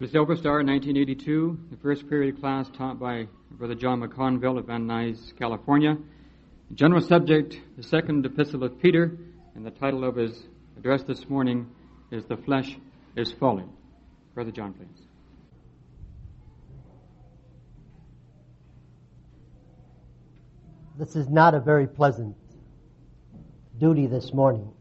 The 0.00 0.08
Silver 0.08 0.34
Star, 0.34 0.64
1982, 0.64 1.58
the 1.70 1.76
first 1.76 2.08
period 2.08 2.40
class 2.40 2.70
taught 2.70 2.98
by 2.98 3.28
Brother 3.50 3.74
John 3.74 4.00
McConville 4.00 4.56
of 4.56 4.64
Van 4.64 4.86
Nuys, 4.86 5.36
California. 5.36 5.98
General 6.74 7.02
subject, 7.02 7.60
the 7.76 7.82
second 7.82 8.24
epistle 8.24 8.64
of 8.64 8.80
Peter, 8.80 9.18
and 9.54 9.66
the 9.66 9.70
title 9.70 10.02
of 10.04 10.16
his 10.16 10.46
address 10.78 11.02
this 11.02 11.28
morning 11.28 11.68
is 12.10 12.24
The 12.24 12.38
Flesh 12.38 12.78
is 13.14 13.30
Falling. 13.32 13.68
Brother 14.32 14.50
John, 14.50 14.72
please. 14.72 14.88
This 20.98 21.14
is 21.14 21.28
not 21.28 21.54
a 21.54 21.60
very 21.60 21.86
pleasant 21.86 22.36
duty 23.78 24.06
this 24.06 24.32
morning. 24.32 24.72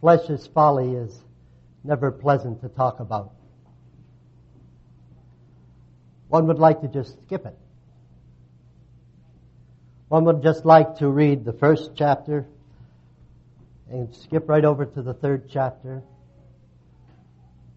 Flesh's 0.00 0.46
folly 0.46 0.94
is 0.94 1.24
never 1.82 2.10
pleasant 2.10 2.60
to 2.60 2.68
talk 2.68 3.00
about. 3.00 3.32
One 6.28 6.46
would 6.46 6.58
like 6.58 6.82
to 6.82 6.88
just 6.88 7.20
skip 7.24 7.46
it. 7.46 7.56
One 10.08 10.24
would 10.24 10.42
just 10.42 10.64
like 10.64 10.98
to 10.98 11.08
read 11.08 11.44
the 11.44 11.52
first 11.52 11.92
chapter 11.94 12.46
and 13.90 14.14
skip 14.14 14.48
right 14.48 14.64
over 14.64 14.84
to 14.84 15.02
the 15.02 15.14
third 15.14 15.48
chapter. 15.50 16.02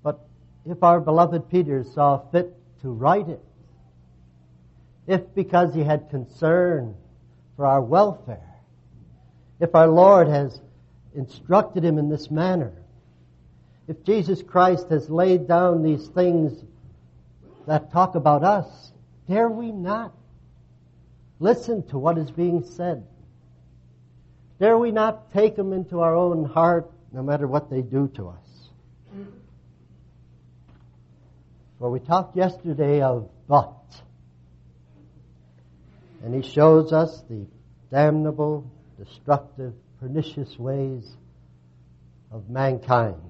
But 0.04 0.20
if 0.66 0.84
our 0.84 1.00
beloved 1.00 1.50
Peter 1.50 1.84
saw 1.84 2.20
fit 2.32 2.54
to 2.82 2.90
write 2.90 3.30
it, 3.30 3.42
if 5.08 5.22
because 5.34 5.74
he 5.74 5.84
had 5.84 6.10
concern 6.10 6.96
for 7.56 7.66
our 7.66 7.82
welfare, 7.82 8.60
if 9.60 9.74
our 9.76 9.88
Lord 9.88 10.28
has 10.28 10.62
instructed 11.16 11.84
him 11.84 11.98
in 11.98 12.10
this 12.10 12.32
manner, 12.32 12.74
if 13.88 14.04
Jesus 14.04 14.42
Christ 14.42 14.90
has 14.90 15.10
laid 15.10 15.48
down 15.48 15.84
these 15.84 16.08
things 16.08 16.54
that 17.68 17.92
talk 17.92 18.16
about 18.16 18.44
us, 18.44 18.92
dare 19.28 19.50
we 19.50 19.72
not 19.72 20.14
listen 21.40 21.84
to 21.88 21.98
what 21.98 22.18
is 22.18 22.32
being 22.32 22.64
said? 22.64 23.04
Dare 24.60 24.78
we 24.78 24.92
not 24.92 25.34
take 25.34 25.56
them 25.56 25.74
into 25.74 26.00
our 26.02 26.16
own 26.16 26.46
heart 26.46 26.92
no 27.12 27.24
matter 27.24 27.48
what 27.48 27.70
they 27.70 27.82
do 27.82 28.08
to 28.16 28.30
us? 28.30 28.70
For 31.80 31.90
we 31.90 32.00
talked 32.00 32.38
yesterday 32.38 33.02
of 33.02 33.28
but. 33.48 33.74
And 36.24 36.36
he 36.36 36.48
shows 36.48 36.94
us 36.94 37.24
the 37.28 37.48
damnable, 37.90 38.70
destructive, 39.04 39.74
pernicious 40.02 40.58
ways 40.58 41.16
of 42.32 42.50
mankind. 42.50 43.22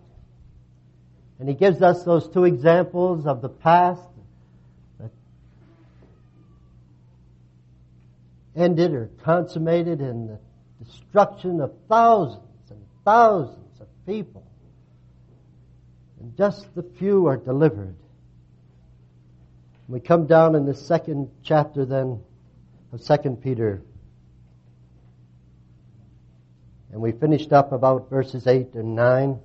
And 1.38 1.50
he 1.50 1.54
gives 1.54 1.82
us 1.82 2.04
those 2.04 2.30
two 2.30 2.46
examples 2.46 3.26
of 3.26 3.42
the 3.42 3.50
past 3.50 4.08
that 5.00 5.12
ended 8.56 8.94
or 8.94 9.10
consummated 9.22 10.00
in 10.00 10.28
the 10.28 10.40
destruction 10.86 11.60
of 11.60 11.74
thousands 11.90 12.70
and 12.70 12.80
thousands 13.04 13.82
of 13.82 13.88
people. 14.06 14.48
And 16.22 16.38
just 16.38 16.74
the 16.74 16.84
few 16.84 17.28
are 17.28 17.38
delivered. 17.38 17.96
We 19.90 20.00
come 20.00 20.26
down 20.26 20.56
in 20.56 20.66
the 20.66 20.76
second 20.76 21.30
chapter 21.44 21.84
then 21.84 22.22
of 22.94 23.02
Second 23.02 23.42
Peter. 23.42 23.82
And 26.92 27.02
we 27.02 27.14
finished 27.14 27.54
up 27.54 27.72
about 27.72 28.10
verses 28.10 28.48
8 28.48 28.74
and 28.74 28.96
9. 28.96 29.40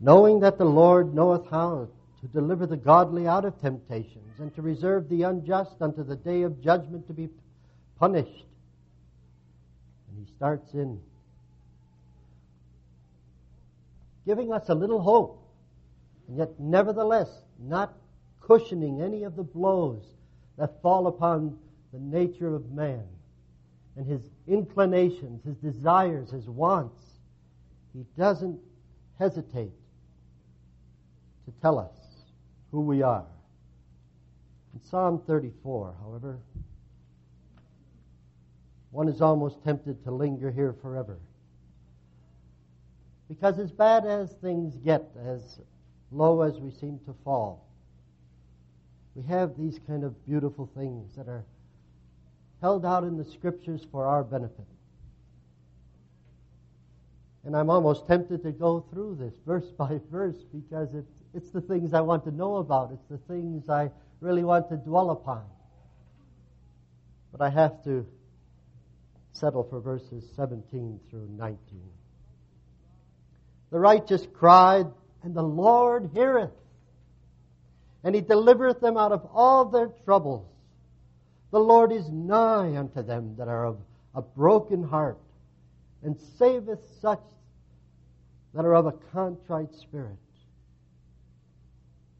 Knowing 0.00 0.40
that 0.40 0.58
the 0.58 0.64
Lord 0.64 1.14
knoweth 1.14 1.46
how 1.50 1.88
to 2.20 2.26
deliver 2.28 2.66
the 2.66 2.76
godly 2.76 3.26
out 3.26 3.44
of 3.44 3.60
temptations 3.60 4.38
and 4.38 4.54
to 4.54 4.62
reserve 4.62 5.08
the 5.08 5.22
unjust 5.22 5.76
unto 5.80 6.02
the 6.02 6.16
day 6.16 6.42
of 6.42 6.62
judgment 6.62 7.06
to 7.08 7.12
be 7.12 7.28
punished. 7.98 8.44
And 10.08 10.26
he 10.26 10.32
starts 10.34 10.72
in 10.72 11.00
giving 14.26 14.52
us 14.52 14.68
a 14.68 14.74
little 14.74 15.00
hope, 15.00 15.42
and 16.26 16.38
yet 16.38 16.58
nevertheless 16.58 17.28
not 17.58 17.94
cushioning 18.40 19.02
any 19.02 19.24
of 19.24 19.36
the 19.36 19.42
blows 19.42 20.02
that 20.56 20.80
fall 20.80 21.06
upon 21.06 21.58
the 21.92 21.98
nature 21.98 22.54
of 22.54 22.70
man 22.72 23.04
and 23.96 24.06
his 24.06 24.20
inclinations, 24.46 25.42
his 25.44 25.56
desires, 25.56 26.30
his 26.30 26.48
wants. 26.48 27.00
He 27.94 28.04
doesn't 28.18 28.58
hesitate 29.18 29.72
to 31.46 31.52
tell 31.62 31.78
us 31.78 31.96
who 32.70 32.80
we 32.82 33.02
are. 33.02 33.24
In 34.74 34.82
Psalm 34.82 35.22
34, 35.26 35.94
however, 36.02 36.38
one 38.90 39.08
is 39.08 39.22
almost 39.22 39.62
tempted 39.64 40.04
to 40.04 40.10
linger 40.10 40.50
here 40.50 40.74
forever. 40.82 41.18
Because 43.28 43.58
as 43.58 43.72
bad 43.72 44.06
as 44.06 44.32
things 44.42 44.76
get, 44.76 45.10
as 45.24 45.58
low 46.12 46.42
as 46.42 46.58
we 46.58 46.70
seem 46.70 47.00
to 47.06 47.14
fall, 47.24 47.66
we 49.14 49.22
have 49.24 49.56
these 49.58 49.80
kind 49.86 50.04
of 50.04 50.24
beautiful 50.26 50.70
things 50.76 51.16
that 51.16 51.26
are 51.26 51.44
held 52.60 52.84
out 52.84 53.04
in 53.04 53.16
the 53.16 53.24
scriptures 53.24 53.86
for 53.90 54.06
our 54.06 54.24
benefit. 54.24 54.66
And 57.44 57.56
I'm 57.56 57.70
almost 57.70 58.06
tempted 58.06 58.42
to 58.42 58.52
go 58.52 58.80
through 58.92 59.16
this 59.20 59.34
verse 59.46 59.66
by 59.78 60.00
verse 60.10 60.36
because 60.52 60.94
it's, 60.94 61.22
it's 61.34 61.50
the 61.50 61.60
things 61.60 61.94
I 61.94 62.00
want 62.00 62.24
to 62.24 62.30
know 62.30 62.56
about. 62.56 62.90
It's 62.92 63.06
the 63.08 63.18
things 63.32 63.68
I 63.68 63.90
really 64.20 64.44
want 64.44 64.68
to 64.70 64.76
dwell 64.76 65.10
upon. 65.10 65.44
But 67.30 67.40
I 67.42 67.50
have 67.50 67.84
to 67.84 68.06
settle 69.32 69.64
for 69.64 69.80
verses 69.80 70.24
17 70.34 70.98
through 71.10 71.28
19. 71.36 71.58
The 73.70 73.78
righteous 73.78 74.26
cried, 74.32 74.86
and 75.22 75.34
the 75.34 75.42
Lord 75.42 76.10
heareth 76.14 76.50
and 78.06 78.14
he 78.14 78.20
delivereth 78.20 78.80
them 78.80 78.96
out 78.96 79.10
of 79.10 79.26
all 79.34 79.64
their 79.64 79.88
troubles. 80.04 80.46
The 81.50 81.60
Lord 81.60 81.92
is 81.92 82.08
nigh 82.10 82.76
unto 82.76 83.02
them 83.02 83.36
that 83.38 83.48
are 83.48 83.66
of 83.66 83.78
a 84.14 84.22
broken 84.22 84.82
heart, 84.82 85.18
and 86.02 86.18
saveth 86.38 86.80
such 87.00 87.22
that 88.54 88.64
are 88.64 88.74
of 88.74 88.86
a 88.86 88.92
contrite 89.12 89.74
spirit. 89.74 90.16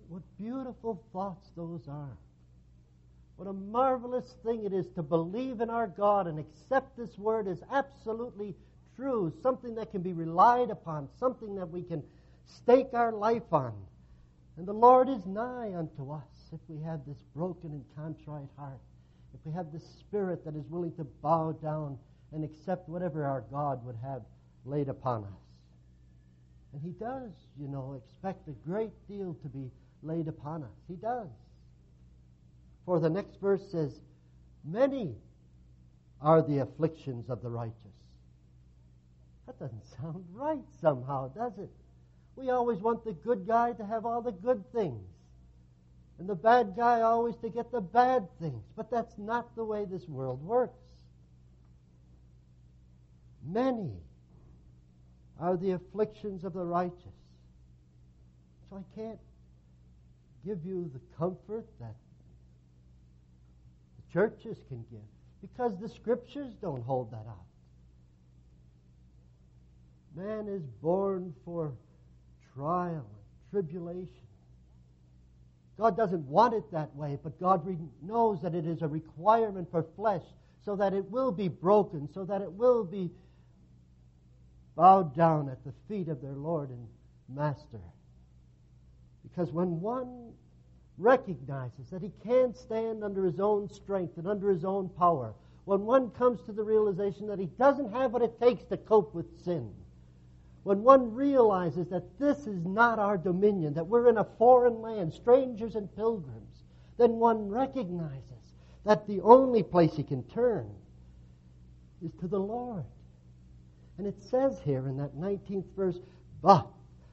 What 0.08 0.22
beautiful 0.38 1.02
thoughts 1.12 1.48
those 1.56 1.88
are. 1.88 2.16
What 3.36 3.48
a 3.48 3.52
marvelous 3.52 4.34
thing 4.44 4.64
it 4.64 4.72
is 4.72 4.86
to 4.94 5.02
believe 5.02 5.60
in 5.60 5.68
our 5.68 5.86
God 5.86 6.26
and 6.26 6.38
accept 6.38 6.96
this 6.96 7.18
word 7.18 7.48
as 7.48 7.62
absolutely 7.70 8.54
true, 8.96 9.32
something 9.42 9.74
that 9.74 9.90
can 9.90 10.02
be 10.02 10.12
relied 10.12 10.70
upon, 10.70 11.08
something 11.18 11.54
that 11.56 11.70
we 11.70 11.82
can 11.82 12.02
stake 12.46 12.94
our 12.94 13.12
life 13.12 13.52
on. 13.52 13.74
And 14.56 14.66
the 14.66 14.72
Lord 14.72 15.08
is 15.08 15.26
nigh 15.26 15.74
unto 15.74 16.12
us 16.12 16.50
if 16.52 16.60
we 16.68 16.80
have 16.82 17.00
this 17.06 17.22
broken 17.34 17.72
and 17.72 17.84
contrite 17.94 18.48
heart, 18.56 18.80
if 19.38 19.44
we 19.44 19.52
have 19.52 19.70
the 19.72 19.80
spirit 20.00 20.44
that 20.44 20.56
is 20.56 20.64
willing 20.70 20.92
to 20.92 21.04
bow 21.22 21.52
down 21.62 21.98
and 22.32 22.42
accept 22.42 22.88
whatever 22.88 23.24
our 23.24 23.42
God 23.50 23.84
would 23.84 23.96
have 24.02 24.22
laid 24.64 24.88
upon 24.88 25.24
us. 25.24 25.30
And 26.72 26.82
He 26.82 26.90
does, 26.92 27.32
you 27.60 27.68
know, 27.68 28.00
expect 28.02 28.48
a 28.48 28.52
great 28.66 28.92
deal 29.08 29.36
to 29.42 29.48
be 29.48 29.70
laid 30.02 30.28
upon 30.28 30.62
us. 30.62 30.76
He 30.88 30.94
does. 30.94 31.28
For 32.86 32.98
the 32.98 33.10
next 33.10 33.40
verse 33.40 33.62
says, 33.70 33.92
Many 34.64 35.14
are 36.20 36.42
the 36.42 36.58
afflictions 36.58 37.28
of 37.28 37.42
the 37.42 37.50
righteous. 37.50 37.76
That 39.46 39.58
doesn't 39.58 39.84
sound 40.00 40.24
right 40.32 40.64
somehow, 40.80 41.28
does 41.28 41.58
it? 41.58 41.70
We 42.36 42.50
always 42.50 42.78
want 42.78 43.04
the 43.04 43.12
good 43.12 43.46
guy 43.46 43.72
to 43.72 43.84
have 43.84 44.06
all 44.06 44.22
the 44.22 44.32
good 44.32 44.64
things. 44.72 45.04
And 46.18 46.28
the 46.28 46.34
bad 46.34 46.74
guy 46.76 47.02
always 47.02 47.36
to 47.36 47.50
get 47.50 47.70
the 47.70 47.80
bad 47.80 48.26
things. 48.40 48.62
But 48.74 48.90
that's 48.90 49.18
not 49.18 49.54
the 49.54 49.64
way 49.64 49.84
this 49.84 50.08
world 50.08 50.42
works. 50.42 50.78
Many 53.44 53.92
are 55.38 55.56
the 55.56 55.72
afflictions 55.72 56.44
of 56.44 56.54
the 56.54 56.64
righteous. 56.64 57.14
So 58.70 58.76
I 58.76 58.98
can't 58.98 59.18
give 60.44 60.64
you 60.64 60.90
the 60.92 61.00
comfort 61.18 61.66
that 61.80 61.94
the 63.96 64.12
churches 64.12 64.58
can 64.68 64.84
give 64.90 65.00
because 65.40 65.78
the 65.80 65.88
scriptures 65.88 66.52
don't 66.62 66.82
hold 66.82 67.10
that 67.10 67.26
out. 67.28 67.46
Man 70.16 70.48
is 70.48 70.62
born 70.82 71.34
for 71.44 71.74
trial 72.54 73.06
and 73.06 73.50
tribulation. 73.50 74.08
God 75.78 75.96
doesn't 75.96 76.26
want 76.26 76.54
it 76.54 76.70
that 76.72 76.94
way, 76.96 77.18
but 77.22 77.38
God 77.38 77.66
knows 78.02 78.40
that 78.42 78.54
it 78.54 78.66
is 78.66 78.82
a 78.82 78.88
requirement 78.88 79.70
for 79.70 79.84
flesh 79.94 80.24
so 80.64 80.74
that 80.76 80.94
it 80.94 81.10
will 81.10 81.30
be 81.30 81.48
broken, 81.48 82.08
so 82.12 82.24
that 82.24 82.40
it 82.40 82.50
will 82.50 82.82
be 82.82 83.10
bowed 84.74 85.14
down 85.14 85.48
at 85.48 85.62
the 85.64 85.72
feet 85.88 86.08
of 86.08 86.20
their 86.22 86.32
Lord 86.34 86.70
and 86.70 86.86
Master. 87.28 87.80
Because 89.22 89.52
when 89.52 89.80
one 89.80 90.32
recognizes 90.98 91.90
that 91.90 92.02
he 92.02 92.10
can't 92.24 92.56
stand 92.56 93.04
under 93.04 93.24
his 93.24 93.38
own 93.38 93.68
strength 93.68 94.16
and 94.16 94.26
under 94.26 94.50
his 94.50 94.64
own 94.64 94.88
power, 94.88 95.34
when 95.66 95.84
one 95.84 96.10
comes 96.10 96.40
to 96.42 96.52
the 96.52 96.62
realization 96.62 97.26
that 97.26 97.38
he 97.38 97.46
doesn't 97.46 97.92
have 97.92 98.12
what 98.12 98.22
it 98.22 98.40
takes 98.40 98.64
to 98.64 98.76
cope 98.76 99.14
with 99.14 99.26
sin, 99.44 99.70
when 100.66 100.82
one 100.82 101.14
realizes 101.14 101.86
that 101.90 102.18
this 102.18 102.38
is 102.48 102.66
not 102.66 102.98
our 102.98 103.16
dominion, 103.16 103.72
that 103.74 103.86
we're 103.86 104.08
in 104.08 104.18
a 104.18 104.26
foreign 104.36 104.82
land, 104.82 105.12
strangers 105.12 105.76
and 105.76 105.94
pilgrims, 105.94 106.64
then 106.98 107.12
one 107.12 107.48
recognizes 107.48 108.56
that 108.84 109.06
the 109.06 109.20
only 109.20 109.62
place 109.62 109.94
he 109.94 110.02
can 110.02 110.24
turn 110.24 110.68
is 112.04 112.10
to 112.18 112.26
the 112.26 112.40
Lord. 112.40 112.82
And 113.96 114.08
it 114.08 114.20
says 114.20 114.58
here 114.64 114.88
in 114.88 114.96
that 114.96 115.14
19th 115.14 115.66
verse, 115.76 116.00
but 116.42 116.66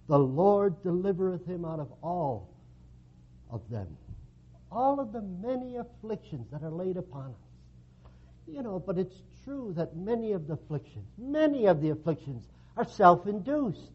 the 0.08 0.18
Lord 0.18 0.82
delivereth 0.82 1.46
him 1.46 1.64
out 1.64 1.80
of 1.80 1.94
all 2.02 2.50
of 3.52 3.62
them. 3.70 3.96
All 4.72 5.00
of 5.00 5.14
the 5.14 5.22
many 5.22 5.76
afflictions 5.76 6.48
that 6.52 6.64
are 6.64 6.72
laid 6.72 6.98
upon 6.98 7.28
us. 7.28 8.10
You 8.48 8.64
know, 8.64 8.80
but 8.80 8.98
it's 8.98 9.22
true 9.44 9.74
that 9.78 9.96
many 9.96 10.32
of 10.32 10.48
the 10.48 10.54
afflictions, 10.54 11.06
many 11.20 11.68
of 11.68 11.82
the 11.82 11.92
afflictions 11.92 12.48
are 12.78 12.86
self 12.86 13.28
induced. 13.28 13.92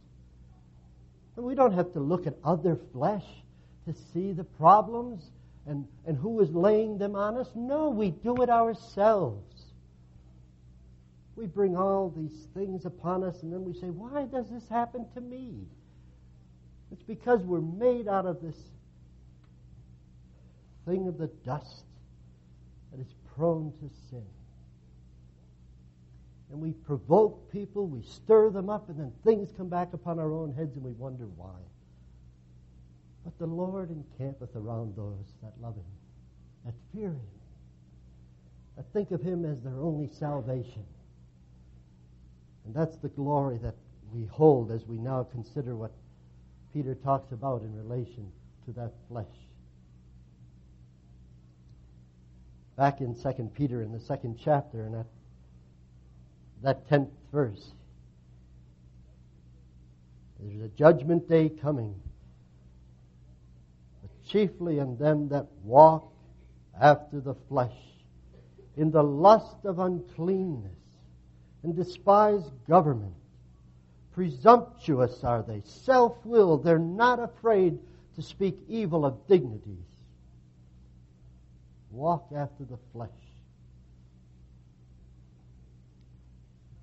And 1.36 1.44
we 1.44 1.54
don't 1.54 1.72
have 1.72 1.92
to 1.92 2.00
look 2.00 2.26
at 2.26 2.34
other 2.44 2.78
flesh 2.92 3.24
to 3.86 3.94
see 4.12 4.32
the 4.32 4.44
problems 4.44 5.30
and, 5.66 5.86
and 6.06 6.16
who 6.16 6.40
is 6.40 6.50
laying 6.50 6.98
them 6.98 7.14
on 7.14 7.36
us. 7.36 7.48
No, 7.54 7.90
we 7.90 8.10
do 8.10 8.42
it 8.42 8.50
ourselves. 8.50 9.66
We 11.36 11.46
bring 11.46 11.76
all 11.76 12.12
these 12.16 12.48
things 12.54 12.84
upon 12.84 13.22
us 13.22 13.42
and 13.42 13.52
then 13.52 13.64
we 13.64 13.72
say, 13.72 13.86
Why 13.86 14.24
does 14.24 14.50
this 14.50 14.68
happen 14.68 15.06
to 15.14 15.20
me? 15.20 15.54
It's 16.90 17.02
because 17.02 17.40
we're 17.42 17.60
made 17.60 18.08
out 18.08 18.26
of 18.26 18.40
this 18.40 18.56
thing 20.86 21.06
of 21.06 21.18
the 21.18 21.28
dust 21.44 21.84
that 22.90 23.00
is 23.00 23.14
prone 23.36 23.72
to 23.80 23.90
sin. 24.10 24.26
And 26.50 26.60
we 26.60 26.72
provoke 26.72 27.52
people, 27.52 27.86
we 27.86 28.02
stir 28.02 28.50
them 28.50 28.70
up, 28.70 28.88
and 28.88 28.98
then 28.98 29.12
things 29.24 29.52
come 29.56 29.68
back 29.68 29.92
upon 29.92 30.18
our 30.18 30.32
own 30.32 30.54
heads 30.54 30.76
and 30.76 30.84
we 30.84 30.92
wonder 30.92 31.26
why. 31.36 31.58
But 33.24 33.38
the 33.38 33.46
Lord 33.46 33.90
encampeth 33.90 34.56
around 34.56 34.96
those 34.96 35.34
that 35.42 35.52
love 35.60 35.74
Him, 35.74 35.84
that 36.64 36.74
fear 36.94 37.08
Him, 37.10 37.20
that 38.76 38.86
think 38.92 39.10
of 39.10 39.20
Him 39.20 39.44
as 39.44 39.60
their 39.62 39.80
only 39.80 40.08
salvation. 40.08 40.84
And 42.64 42.74
that's 42.74 42.96
the 42.96 43.08
glory 43.08 43.58
that 43.58 43.74
we 44.12 44.24
hold 44.26 44.70
as 44.70 44.86
we 44.86 44.96
now 44.96 45.24
consider 45.24 45.76
what 45.76 45.92
Peter 46.72 46.94
talks 46.94 47.32
about 47.32 47.62
in 47.62 47.74
relation 47.74 48.30
to 48.64 48.72
that 48.72 48.92
flesh. 49.08 49.26
Back 52.76 53.00
in 53.00 53.14
2 53.14 53.50
Peter 53.54 53.82
in 53.82 53.92
the 53.92 54.00
second 54.00 54.38
chapter, 54.42 54.86
in 54.86 54.92
that, 54.92 55.06
that 56.62 56.88
10th 56.88 57.10
verse, 57.32 57.72
there's 60.40 60.62
a 60.62 60.68
judgment 60.68 61.28
day 61.28 61.48
coming, 61.48 61.94
but 64.02 64.10
chiefly 64.28 64.78
in 64.78 64.96
them 64.98 65.28
that 65.28 65.46
walk 65.64 66.12
after 66.80 67.20
the 67.20 67.34
flesh, 67.48 67.76
in 68.76 68.90
the 68.90 69.02
lust 69.02 69.64
of 69.64 69.78
uncleanness, 69.78 70.72
and 71.62 71.74
despise 71.74 72.42
government 72.68 73.14
Presumptuous 74.18 75.22
are 75.22 75.44
they, 75.44 75.62
self 75.64 76.16
willed. 76.26 76.64
They're 76.64 76.76
not 76.76 77.20
afraid 77.20 77.78
to 78.16 78.22
speak 78.22 78.58
evil 78.68 79.06
of 79.06 79.28
dignities. 79.28 79.86
Walk 81.92 82.26
after 82.34 82.64
the 82.64 82.78
flesh. 82.92 83.08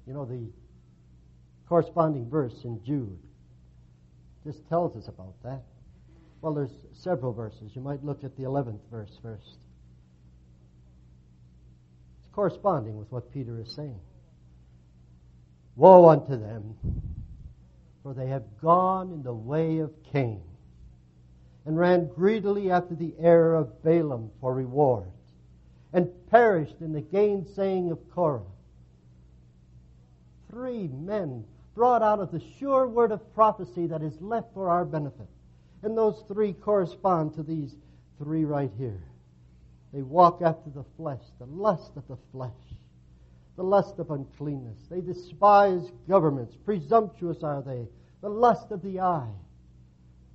You 0.07 0.13
know, 0.13 0.25
the 0.25 0.47
corresponding 1.67 2.29
verse 2.29 2.55
in 2.63 2.83
Jude 2.83 3.17
just 4.43 4.67
tells 4.69 4.95
us 4.95 5.07
about 5.07 5.33
that. 5.43 5.63
Well, 6.41 6.53
there's 6.53 6.73
several 6.93 7.33
verses. 7.33 7.71
You 7.73 7.81
might 7.81 8.03
look 8.03 8.23
at 8.23 8.37
the 8.37 8.43
11th 8.43 8.81
verse 8.91 9.17
first. 9.21 9.57
It's 12.19 12.33
corresponding 12.33 12.97
with 12.97 13.11
what 13.11 13.33
Peter 13.33 13.59
is 13.59 13.73
saying. 13.75 13.99
Woe 15.75 16.09
unto 16.09 16.39
them 16.39 16.75
for 18.05 18.13
they 18.13 18.27
have 18.27 18.43
gone 18.61 19.11
in 19.11 19.23
the 19.23 19.33
way 19.33 19.79
of 19.79 19.91
Cain, 20.13 20.43
and 21.65 21.75
ran 21.75 22.07
greedily 22.07 22.69
after 22.69 22.93
the 22.93 23.15
error 23.19 23.55
of 23.55 23.81
Balaam 23.81 24.29
for 24.39 24.53
reward, 24.53 25.09
and 25.91 26.11
perished 26.29 26.81
in 26.81 26.93
the 26.93 27.01
gainsaying 27.01 27.89
of 27.89 27.97
Korah. 28.11 28.43
Three 30.55 30.87
men 30.87 31.43
brought 31.73 32.01
out 32.01 32.21
of 32.21 32.31
the 32.31 32.41
sure 32.57 32.87
word 32.87 33.11
of 33.11 33.33
prophecy 33.33 33.87
that 33.87 34.01
is 34.01 34.21
left 34.21 34.53
for 34.53 34.69
our 34.69 34.85
benefit. 34.85 35.27
And 35.83 35.97
those 35.97 36.23
three 36.29 36.53
correspond 36.53 37.33
to 37.35 37.43
these 37.43 37.75
three 38.17 38.45
right 38.45 38.71
here. 38.77 39.03
They 39.91 40.01
walk 40.01 40.41
after 40.41 40.69
the 40.69 40.85
flesh, 40.95 41.19
the 41.39 41.45
lust 41.45 41.91
of 41.97 42.07
the 42.07 42.15
flesh, 42.31 42.51
the 43.57 43.65
lust 43.65 43.99
of 43.99 44.11
uncleanness. 44.11 44.79
They 44.89 45.01
despise 45.01 45.91
governments. 46.07 46.55
Presumptuous 46.63 47.43
are 47.43 47.61
they. 47.61 47.89
The 48.21 48.29
lust 48.29 48.71
of 48.71 48.81
the 48.81 49.01
eye 49.01 49.35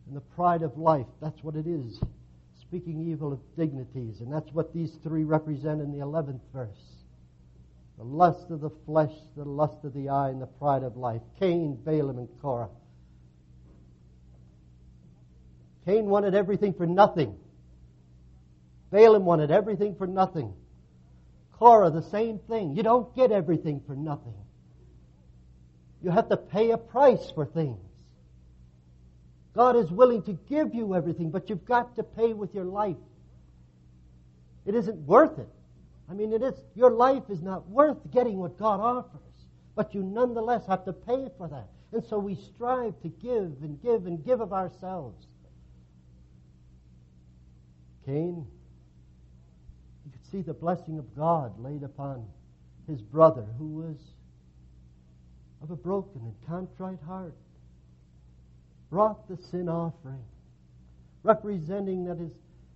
and 0.07 0.15
the 0.15 0.21
pride 0.21 0.61
of 0.61 0.77
life. 0.77 1.07
That's 1.23 1.43
what 1.43 1.57
it 1.57 1.67
is. 1.67 1.99
Speaking 2.61 3.11
evil 3.11 3.33
of 3.33 3.41
dignities. 3.57 4.21
And 4.21 4.31
that's 4.31 4.53
what 4.53 4.75
these 4.75 4.93
three 5.03 5.25
represent 5.25 5.81
in 5.81 5.93
the 5.93 6.05
11th 6.05 6.43
verse. 6.53 7.00
The 8.01 8.07
lust 8.07 8.51
of 8.51 8.63
the 8.63 8.71
flesh, 8.87 9.13
the 9.37 9.45
lust 9.45 9.85
of 9.85 9.93
the 9.93 10.09
eye, 10.09 10.31
and 10.31 10.41
the 10.41 10.47
pride 10.47 10.85
of 10.85 10.97
life. 10.97 11.21
Cain, 11.39 11.79
Balaam, 11.85 12.17
and 12.17 12.29
Korah. 12.41 12.71
Cain 15.85 16.07
wanted 16.07 16.35
everything 16.35 16.73
for 16.73 16.87
nothing. 16.87 17.37
Balaam 18.91 19.27
wanted 19.27 19.51
everything 19.51 19.97
for 19.97 20.07
nothing. 20.07 20.55
Korah, 21.59 21.91
the 21.91 22.03
same 22.05 22.39
thing. 22.39 22.75
You 22.75 22.83
don't 22.83 23.15
get 23.15 23.33
everything 23.33 23.83
for 23.87 23.95
nothing. 23.95 24.33
You 26.03 26.11
have 26.11 26.31
to 26.31 26.39
pay 26.39 26.71
a 26.71 26.79
price 26.79 27.31
for 27.35 27.45
things. 27.45 27.85
God 29.55 29.77
is 29.77 29.91
willing 29.91 30.23
to 30.23 30.33
give 30.49 30.75
you 30.75 30.95
everything, 30.95 31.31
but 31.31 31.51
you've 31.51 31.67
got 31.67 31.97
to 31.97 32.03
pay 32.03 32.33
with 32.33 32.55
your 32.55 32.65
life. 32.65 32.97
It 34.65 34.75
isn't 34.75 35.07
worth 35.07 35.39
it. 35.39 35.51
I 36.11 36.15
mean, 36.15 36.33
it 36.33 36.43
is, 36.43 36.55
your 36.75 36.91
life 36.91 37.23
is 37.29 37.41
not 37.41 37.69
worth 37.69 37.99
getting 38.11 38.39
what 38.39 38.59
God 38.59 38.81
offers, 38.81 39.21
but 39.77 39.95
you 39.95 40.03
nonetheless 40.03 40.67
have 40.67 40.85
to 40.87 40.93
pay 40.93 41.29
for 41.39 41.49
that. 41.49 41.69
And 41.93 42.05
so 42.05 42.19
we 42.19 42.35
strive 42.35 43.01
to 43.03 43.09
give 43.09 43.63
and 43.63 43.81
give 43.83 44.07
and 44.07 44.25
give 44.25 44.41
of 44.41 44.53
ourselves. 44.53 45.27
Cain 48.05 48.47
you 50.05 50.11
could 50.11 50.31
see 50.31 50.43
the 50.43 50.55
blessing 50.55 50.99
of 50.99 51.17
God 51.17 51.59
laid 51.59 51.83
upon 51.83 52.27
his 52.89 53.01
brother 53.01 53.47
who 53.59 53.67
was 53.67 53.97
of 55.63 55.71
a 55.71 55.77
broken 55.77 56.23
and 56.23 56.35
contrite 56.49 57.01
heart, 57.07 57.37
brought 58.91 59.29
the 59.29 59.37
sin 59.51 59.69
offering, 59.69 60.25
representing 61.23 62.07
that 62.07 62.19
his, 62.19 62.33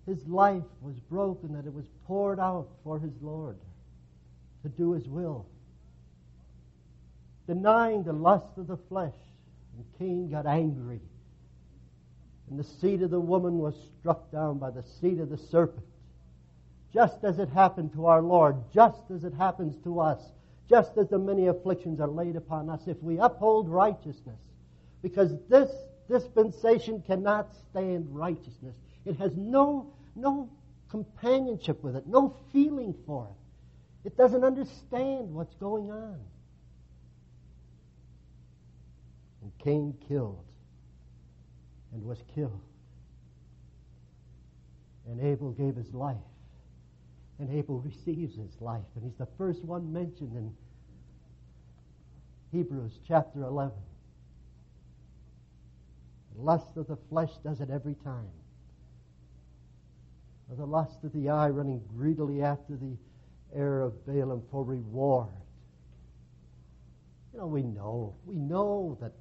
his 0.06 0.26
life 0.26 0.62
was 0.80 0.98
broken, 0.98 1.54
that 1.54 1.66
it 1.66 1.72
was 1.72 1.86
poured 2.06 2.38
out 2.38 2.68
for 2.82 2.98
his 2.98 3.12
Lord 3.20 3.56
to 4.62 4.68
do 4.68 4.92
his 4.92 5.08
will. 5.08 5.46
Denying 7.46 8.02
the 8.02 8.12
lust 8.12 8.56
of 8.56 8.66
the 8.66 8.76
flesh, 8.76 9.14
and 9.76 9.84
Cain 9.98 10.30
got 10.30 10.46
angry. 10.46 11.00
And 12.48 12.58
the 12.58 12.64
seed 12.64 13.02
of 13.02 13.10
the 13.10 13.20
woman 13.20 13.58
was 13.58 13.74
struck 14.00 14.30
down 14.30 14.58
by 14.58 14.70
the 14.70 14.84
seed 15.00 15.20
of 15.20 15.30
the 15.30 15.38
serpent 15.38 15.84
just 16.94 17.24
as 17.24 17.40
it 17.40 17.48
happened 17.48 17.92
to 17.92 18.06
our 18.06 18.22
Lord, 18.22 18.56
just 18.72 19.10
as 19.12 19.24
it 19.24 19.34
happens 19.34 19.76
to 19.82 19.98
us, 19.98 20.20
just 20.68 20.96
as 20.96 21.08
the 21.08 21.18
many 21.18 21.48
afflictions 21.48 22.00
are 22.00 22.08
laid 22.08 22.36
upon 22.36 22.70
us, 22.70 22.82
if 22.86 23.02
we 23.02 23.18
uphold 23.18 23.68
righteousness. 23.68 24.38
Because 25.02 25.32
this 25.48 25.70
dispensation 26.08 27.02
cannot 27.04 27.52
stand 27.68 28.06
righteousness. 28.14 28.76
It 29.04 29.16
has 29.16 29.32
no, 29.36 29.92
no 30.14 30.50
companionship 30.90 31.82
with 31.82 31.96
it, 31.96 32.06
no 32.06 32.36
feeling 32.52 32.94
for 33.06 33.28
it. 33.28 34.08
It 34.08 34.16
doesn't 34.16 34.44
understand 34.44 35.32
what's 35.32 35.54
going 35.54 35.90
on. 35.90 36.20
And 39.42 39.52
Cain 39.58 39.94
killed 40.08 40.44
and 41.92 42.04
was 42.04 42.18
killed. 42.34 42.60
And 45.06 45.20
Abel 45.20 45.52
gave 45.52 45.76
his 45.76 45.92
life 45.92 46.16
and 47.38 47.50
Abel 47.50 47.80
receives 47.80 48.36
his 48.36 48.60
life. 48.60 48.84
And 48.94 49.04
he's 49.04 49.18
the 49.18 49.28
first 49.38 49.64
one 49.64 49.92
mentioned 49.92 50.36
in, 50.36 50.52
Hebrews 52.52 53.00
chapter 53.06 53.42
11. 53.42 53.72
Lust 56.36 56.76
of 56.76 56.86
the 56.86 56.96
flesh 57.08 57.30
does 57.42 57.60
it 57.60 57.70
every 57.70 57.96
time. 58.04 58.30
Or 60.54 60.56
the 60.56 60.66
lust 60.66 61.02
of 61.02 61.12
the 61.12 61.30
eye 61.30 61.48
running 61.48 61.82
greedily 61.96 62.40
after 62.40 62.76
the 62.76 62.96
heir 63.52 63.80
of 63.80 64.06
Balaam 64.06 64.42
for 64.52 64.62
reward. 64.62 65.26
You 67.32 67.40
know, 67.40 67.46
we 67.48 67.62
know. 67.62 68.14
We 68.24 68.36
know 68.36 68.96
that 69.00 69.12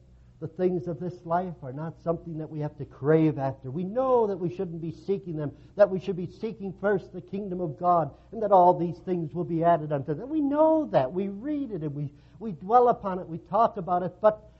the 0.41 0.47
things 0.47 0.87
of 0.87 0.99
this 0.99 1.25
life 1.25 1.55
are 1.63 1.73
not 1.73 1.95
something 2.03 2.37
that 2.37 2.49
we 2.51 2.59
have 2.59 2.77
to 2.77 2.85
crave 2.85 3.39
after. 3.39 3.71
We 3.71 3.83
know 3.83 4.27
that 4.27 4.37
we 4.37 4.55
shouldn't 4.55 4.79
be 4.79 4.91
seeking 4.91 5.35
them, 5.35 5.51
that 5.75 5.89
we 5.89 5.99
should 5.99 6.17
be 6.17 6.27
seeking 6.27 6.71
first 6.79 7.11
the 7.13 7.21
kingdom 7.21 7.61
of 7.61 7.79
God, 7.79 8.11
and 8.31 8.43
that 8.43 8.51
all 8.51 8.77
these 8.77 8.99
things 8.99 9.33
will 9.33 9.43
be 9.43 9.63
added 9.63 9.91
unto 9.91 10.13
them. 10.13 10.29
We 10.29 10.41
know 10.41 10.87
that. 10.91 11.11
We 11.11 11.29
read 11.29 11.71
it 11.71 11.81
and 11.81 11.95
we, 11.95 12.09
we 12.37 12.51
dwell 12.51 12.89
upon 12.89 13.17
it, 13.17 13.27
we 13.27 13.39
talk 13.39 13.77
about 13.77 14.03
it, 14.03 14.13
but 14.21 14.51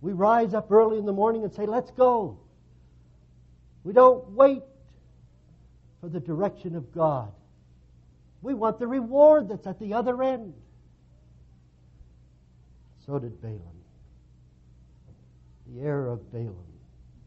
we 0.00 0.12
rise 0.12 0.52
up 0.52 0.72
early 0.72 0.98
in 0.98 1.06
the 1.06 1.12
morning 1.12 1.44
and 1.44 1.54
say, 1.54 1.64
Let's 1.64 1.92
go. 1.92 2.38
We 3.84 3.92
don't 3.92 4.30
wait 4.30 4.62
for 6.00 6.08
the 6.08 6.20
direction 6.20 6.74
of 6.74 6.92
God. 6.92 7.32
We 8.42 8.54
want 8.54 8.78
the 8.78 8.86
reward 8.86 9.48
that's 9.48 9.66
at 9.66 9.78
the 9.78 9.94
other 9.94 10.22
end. 10.22 10.54
So 13.06 13.18
did 13.18 13.40
Balaam. 13.40 13.60
The 15.66 15.82
heir 15.82 16.06
of 16.06 16.32
Balaam 16.32 16.56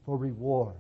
for 0.06 0.18
reward. 0.18 0.76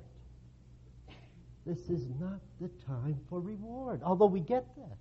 This 1.65 1.79
is 1.89 2.07
not 2.19 2.39
the 2.61 2.69
time 2.87 3.19
for 3.29 3.39
reward, 3.39 4.01
although 4.03 4.27
we 4.27 4.39
get 4.39 4.65
that. 4.77 4.97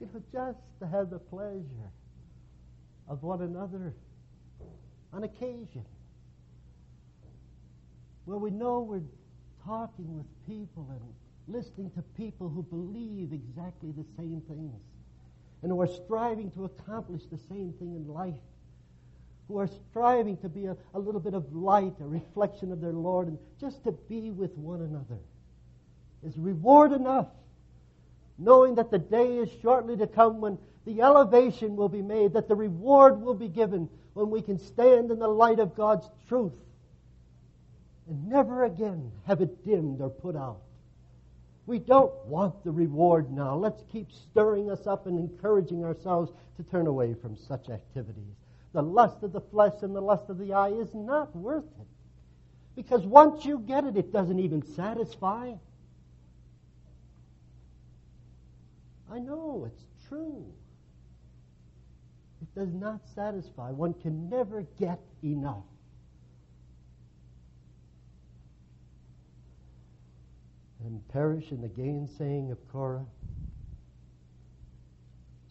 You 0.00 0.08
know, 0.12 0.22
just 0.32 0.58
to 0.80 0.86
have 0.86 1.10
the 1.10 1.18
pleasure 1.18 1.90
of 3.08 3.22
one 3.22 3.42
another 3.42 3.94
on 5.12 5.24
occasion. 5.24 5.84
Well, 8.26 8.38
we 8.38 8.50
know 8.50 8.80
we're 8.80 9.00
talking 9.66 10.14
with 10.14 10.26
people 10.46 10.86
and 10.90 11.54
listening 11.54 11.90
to 11.90 12.02
people 12.16 12.48
who 12.48 12.62
believe 12.62 13.32
exactly 13.32 13.90
the 13.92 14.04
same 14.16 14.40
things 14.48 14.80
and 15.62 15.72
who 15.72 15.80
are 15.80 15.88
striving 15.88 16.50
to 16.52 16.64
accomplish 16.64 17.22
the 17.30 17.38
same 17.48 17.72
thing 17.78 17.94
in 17.94 18.06
life 18.06 18.34
who 19.48 19.58
are 19.58 19.68
striving 19.90 20.36
to 20.38 20.48
be 20.48 20.66
a, 20.66 20.76
a 20.94 20.98
little 20.98 21.20
bit 21.20 21.34
of 21.34 21.52
light, 21.54 21.94
a 22.00 22.06
reflection 22.06 22.72
of 22.72 22.80
their 22.80 22.92
Lord, 22.92 23.28
and 23.28 23.38
just 23.60 23.84
to 23.84 23.92
be 23.92 24.30
with 24.30 24.56
one 24.56 24.80
another 24.80 25.20
is 26.24 26.36
reward 26.36 26.92
enough, 26.92 27.28
knowing 28.38 28.74
that 28.76 28.90
the 28.90 28.98
day 28.98 29.38
is 29.38 29.48
shortly 29.62 29.96
to 29.98 30.06
come 30.06 30.40
when 30.40 30.58
the 30.84 31.00
elevation 31.00 31.76
will 31.76 31.88
be 31.88 32.02
made, 32.02 32.32
that 32.32 32.48
the 32.48 32.56
reward 32.56 33.20
will 33.20 33.34
be 33.34 33.48
given 33.48 33.88
when 34.14 34.30
we 34.30 34.42
can 34.42 34.58
stand 34.58 35.10
in 35.10 35.18
the 35.18 35.28
light 35.28 35.60
of 35.60 35.76
God's 35.76 36.08
truth 36.28 36.52
and 38.08 38.28
never 38.28 38.64
again 38.64 39.10
have 39.26 39.40
it 39.40 39.64
dimmed 39.64 40.00
or 40.00 40.10
put 40.10 40.36
out. 40.36 40.60
We 41.66 41.78
don't 41.78 42.14
want 42.26 42.62
the 42.64 42.70
reward 42.70 43.32
now. 43.32 43.56
Let's 43.56 43.82
keep 43.90 44.12
stirring 44.12 44.70
us 44.70 44.86
up 44.86 45.06
and 45.06 45.18
encouraging 45.18 45.84
ourselves 45.84 46.30
to 46.56 46.62
turn 46.62 46.86
away 46.86 47.14
from 47.14 47.36
such 47.36 47.68
activities 47.68 48.36
the 48.76 48.82
lust 48.82 49.22
of 49.22 49.32
the 49.32 49.40
flesh 49.40 49.72
and 49.80 49.96
the 49.96 50.02
lust 50.02 50.28
of 50.28 50.36
the 50.36 50.52
eye 50.52 50.68
is 50.68 50.94
not 50.94 51.34
worth 51.34 51.64
it. 51.64 51.86
Because 52.76 53.06
once 53.06 53.42
you 53.42 53.58
get 53.58 53.84
it, 53.84 53.96
it 53.96 54.12
doesn't 54.12 54.38
even 54.38 54.62
satisfy. 54.74 55.54
I 59.10 59.18
know, 59.18 59.66
it's 59.66 59.82
true. 60.10 60.44
It 62.42 62.54
does 62.54 62.74
not 62.74 63.00
satisfy. 63.14 63.70
One 63.70 63.94
can 63.94 64.28
never 64.28 64.66
get 64.78 65.00
enough. 65.24 65.64
And 70.86 71.06
perish 71.08 71.50
in 71.50 71.60
the 71.60 71.68
gainsaying 71.68 72.52
of 72.52 72.58
Korah. 72.70 73.04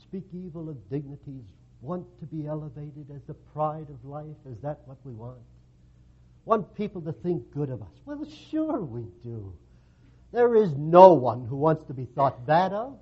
Speak 0.01 0.23
evil 0.33 0.69
of 0.69 0.89
dignities 0.89 1.43
want 1.81 2.05
to 2.19 2.25
be 2.25 2.47
elevated 2.47 3.07
as 3.13 3.21
the 3.27 3.33
pride 3.33 3.87
of 3.89 4.05
life? 4.05 4.37
Is 4.49 4.57
that 4.61 4.79
what 4.85 4.97
we 5.03 5.11
want? 5.11 5.37
Want 6.45 6.73
people 6.75 7.01
to 7.01 7.11
think 7.11 7.51
good 7.53 7.69
of 7.69 7.81
us? 7.81 7.91
Well, 8.05 8.25
sure 8.49 8.79
we 8.79 9.03
do. 9.23 9.53
There 10.31 10.55
is 10.55 10.71
no 10.77 11.13
one 11.13 11.45
who 11.45 11.57
wants 11.57 11.83
to 11.85 11.93
be 11.93 12.05
thought 12.05 12.45
bad 12.45 12.71
of. 12.71 12.97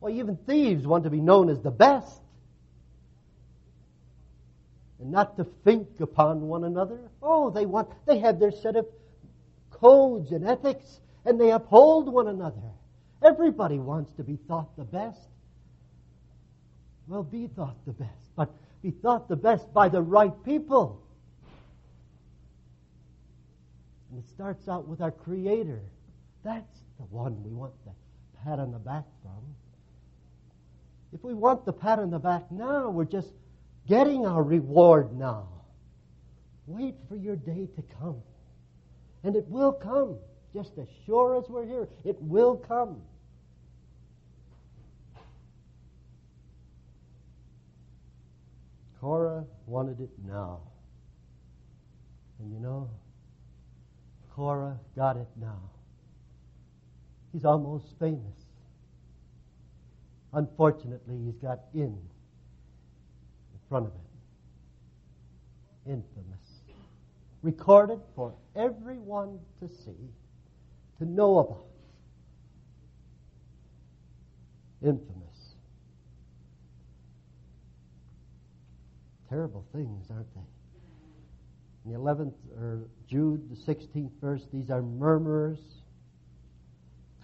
Well, 0.00 0.12
even 0.12 0.36
thieves 0.36 0.86
want 0.86 1.04
to 1.04 1.10
be 1.10 1.20
known 1.20 1.48
as 1.48 1.60
the 1.60 1.70
best. 1.70 2.20
And 5.00 5.10
not 5.10 5.38
to 5.38 5.44
think 5.64 5.88
upon 6.00 6.42
one 6.42 6.64
another. 6.64 6.98
Oh, 7.22 7.48
they 7.48 7.64
want, 7.64 7.88
they 8.06 8.18
have 8.18 8.38
their 8.38 8.52
set 8.52 8.76
of 8.76 8.86
codes 9.80 10.32
and 10.32 10.46
ethics, 10.46 11.00
and 11.24 11.40
they 11.40 11.50
uphold 11.50 12.12
one 12.12 12.28
another. 12.28 12.62
Everybody 13.22 13.78
wants 13.78 14.12
to 14.12 14.22
be 14.22 14.36
thought 14.48 14.76
the 14.76 14.84
best. 14.84 15.18
Well, 17.06 17.22
be 17.22 17.48
thought 17.48 17.76
the 17.86 17.92
best, 17.92 18.34
but 18.36 18.50
be 18.82 18.90
thought 18.90 19.28
the 19.28 19.36
best 19.36 19.72
by 19.74 19.88
the 19.88 20.00
right 20.00 20.32
people. 20.44 21.02
And 24.10 24.22
it 24.22 24.28
starts 24.28 24.68
out 24.68 24.88
with 24.88 25.00
our 25.00 25.10
Creator. 25.10 25.82
That's 26.44 26.78
the 26.98 27.04
one 27.04 27.42
we 27.44 27.52
want 27.52 27.72
the 27.84 27.92
pat 28.44 28.58
on 28.58 28.72
the 28.72 28.78
back 28.78 29.04
from. 29.22 29.42
If 31.12 31.22
we 31.24 31.34
want 31.34 31.64
the 31.64 31.72
pat 31.72 31.98
on 31.98 32.10
the 32.10 32.18
back 32.18 32.50
now, 32.50 32.88
we're 32.88 33.04
just 33.04 33.32
getting 33.86 34.26
our 34.26 34.42
reward 34.42 35.18
now. 35.18 35.48
Wait 36.66 36.94
for 37.08 37.16
your 37.16 37.36
day 37.36 37.68
to 37.74 37.82
come. 38.00 38.22
And 39.22 39.36
it 39.36 39.46
will 39.48 39.72
come. 39.72 40.18
Just 40.52 40.78
as 40.78 40.88
sure 41.06 41.36
as 41.36 41.48
we're 41.48 41.66
here, 41.66 41.88
it 42.04 42.20
will 42.20 42.56
come. 42.56 43.02
Korah 49.00 49.44
wanted 49.66 50.00
it 50.00 50.10
now. 50.26 50.60
And 52.38 52.52
you 52.52 52.58
know, 52.58 52.90
Korah 54.34 54.78
got 54.96 55.16
it 55.16 55.28
now. 55.40 55.60
He's 57.32 57.44
almost 57.44 57.86
famous. 57.98 58.46
Unfortunately, 60.32 61.18
he's 61.24 61.36
got 61.36 61.60
in 61.74 61.82
in 61.82 61.98
front 63.68 63.86
of 63.86 63.92
it. 63.92 64.00
Infamous. 65.92 66.39
Recorded 67.42 68.00
for 68.14 68.34
everyone 68.54 69.38
to 69.60 69.68
see, 69.68 70.10
to 70.98 71.04
know 71.04 71.38
about. 71.38 71.66
Infamous. 74.82 75.20
terrible 79.30 79.64
things, 79.72 80.06
aren't 80.10 80.34
they? 80.34 80.40
In 81.84 81.92
the 81.92 81.98
11th, 81.98 82.34
or 82.58 82.80
Jude, 83.08 83.48
the 83.48 83.72
16th 83.72 84.10
verse, 84.20 84.42
these 84.52 84.70
are 84.70 84.82
murmurers, 84.82 85.60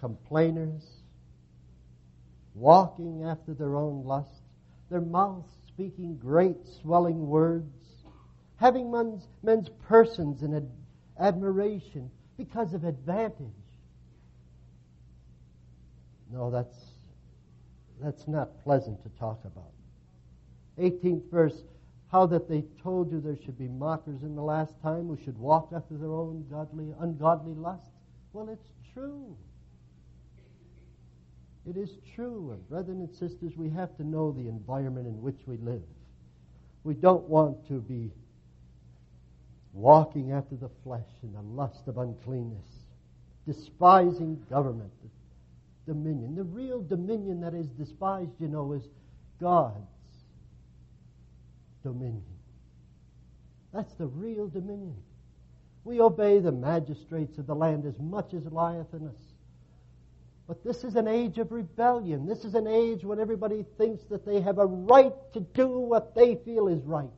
complainers, 0.00 0.82
walking 2.54 3.25
after 3.25 3.52
their 3.52 3.76
own 3.76 4.04
lust, 4.04 4.30
their 4.88 5.00
mouths 5.00 5.50
speaking 5.68 6.16
great 6.16 6.56
swelling 6.80 7.26
words, 7.26 7.75
having 8.56 8.90
men's, 8.90 9.28
men's 9.42 9.68
persons 9.88 10.42
in 10.42 10.54
ad- 10.54 10.70
admiration 11.18 12.10
because 12.36 12.75
of 12.75 12.84
advantage. 12.84 13.46
No, 16.32 16.50
that's, 16.50 16.76
that's 18.02 18.26
not 18.26 18.62
pleasant 18.62 19.02
to 19.02 19.08
talk 19.18 19.40
about. 19.44 19.72
18th 20.78 21.30
verse, 21.30 21.62
how 22.08 22.26
that 22.26 22.48
they 22.48 22.64
told 22.82 23.10
you 23.10 23.20
there 23.20 23.36
should 23.36 23.58
be 23.58 23.68
mockers 23.68 24.22
in 24.22 24.34
the 24.34 24.42
last 24.42 24.75
time 24.82 25.08
who 25.08 25.18
should 25.25 25.38
walk 25.38 25.70
after 25.75 25.96
their 25.96 26.12
own 26.12 26.44
godly, 26.50 26.92
ungodly 27.00 27.54
lust. 27.54 27.90
Well, 28.32 28.48
it's 28.48 28.68
true. 28.92 29.36
It 31.68 31.76
is 31.76 31.90
true. 32.14 32.52
And 32.52 32.68
brethren 32.68 33.00
and 33.00 33.10
sisters, 33.10 33.56
we 33.56 33.70
have 33.70 33.96
to 33.96 34.04
know 34.04 34.30
the 34.30 34.48
environment 34.48 35.06
in 35.06 35.20
which 35.20 35.40
we 35.46 35.56
live. 35.56 35.82
We 36.84 36.94
don't 36.94 37.28
want 37.28 37.66
to 37.68 37.80
be 37.80 38.12
walking 39.76 40.33
after 40.33 40.56
the 40.56 40.71
flesh 40.83 41.06
and 41.23 41.35
the 41.35 41.42
lust 41.42 41.87
of 41.87 41.99
uncleanness, 41.99 42.64
despising 43.47 44.42
government, 44.49 44.90
dominion. 45.87 46.35
The 46.35 46.45
real 46.45 46.83
dominion 46.83 47.42
that 47.42 47.54
is 47.54 47.66
despised, 47.68 48.33
you 48.40 48.49
know, 48.49 48.73
is 48.73 48.83
God's 49.38 49.76
dominion. 51.83 52.25
That's 53.73 53.92
the 53.95 54.06
real 54.06 54.49
dominion. 54.49 54.97
We 55.85 56.00
obey 56.00 56.40
the 56.40 56.52
magistrates 56.52 57.38
of 57.38 57.47
the 57.47 57.54
land 57.54 57.85
as 57.85 57.99
much 57.99 58.33
as 58.33 58.45
lieth 58.47 58.92
in 58.95 59.06
us. 59.06 59.14
But 60.49 60.64
this 60.64 60.85
is 60.85 60.97
an 60.97 61.06
age 61.06 61.38
of 61.38 61.52
rebellion. 61.52 62.26
This 62.26 62.45
is 62.45 62.54
an 62.54 62.66
age 62.66 63.04
when 63.04 63.21
everybody 63.21 63.64
thinks 63.76 64.04
that 64.04 64.25
they 64.25 64.40
have 64.40 64.59
a 64.59 64.66
right 64.66 65.12
to 65.35 65.40
do 65.40 65.68
what 65.68 66.14
they 66.14 66.37
feel 66.45 66.68
is 66.68 66.83
right. 66.85 67.11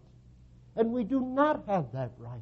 And 0.79 0.93
we 0.93 1.03
do 1.03 1.21
not 1.21 1.65
have 1.67 1.93
that 1.93 2.13
right. 2.19 2.41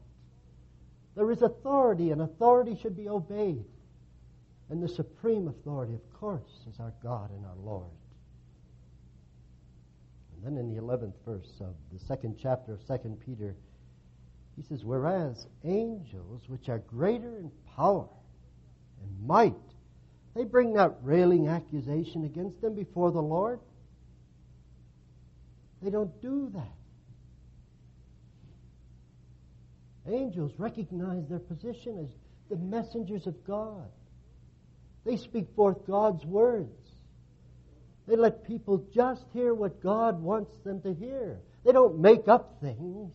There 1.17 1.31
is 1.33 1.41
authority, 1.41 2.11
and 2.11 2.21
authority 2.21 2.77
should 2.81 2.95
be 2.95 3.09
obeyed. 3.09 3.65
And 4.69 4.83
the 4.83 4.89
supreme 4.89 5.49
authority, 5.49 5.95
of 5.95 6.21
course, 6.21 6.67
is 6.69 6.79
our 6.79 6.93
God 7.03 7.31
and 7.31 7.47
our 7.47 7.57
Lord. 7.65 7.91
And 10.35 10.45
then 10.45 10.61
in 10.63 10.75
the 10.75 10.83
11th 10.83 11.15
verse 11.25 11.51
of 11.61 11.75
the 11.91 11.99
second 11.99 12.37
chapter 12.39 12.75
of 12.75 12.87
2 12.87 13.17
Peter, 13.25 13.57
he 14.55 14.63
says, 14.63 14.85
Whereas 14.85 15.47
angels, 15.65 16.43
which 16.47 16.69
are 16.69 16.81
greater 16.81 17.39
in 17.39 17.51
power 17.75 18.09
and 19.03 19.27
might, 19.27 19.55
they 20.35 20.45
bring 20.45 20.75
not 20.75 21.03
railing 21.03 21.49
accusation 21.49 22.27
against 22.27 22.61
them 22.61 22.75
before 22.75 23.13
the 23.13 23.23
Lord. 23.23 23.61
They 25.81 25.89
don't 25.89 26.21
do 26.21 26.51
that. 26.53 26.77
Angels 30.09 30.53
recognize 30.59 31.29
their 31.29 31.39
position 31.39 31.99
as 31.99 32.11
the 32.49 32.57
messengers 32.57 33.27
of 33.27 33.45
God. 33.45 33.89
They 35.05 35.17
speak 35.17 35.49
forth 35.55 35.87
God's 35.87 36.25
words. 36.25 36.71
They 38.07 38.17
let 38.17 38.47
people 38.47 38.87
just 38.95 39.25
hear 39.33 39.53
what 39.53 39.83
God 39.83 40.23
wants 40.23 40.53
them 40.65 40.81
to 40.83 40.95
hear. 40.95 41.39
They 41.65 41.73
don't 41.73 41.99
make 41.99 42.29
up 42.29 42.59
things. 42.61 43.13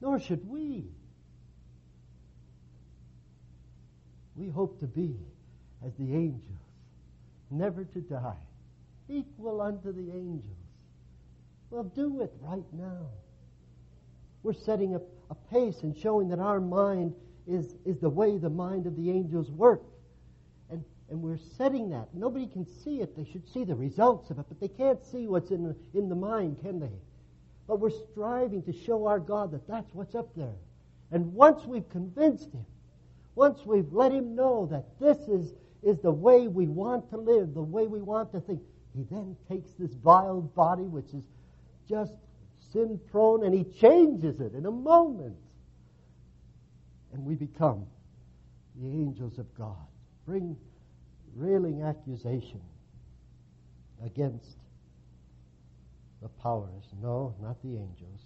Nor 0.00 0.20
should 0.20 0.48
we. 0.48 0.84
We 4.36 4.48
hope 4.48 4.78
to 4.80 4.86
be 4.86 5.16
as 5.84 5.92
the 5.98 6.14
angels, 6.14 6.42
never 7.50 7.84
to 7.84 8.00
die, 8.00 8.34
equal 9.08 9.60
unto 9.60 9.92
the 9.92 10.12
angels. 10.12 10.44
Well, 11.70 11.84
do 11.84 12.22
it 12.22 12.32
right 12.40 12.64
now. 12.72 13.08
We're 14.42 14.52
setting 14.52 14.94
a, 14.94 15.00
a 15.30 15.34
pace 15.52 15.82
and 15.82 15.96
showing 15.96 16.28
that 16.28 16.38
our 16.38 16.60
mind 16.60 17.14
is, 17.46 17.74
is 17.84 17.98
the 17.98 18.10
way 18.10 18.38
the 18.38 18.50
mind 18.50 18.86
of 18.86 18.96
the 18.96 19.10
angels 19.10 19.50
work. 19.50 19.82
And, 20.70 20.84
and 21.10 21.20
we're 21.20 21.38
setting 21.56 21.90
that. 21.90 22.08
Nobody 22.14 22.46
can 22.46 22.66
see 22.66 23.00
it. 23.00 23.16
They 23.16 23.24
should 23.24 23.48
see 23.48 23.64
the 23.64 23.74
results 23.74 24.30
of 24.30 24.38
it, 24.38 24.46
but 24.48 24.60
they 24.60 24.68
can't 24.68 25.02
see 25.04 25.26
what's 25.26 25.50
in 25.50 25.64
the, 25.64 25.76
in 25.98 26.08
the 26.08 26.14
mind, 26.14 26.58
can 26.62 26.78
they? 26.78 26.92
But 27.66 27.80
we're 27.80 27.90
striving 27.90 28.62
to 28.62 28.72
show 28.72 29.06
our 29.06 29.18
God 29.20 29.50
that 29.52 29.66
that's 29.66 29.94
what's 29.94 30.14
up 30.14 30.28
there. 30.36 30.54
And 31.10 31.32
once 31.32 31.64
we've 31.64 31.88
convinced 31.88 32.52
Him, 32.52 32.64
once 33.34 33.64
we've 33.64 33.92
let 33.92 34.12
Him 34.12 34.34
know 34.34 34.66
that 34.70 34.84
this 35.00 35.28
is, 35.28 35.54
is 35.82 35.98
the 36.00 36.10
way 36.10 36.48
we 36.48 36.66
want 36.66 37.08
to 37.10 37.16
live, 37.16 37.54
the 37.54 37.62
way 37.62 37.86
we 37.86 38.00
want 38.00 38.32
to 38.32 38.40
think, 38.40 38.60
He 38.94 39.04
then 39.10 39.36
takes 39.48 39.70
this 39.78 39.92
vile 39.94 40.40
body, 40.40 40.84
which 40.84 41.12
is 41.14 41.24
just 41.88 42.14
sin 42.72 43.00
prone, 43.10 43.44
and 43.44 43.54
He 43.54 43.64
changes 43.64 44.40
it 44.40 44.54
in 44.54 44.66
a 44.66 44.70
moment 44.70 45.36
and 47.12 47.24
we 47.24 47.34
become 47.34 47.86
the 48.76 48.86
angels 48.86 49.38
of 49.38 49.52
God. 49.56 49.76
Bring 50.26 50.56
railing 51.34 51.82
accusation 51.82 52.60
against 54.04 54.56
the 56.22 56.28
powers. 56.28 56.84
No, 57.02 57.34
not 57.40 57.60
the 57.62 57.70
angels, 57.70 58.20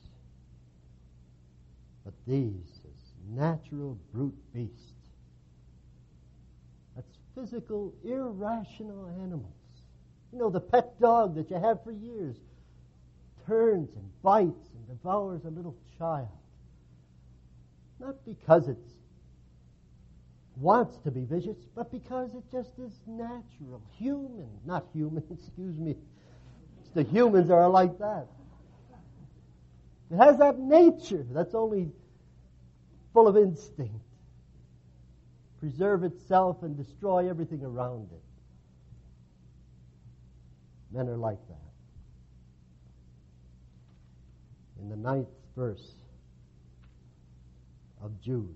but 2.05 2.15
these 2.27 2.81
as 2.85 3.37
natural 3.37 3.99
brute 4.13 4.37
beasts. 4.53 4.93
That's 6.97 7.17
physical, 7.35 7.95
irrational 8.05 9.09
animals. 9.23 9.53
You 10.33 10.39
know, 10.39 10.51
the 10.51 10.61
pet 10.61 10.99
dog 11.01 11.37
that 11.37 11.51
you 11.51 11.57
have 11.57 11.83
for 11.85 11.93
years 11.93 12.37
turns 13.47 13.89
and 13.95 14.23
bites 14.23 14.69
and 14.75 14.89
devours 14.89 15.45
a 15.45 15.51
little 15.51 15.77
child. 15.99 16.29
Not 18.01 18.17
because 18.25 18.69
it 18.69 18.79
wants 20.57 20.97
to 20.99 21.11
be 21.11 21.25
vicious, 21.25 21.57
but 21.75 21.91
because 21.91 22.35
it 22.35 22.45
just 22.51 22.79
is 22.79 22.93
natural, 23.07 23.83
human. 23.97 24.49
Not 24.65 24.87
human, 24.93 25.23
excuse 25.31 25.79
me. 25.79 25.97
It's 26.81 26.91
the 26.91 27.05
humans 27.05 27.51
are 27.51 27.69
like 27.69 27.99
that. 27.99 28.27
It 30.11 30.17
has 30.17 30.39
that 30.39 30.59
nature 30.59 31.25
that's 31.31 31.55
only 31.55 31.91
full 33.15 33.29
of 33.29 33.37
instinct. 33.37 33.95
Preserve 35.59 36.05
itself 36.05 36.63
and 36.63 36.77
destroy 36.77 37.31
everything 37.31 37.63
around 37.65 38.09
it. 38.13 38.23
Men 40.93 41.09
are 41.09 41.17
like 41.17 41.39
that. 41.49 41.62
In 44.83 44.91
the 44.91 44.97
ninth 44.97 45.29
verse, 45.57 45.95
of 48.03 48.21
Jude. 48.21 48.55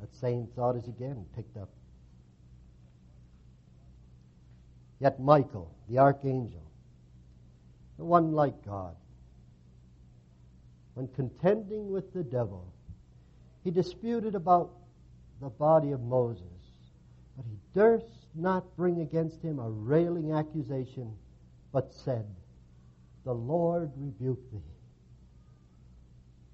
That 0.00 0.14
same 0.14 0.46
thought 0.54 0.76
is 0.76 0.86
again 0.86 1.24
picked 1.34 1.56
up. 1.56 1.70
Yet 5.00 5.20
Michael, 5.20 5.74
the 5.88 5.98
archangel, 5.98 6.62
the 7.98 8.04
one 8.04 8.32
like 8.32 8.64
God, 8.64 8.94
when 10.94 11.08
contending 11.08 11.90
with 11.90 12.12
the 12.12 12.22
devil, 12.22 12.66
he 13.64 13.70
disputed 13.70 14.34
about 14.34 14.70
the 15.40 15.48
body 15.48 15.92
of 15.92 16.02
Moses, 16.02 16.42
but 17.36 17.46
he 17.46 17.56
durst 17.74 18.26
not 18.34 18.76
bring 18.76 19.00
against 19.00 19.40
him 19.42 19.58
a 19.58 19.70
railing 19.70 20.32
accusation, 20.32 21.10
but 21.72 21.92
said, 21.92 22.26
The 23.24 23.34
Lord 23.34 23.90
rebuke 23.96 24.50
thee. 24.52 24.58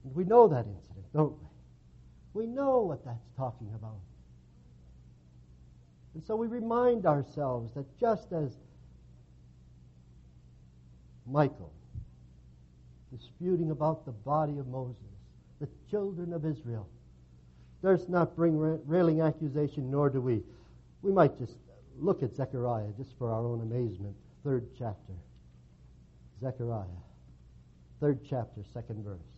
We 0.05 0.25
know 0.25 0.49
that 0.49 0.67
incident, 0.67 1.07
don't 1.13 1.33
we? 1.33 2.43
We 2.43 2.47
know 2.47 2.81
what 2.81 3.05
that's 3.05 3.29
talking 3.37 3.71
about. 3.75 4.01
And 6.15 6.25
so 6.25 6.37
we 6.37 6.47
remind 6.47 7.07
ourselves 7.07 7.75
that 7.75 7.87
just 7.99 8.33
as 8.33 8.57
Michael, 11.27 11.73
disputing 13.13 13.71
about 13.71 14.05
the 14.05 14.13
body 14.13 14.59
of 14.59 14.67
Moses, 14.69 14.97
the 15.61 15.69
children 15.91 16.33
of 16.33 16.45
Israel, 16.45 16.89
durst 17.83 18.09
not 18.09 18.35
bring 18.35 18.59
railing 18.87 19.21
accusation, 19.21 19.91
nor 19.91 20.11
do 20.11 20.21
we. 20.21 20.43
We 21.03 21.13
might 21.13 21.39
just 21.39 21.57
look 21.99 22.23
at 22.23 22.35
Zechariah 22.35 22.93
just 22.97 23.11
for 23.19 23.31
our 23.31 23.45
own 23.45 23.61
amazement. 23.61 24.17
Third 24.45 24.69
chapter. 24.79 25.15
Zechariah. 26.41 26.87
Third 28.01 28.21
chapter, 28.29 28.63
second 28.73 29.05
verse. 29.05 29.38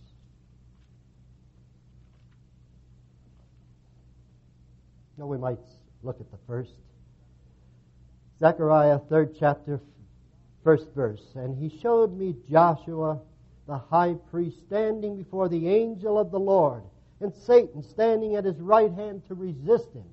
Now 5.21 5.27
we 5.27 5.37
might 5.37 5.59
look 6.03 6.19
at 6.19 6.31
the 6.31 6.39
first. 6.47 6.73
Zechariah, 8.39 8.99
third 9.11 9.37
chapter, 9.39 9.79
first 10.65 10.87
verse. 10.95 11.21
And 11.35 11.55
he 11.55 11.79
showed 11.79 12.17
me 12.17 12.37
Joshua, 12.51 13.21
the 13.67 13.77
high 13.77 14.15
priest, 14.31 14.57
standing 14.67 15.19
before 15.19 15.51
the 15.51 15.69
angel 15.69 16.19
of 16.19 16.31
the 16.31 16.41
Lord, 16.41 16.83
and 17.21 17.35
Satan 17.35 17.83
standing 17.83 18.35
at 18.37 18.47
his 18.47 18.59
right 18.61 18.91
hand 18.91 19.21
to 19.29 19.35
resist 19.35 19.93
him. 19.93 20.07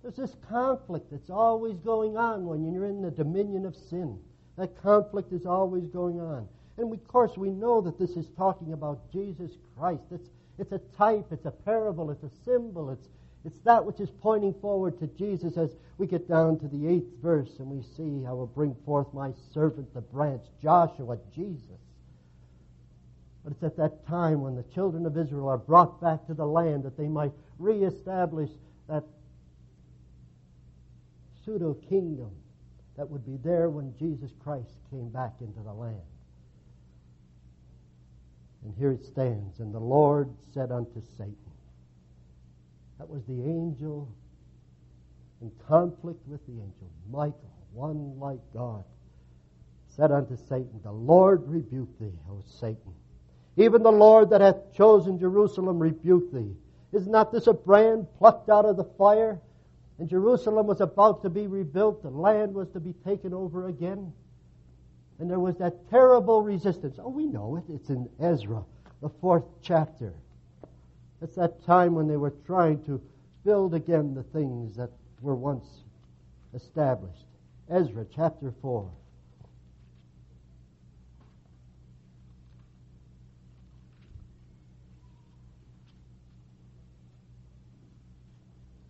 There's 0.00 0.16
this 0.16 0.36
conflict 0.48 1.10
that's 1.10 1.28
always 1.28 1.76
going 1.80 2.16
on 2.16 2.46
when 2.46 2.72
you're 2.72 2.86
in 2.86 3.02
the 3.02 3.10
dominion 3.10 3.66
of 3.66 3.76
sin. 3.76 4.18
That 4.56 4.80
conflict 4.82 5.30
is 5.34 5.44
always 5.44 5.88
going 5.88 6.22
on. 6.22 6.48
And 6.78 6.90
of 6.90 7.06
course, 7.06 7.36
we 7.36 7.50
know 7.50 7.82
that 7.82 7.98
this 7.98 8.16
is 8.16 8.28
talking 8.34 8.72
about 8.72 9.12
Jesus 9.12 9.50
Christ. 9.76 10.04
It's, 10.10 10.30
it's 10.56 10.72
a 10.72 10.80
type, 10.96 11.26
it's 11.32 11.44
a 11.44 11.50
parable, 11.50 12.10
it's 12.10 12.22
a 12.22 12.30
symbol, 12.46 12.88
it's, 12.88 13.08
it's 13.46 13.60
that 13.60 13.84
which 13.84 14.00
is 14.00 14.10
pointing 14.10 14.54
forward 14.54 14.98
to 14.98 15.06
Jesus 15.06 15.56
as 15.56 15.70
we 15.98 16.08
get 16.08 16.28
down 16.28 16.58
to 16.58 16.66
the 16.66 16.88
eighth 16.88 17.22
verse 17.22 17.60
and 17.60 17.68
we 17.68 17.80
see, 17.96 18.26
I 18.26 18.32
will 18.32 18.50
bring 18.52 18.74
forth 18.84 19.06
my 19.14 19.32
servant, 19.54 19.94
the 19.94 20.00
branch, 20.00 20.42
Joshua, 20.60 21.16
Jesus. 21.32 21.62
But 23.44 23.52
it's 23.52 23.62
at 23.62 23.76
that 23.76 24.04
time 24.08 24.40
when 24.40 24.56
the 24.56 24.64
children 24.74 25.06
of 25.06 25.16
Israel 25.16 25.48
are 25.48 25.58
brought 25.58 26.00
back 26.00 26.26
to 26.26 26.34
the 26.34 26.44
land 26.44 26.82
that 26.82 26.96
they 26.96 27.06
might 27.06 27.30
reestablish 27.60 28.50
that 28.88 29.04
pseudo 31.44 31.74
kingdom 31.88 32.32
that 32.96 33.08
would 33.08 33.24
be 33.24 33.36
there 33.44 33.70
when 33.70 33.94
Jesus 33.96 34.32
Christ 34.42 34.70
came 34.90 35.08
back 35.10 35.34
into 35.40 35.60
the 35.60 35.72
land. 35.72 36.00
And 38.64 38.74
here 38.76 38.90
it 38.90 39.04
stands. 39.04 39.60
And 39.60 39.72
the 39.72 39.78
Lord 39.78 40.30
said 40.52 40.72
unto 40.72 41.00
Satan, 41.16 41.36
that 42.98 43.08
was 43.08 43.22
the 43.24 43.42
angel 43.42 44.08
in 45.40 45.50
conflict 45.68 46.20
with 46.26 46.44
the 46.46 46.52
angel. 46.52 46.90
Michael, 47.10 47.52
one 47.72 48.18
like 48.18 48.40
God, 48.54 48.84
said 49.88 50.10
unto 50.10 50.36
Satan, 50.36 50.80
The 50.82 50.92
Lord 50.92 51.46
rebuke 51.46 51.98
thee, 51.98 52.12
O 52.30 52.42
Satan. 52.46 52.94
Even 53.56 53.82
the 53.82 53.92
Lord 53.92 54.30
that 54.30 54.40
hath 54.40 54.72
chosen 54.74 55.18
Jerusalem 55.18 55.78
rebuke 55.78 56.32
thee. 56.32 56.54
Is 56.92 57.06
not 57.06 57.32
this 57.32 57.46
a 57.46 57.52
brand 57.52 58.06
plucked 58.18 58.48
out 58.48 58.64
of 58.64 58.76
the 58.76 58.84
fire? 58.84 59.40
And 59.98 60.08
Jerusalem 60.08 60.66
was 60.66 60.80
about 60.80 61.22
to 61.22 61.30
be 61.30 61.46
rebuilt, 61.46 62.02
the 62.02 62.10
land 62.10 62.54
was 62.54 62.68
to 62.70 62.80
be 62.80 62.92
taken 63.04 63.32
over 63.32 63.68
again. 63.68 64.12
And 65.18 65.30
there 65.30 65.40
was 65.40 65.56
that 65.56 65.88
terrible 65.88 66.42
resistance. 66.42 66.98
Oh, 66.98 67.08
we 67.08 67.26
know 67.26 67.56
it. 67.56 67.64
It's 67.72 67.88
in 67.88 68.08
Ezra, 68.20 68.62
the 69.00 69.08
fourth 69.08 69.44
chapter. 69.62 70.12
It's 71.22 71.36
that 71.36 71.64
time 71.64 71.94
when 71.94 72.08
they 72.08 72.16
were 72.16 72.34
trying 72.46 72.84
to 72.84 73.00
build 73.44 73.74
again 73.74 74.14
the 74.14 74.22
things 74.22 74.76
that 74.76 74.90
were 75.20 75.34
once 75.34 75.66
established. 76.54 77.24
Ezra 77.70 78.04
chapter 78.14 78.52
4. 78.60 78.90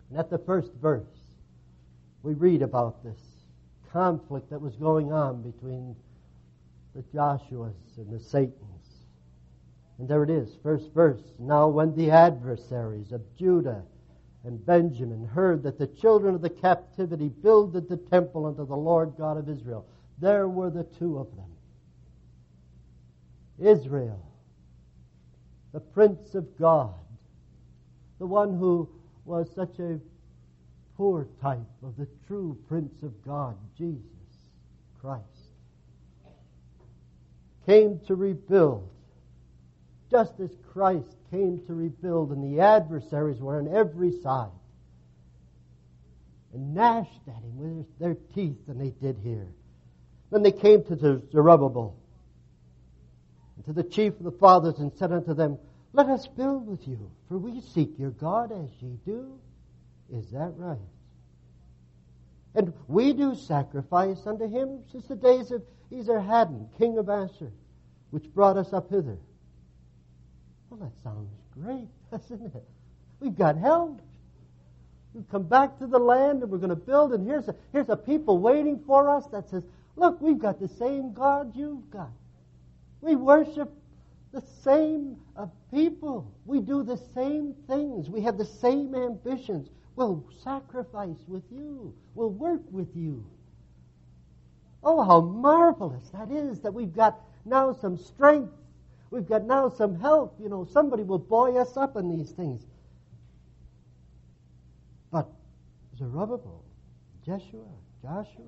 And 0.09 0.19
at 0.19 0.29
the 0.29 0.37
first 0.37 0.73
verse, 0.81 1.05
we 2.23 2.33
read 2.33 2.61
about 2.61 3.03
this 3.03 3.19
conflict 3.91 4.49
that 4.49 4.59
was 4.59 4.75
going 4.75 5.11
on 5.11 5.41
between 5.41 5.95
the 6.95 7.03
Joshuas 7.13 7.97
and 7.97 8.11
the 8.11 8.19
Satans. 8.19 8.76
And 9.99 10.07
there 10.07 10.23
it 10.23 10.29
is, 10.29 10.55
first 10.61 10.93
verse. 10.93 11.21
Now, 11.39 11.67
when 11.67 11.95
the 11.95 12.11
adversaries 12.11 13.11
of 13.11 13.21
Judah 13.35 13.83
and 14.43 14.63
Benjamin 14.65 15.25
heard 15.25 15.63
that 15.63 15.79
the 15.79 15.87
children 15.87 16.35
of 16.35 16.41
the 16.41 16.49
captivity 16.49 17.29
builded 17.29 17.89
the 17.89 17.97
temple 17.97 18.45
unto 18.45 18.65
the 18.65 18.75
Lord 18.77 19.13
God 19.17 19.37
of 19.37 19.49
Israel, 19.49 19.85
there 20.19 20.47
were 20.47 20.69
the 20.69 20.83
two 20.83 21.17
of 21.17 21.27
them 21.35 21.45
Israel, 23.59 24.23
the 25.73 25.79
Prince 25.79 26.35
of 26.35 26.57
God, 26.59 26.93
the 28.19 28.27
one 28.27 28.55
who 28.57 28.87
was 29.25 29.49
such 29.55 29.79
a 29.79 29.99
poor 30.95 31.27
type 31.41 31.59
of 31.83 31.97
the 31.97 32.07
true 32.27 32.57
Prince 32.67 33.03
of 33.03 33.13
God, 33.25 33.55
Jesus 33.77 34.03
Christ, 35.01 35.23
came 37.65 37.99
to 38.07 38.15
rebuild, 38.15 38.89
just 40.09 40.39
as 40.39 40.49
Christ 40.71 41.15
came 41.31 41.61
to 41.67 41.73
rebuild, 41.73 42.31
and 42.31 42.43
the 42.43 42.61
adversaries 42.61 43.39
were 43.39 43.57
on 43.57 43.67
every 43.67 44.11
side 44.21 44.51
and 46.53 46.73
gnashed 46.73 47.27
at 47.27 47.43
him 47.43 47.77
with 47.77 47.99
their 47.99 48.15
teeth, 48.33 48.57
and 48.67 48.79
they 48.79 48.91
did 49.01 49.17
here. 49.23 49.47
Then 50.31 50.43
they 50.43 50.51
came 50.51 50.83
to 50.85 51.21
Zerubbabel 51.31 51.95
and 53.55 53.65
to 53.65 53.73
the 53.73 53.83
chief 53.83 54.13
of 54.13 54.23
the 54.23 54.31
fathers 54.31 54.79
and 54.79 54.91
said 54.93 55.11
unto 55.11 55.33
them, 55.33 55.57
Let 55.93 56.07
us 56.07 56.27
build 56.27 56.67
with 56.67 56.87
you, 56.87 57.11
for 57.27 57.37
we 57.37 57.61
seek 57.61 57.97
your 57.97 58.11
God 58.11 58.51
as 58.51 58.69
ye 58.81 58.97
do. 59.05 59.39
Is 60.11 60.31
that 60.31 60.53
right? 60.55 60.77
And 62.55 62.73
we 62.87 63.13
do 63.13 63.35
sacrifice 63.35 64.25
unto 64.25 64.49
him 64.49 64.79
since 64.91 65.05
the 65.07 65.15
days 65.15 65.51
of 65.51 65.61
Esarhaddon, 65.91 66.69
king 66.77 66.97
of 66.97 67.09
Assur, 67.09 67.51
which 68.09 68.33
brought 68.33 68.57
us 68.57 68.73
up 68.73 68.89
hither. 68.89 69.17
Well, 70.69 70.79
that 70.81 71.03
sounds 71.03 71.29
great, 71.53 71.87
doesn't 72.11 72.55
it? 72.55 72.65
We've 73.19 73.37
got 73.37 73.57
help. 73.57 74.01
We've 75.13 75.29
come 75.29 75.43
back 75.43 75.79
to 75.79 75.87
the 75.87 75.97
land 75.99 76.43
and 76.43 76.51
we're 76.51 76.59
going 76.59 76.69
to 76.69 76.75
build, 76.75 77.13
and 77.13 77.27
here's 77.27 77.47
a, 77.47 77.55
here's 77.71 77.89
a 77.89 77.97
people 77.97 78.37
waiting 78.39 78.79
for 78.85 79.09
us 79.09 79.25
that 79.27 79.49
says, 79.49 79.63
Look, 79.95 80.21
we've 80.21 80.37
got 80.37 80.59
the 80.59 80.67
same 80.67 81.11
God 81.11 81.53
you've 81.55 81.89
got. 81.89 82.11
We 83.01 83.15
worship 83.15 83.73
the 84.31 84.43
same 84.63 85.17
uh, 85.35 85.47
people. 85.73 86.31
We 86.45 86.61
do 86.61 86.83
the 86.83 86.97
same 87.15 87.55
things. 87.67 88.09
We 88.09 88.21
have 88.21 88.37
the 88.37 88.45
same 88.45 88.93
ambitions. 88.93 89.69
We'll 89.95 90.23
sacrifice 90.43 91.17
with 91.27 91.43
you. 91.51 91.95
We'll 92.13 92.29
work 92.29 92.61
with 92.69 92.95
you. 92.95 93.25
Oh, 94.83 95.03
how 95.03 95.21
marvelous 95.21 96.07
that 96.13 96.29
is 96.29 96.59
that 96.59 96.73
we've 96.73 96.93
got 96.93 97.19
now 97.45 97.73
some 97.73 97.97
strength. 97.97 98.53
We've 99.09 99.27
got 99.27 99.45
now 99.45 99.69
some 99.69 99.99
help. 99.99 100.37
You 100.39 100.49
know, 100.49 100.65
somebody 100.71 101.03
will 101.03 101.19
buoy 101.19 101.57
us 101.57 101.77
up 101.77 101.95
in 101.95 102.09
these 102.09 102.31
things. 102.31 102.65
But 105.11 105.29
Zerubbabel, 105.97 106.63
Jeshua, 107.25 107.65
Joshua, 108.01 108.43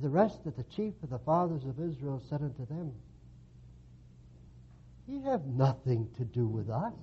the 0.00 0.08
rest 0.08 0.46
of 0.46 0.56
the 0.56 0.64
chief 0.64 0.94
of 1.02 1.10
the 1.10 1.18
fathers 1.18 1.64
of 1.64 1.78
Israel 1.78 2.22
said 2.28 2.40
unto 2.40 2.66
them, 2.66 2.92
Ye 5.06 5.20
have 5.22 5.44
nothing 5.44 6.08
to 6.16 6.24
do 6.24 6.46
with 6.46 6.70
us 6.70 6.94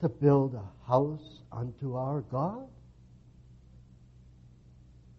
to 0.00 0.08
build 0.08 0.54
a 0.54 0.88
house 0.88 1.40
unto 1.52 1.96
our 1.96 2.20
God? 2.22 2.68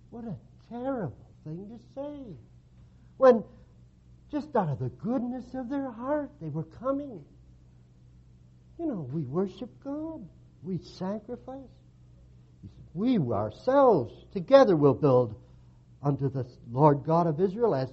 What 0.10 0.24
a 0.26 0.36
terrible 0.70 1.28
thing 1.44 1.68
to 1.70 1.80
say. 1.94 2.24
When 3.18 3.44
just 4.32 4.56
out 4.56 4.70
of 4.70 4.80
the 4.80 4.90
goodness 4.90 5.46
of 5.54 5.70
their 5.70 5.92
heart 5.92 6.32
they 6.42 6.50
were 6.50 6.64
coming. 6.64 7.24
You 8.80 8.88
know, 8.88 9.10
we 9.12 9.24
worship 9.24 9.70
God. 9.84 10.28
We 10.64 10.80
sacrifice. 10.80 11.58
We 12.94 13.20
ourselves 13.20 14.14
together 14.34 14.76
will 14.76 14.94
build 14.94 15.36
unto 16.02 16.30
the 16.30 16.46
Lord 16.72 17.04
God 17.06 17.28
of 17.28 17.40
Israel 17.40 17.76
as 17.76 17.90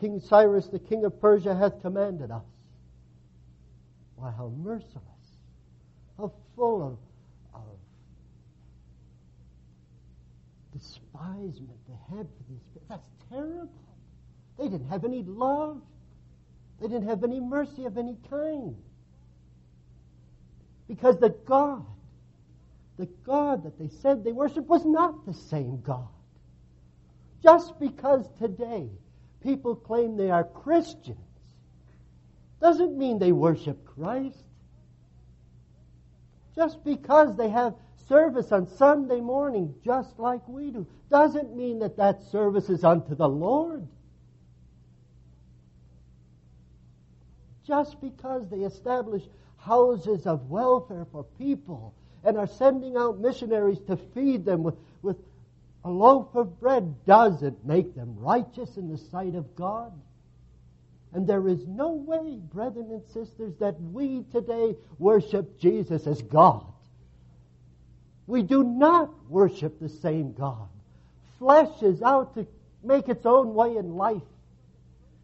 King 0.00 0.20
Cyrus, 0.20 0.66
the 0.66 0.78
king 0.78 1.04
of 1.04 1.20
Persia, 1.20 1.54
hath 1.54 1.80
commanded 1.80 2.30
us. 2.30 2.44
Why, 4.16 4.30
how 4.30 4.52
merciless 4.56 5.10
how 6.20 6.32
full 6.54 6.82
of, 6.82 6.98
of 7.54 7.78
despisement 10.72 11.78
they 11.88 12.16
had 12.16 12.26
for 12.26 12.44
these 12.50 12.60
people. 12.72 12.86
That's 12.90 13.08
terrible. 13.30 13.70
They 14.60 14.68
didn't 14.68 14.88
have 14.88 15.04
any 15.04 15.22
love. 15.22 15.80
They 16.80 16.88
didn't 16.88 17.08
have 17.08 17.24
any 17.24 17.40
mercy 17.40 17.86
of 17.86 17.96
any 17.96 18.16
kind. 18.28 18.76
Because 20.86 21.18
the 21.18 21.30
God, 21.30 21.86
the 22.98 23.06
God 23.24 23.64
that 23.64 23.78
they 23.78 23.88
said 23.88 24.22
they 24.22 24.32
worshiped 24.32 24.68
was 24.68 24.84
not 24.84 25.24
the 25.24 25.32
same 25.32 25.80
God. 25.80 26.08
Just 27.42 27.80
because 27.80 28.28
today 28.38 28.90
people 29.42 29.74
claim 29.74 30.16
they 30.16 30.30
are 30.30 30.44
Christians 30.44 31.16
doesn't 32.60 32.98
mean 32.98 33.18
they 33.18 33.32
worship 33.32 33.86
Christ. 33.86 34.44
Just 36.54 36.84
because 36.84 37.34
they 37.36 37.48
have 37.48 37.74
service 38.06 38.52
on 38.52 38.66
Sunday 38.76 39.20
morning, 39.20 39.74
just 39.82 40.18
like 40.18 40.46
we 40.46 40.70
do, 40.70 40.86
doesn't 41.08 41.56
mean 41.56 41.78
that 41.78 41.96
that 41.96 42.22
service 42.24 42.68
is 42.68 42.84
unto 42.84 43.14
the 43.14 43.28
Lord. 43.28 43.88
Just 47.70 48.00
because 48.00 48.48
they 48.50 48.62
establish 48.62 49.22
houses 49.56 50.26
of 50.26 50.50
welfare 50.50 51.06
for 51.12 51.22
people 51.38 51.94
and 52.24 52.36
are 52.36 52.48
sending 52.48 52.96
out 52.96 53.20
missionaries 53.20 53.78
to 53.86 53.96
feed 54.12 54.44
them 54.44 54.64
with, 54.64 54.74
with 55.02 55.16
a 55.84 55.88
loaf 55.88 56.34
of 56.34 56.58
bread 56.58 57.06
doesn't 57.06 57.64
make 57.64 57.94
them 57.94 58.16
righteous 58.18 58.76
in 58.76 58.88
the 58.88 58.98
sight 58.98 59.36
of 59.36 59.54
God. 59.54 59.92
And 61.12 61.28
there 61.28 61.46
is 61.46 61.64
no 61.68 61.92
way, 61.92 62.40
brethren 62.52 62.88
and 62.90 63.04
sisters, 63.12 63.54
that 63.60 63.80
we 63.80 64.24
today 64.32 64.74
worship 64.98 65.60
Jesus 65.60 66.08
as 66.08 66.20
God. 66.22 66.66
We 68.26 68.42
do 68.42 68.64
not 68.64 69.10
worship 69.28 69.78
the 69.78 69.88
same 69.88 70.32
God. 70.32 70.68
Flesh 71.38 71.82
is 71.82 72.02
out 72.02 72.34
to 72.34 72.48
make 72.82 73.08
its 73.08 73.26
own 73.26 73.54
way 73.54 73.76
in 73.76 73.94
life. 73.94 74.22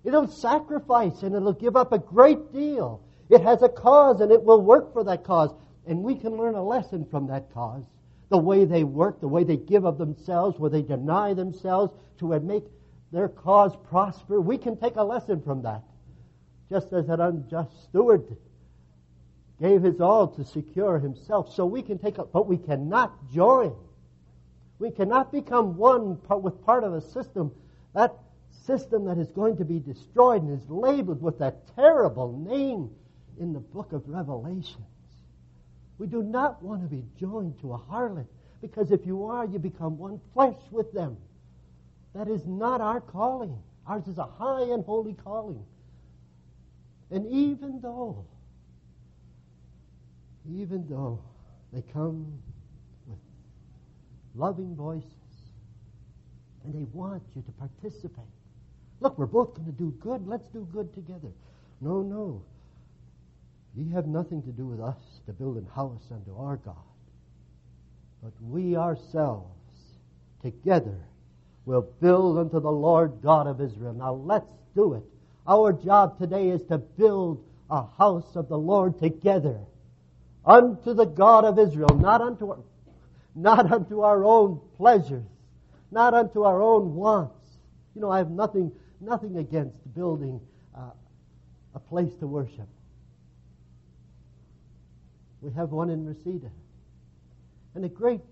It'll 0.06 0.28
sacrifice 0.28 1.24
and 1.24 1.34
it'll 1.34 1.52
give 1.52 1.74
up 1.74 1.92
a 1.92 1.98
great 1.98 2.52
deal. 2.52 3.02
It 3.28 3.42
has 3.42 3.62
a 3.62 3.68
cause 3.68 4.20
and 4.20 4.30
it 4.30 4.42
will 4.42 4.60
work 4.60 4.92
for 4.92 5.02
that 5.02 5.24
cause. 5.24 5.52
And 5.84 6.04
we 6.04 6.14
can 6.14 6.36
learn 6.36 6.54
a 6.54 6.62
lesson 6.62 7.04
from 7.10 7.26
that 7.26 7.52
cause. 7.52 7.84
The 8.28 8.38
way 8.38 8.64
they 8.64 8.84
work, 8.84 9.20
the 9.20 9.26
way 9.26 9.42
they 9.42 9.56
give 9.56 9.84
of 9.84 9.98
themselves, 9.98 10.60
where 10.60 10.70
they 10.70 10.82
deny 10.82 11.34
themselves 11.34 11.92
to 12.18 12.38
make 12.38 12.62
their 13.10 13.28
cause 13.28 13.74
prosper. 13.88 14.40
We 14.40 14.58
can 14.58 14.76
take 14.76 14.94
a 14.94 15.02
lesson 15.02 15.42
from 15.42 15.62
that. 15.62 15.82
Just 16.70 16.92
as 16.92 17.08
that 17.08 17.18
unjust 17.18 17.82
steward 17.82 18.36
gave 19.60 19.82
his 19.82 20.00
all 20.00 20.28
to 20.28 20.44
secure 20.44 21.00
himself. 21.00 21.52
So 21.52 21.66
we 21.66 21.82
can 21.82 21.98
take 21.98 22.18
a, 22.18 22.24
but 22.24 22.46
we 22.46 22.58
cannot 22.58 23.12
join. 23.32 23.74
We 24.78 24.92
cannot 24.92 25.32
become 25.32 25.76
one 25.76 26.20
with 26.28 26.64
part 26.64 26.84
of 26.84 26.94
a 26.94 27.00
system, 27.00 27.50
that 27.94 28.14
system 28.66 29.04
that 29.04 29.18
is 29.18 29.30
going 29.30 29.56
to 29.58 29.64
be 29.64 29.78
destroyed 29.78 30.42
and 30.42 30.60
is 30.60 30.68
labeled 30.68 31.22
with 31.22 31.38
that 31.38 31.74
terrible 31.74 32.32
name 32.38 32.90
in 33.38 33.52
the 33.52 33.60
book 33.60 33.92
of 33.92 34.02
Revelations. 34.08 34.76
We 35.98 36.06
do 36.06 36.22
not 36.22 36.62
want 36.62 36.82
to 36.82 36.88
be 36.88 37.04
joined 37.18 37.60
to 37.60 37.72
a 37.72 37.78
harlot 37.78 38.26
because 38.60 38.90
if 38.90 39.06
you 39.06 39.24
are, 39.26 39.46
you 39.46 39.58
become 39.58 39.96
one 39.98 40.20
flesh 40.34 40.58
with 40.70 40.92
them. 40.92 41.16
That 42.14 42.28
is 42.28 42.46
not 42.46 42.80
our 42.80 43.00
calling. 43.00 43.58
Ours 43.86 44.06
is 44.08 44.18
a 44.18 44.24
high 44.24 44.62
and 44.62 44.84
holy 44.84 45.14
calling. 45.14 45.64
And 47.10 47.26
even 47.30 47.80
though, 47.80 48.24
even 50.50 50.86
though 50.88 51.20
they 51.72 51.82
come 51.92 52.32
with 53.06 53.18
loving 54.34 54.74
voices. 54.74 55.12
And 56.64 56.74
they 56.74 56.86
want 56.92 57.22
you 57.34 57.42
to 57.42 57.52
participate. 57.52 58.24
Look, 59.00 59.18
we're 59.18 59.26
both 59.26 59.54
going 59.54 59.66
to 59.66 59.72
do 59.72 59.94
good. 60.00 60.26
Let's 60.26 60.48
do 60.48 60.66
good 60.72 60.92
together. 60.94 61.28
No, 61.80 62.02
no. 62.02 62.42
Ye 63.74 63.92
have 63.92 64.06
nothing 64.06 64.42
to 64.42 64.50
do 64.50 64.66
with 64.66 64.80
us 64.80 64.96
to 65.26 65.32
build 65.32 65.58
an 65.58 65.66
house 65.74 66.02
unto 66.10 66.36
our 66.38 66.56
God. 66.56 66.76
But 68.22 68.32
we 68.42 68.76
ourselves 68.76 69.52
together 70.42 70.98
will 71.66 71.86
build 72.00 72.38
unto 72.38 72.60
the 72.60 72.70
Lord 72.70 73.20
God 73.22 73.46
of 73.46 73.60
Israel. 73.60 73.92
Now 73.92 74.14
let's 74.14 74.50
do 74.74 74.94
it. 74.94 75.02
Our 75.46 75.72
job 75.72 76.18
today 76.18 76.48
is 76.48 76.62
to 76.64 76.78
build 76.78 77.44
a 77.68 77.84
house 77.98 78.36
of 78.36 78.48
the 78.48 78.58
Lord 78.58 78.98
together 78.98 79.58
unto 80.44 80.94
the 80.94 81.04
God 81.04 81.44
of 81.44 81.58
Israel, 81.58 81.98
not 81.98 82.20
unto 82.20 82.50
our, 82.50 82.58
not 83.34 83.70
unto 83.70 84.00
our 84.00 84.24
own 84.24 84.60
pleasures, 84.76 85.26
not 85.90 86.14
unto 86.14 86.42
our 86.42 86.62
own 86.62 86.94
wants. 86.94 87.34
You 87.94 88.00
know, 88.00 88.10
I 88.10 88.18
have 88.18 88.30
nothing, 88.30 88.72
nothing 89.00 89.36
against 89.38 89.76
building 89.94 90.40
uh, 90.76 90.90
a 91.74 91.78
place 91.78 92.14
to 92.20 92.26
worship. 92.26 92.68
We 95.40 95.52
have 95.52 95.70
one 95.70 95.90
in 95.90 96.04
Reseda. 96.04 96.50
And 97.74 97.84
a 97.84 97.88
great 97.88 98.22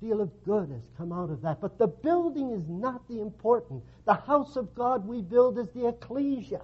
deal 0.00 0.20
of 0.20 0.30
good 0.44 0.70
has 0.70 0.82
come 0.96 1.12
out 1.12 1.30
of 1.30 1.42
that. 1.42 1.60
But 1.60 1.78
the 1.78 1.86
building 1.86 2.52
is 2.52 2.62
not 2.68 3.06
the 3.08 3.20
important. 3.20 3.82
The 4.04 4.14
house 4.14 4.56
of 4.56 4.74
God 4.74 5.06
we 5.06 5.22
build 5.22 5.58
is 5.58 5.68
the 5.74 5.88
ecclesia. 5.88 6.60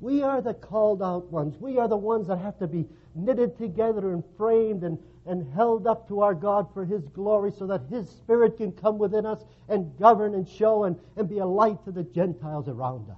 We 0.00 0.22
are 0.22 0.40
the 0.40 0.54
called 0.54 1.02
out 1.02 1.30
ones. 1.30 1.56
We 1.60 1.78
are 1.78 1.88
the 1.88 1.96
ones 1.96 2.28
that 2.28 2.38
have 2.38 2.58
to 2.60 2.66
be 2.66 2.86
knitted 3.14 3.58
together 3.58 4.12
and 4.12 4.24
framed 4.36 4.82
and, 4.82 4.98
and 5.30 5.54
held 5.54 5.86
up 5.86 6.08
to 6.08 6.22
our 6.22 6.34
God 6.34 6.66
for 6.74 6.84
His 6.84 7.06
glory 7.06 7.52
so 7.56 7.64
that 7.68 7.82
His 7.88 8.10
Spirit 8.10 8.56
can 8.56 8.72
come 8.72 8.98
within 8.98 9.24
us 9.24 9.44
and 9.68 9.96
govern 9.96 10.34
and 10.34 10.46
show 10.46 10.82
and, 10.84 10.98
and 11.16 11.28
be 11.28 11.38
a 11.38 11.46
light 11.46 11.84
to 11.84 11.92
the 11.92 12.02
Gentiles 12.02 12.68
around 12.68 13.08
us. 13.08 13.16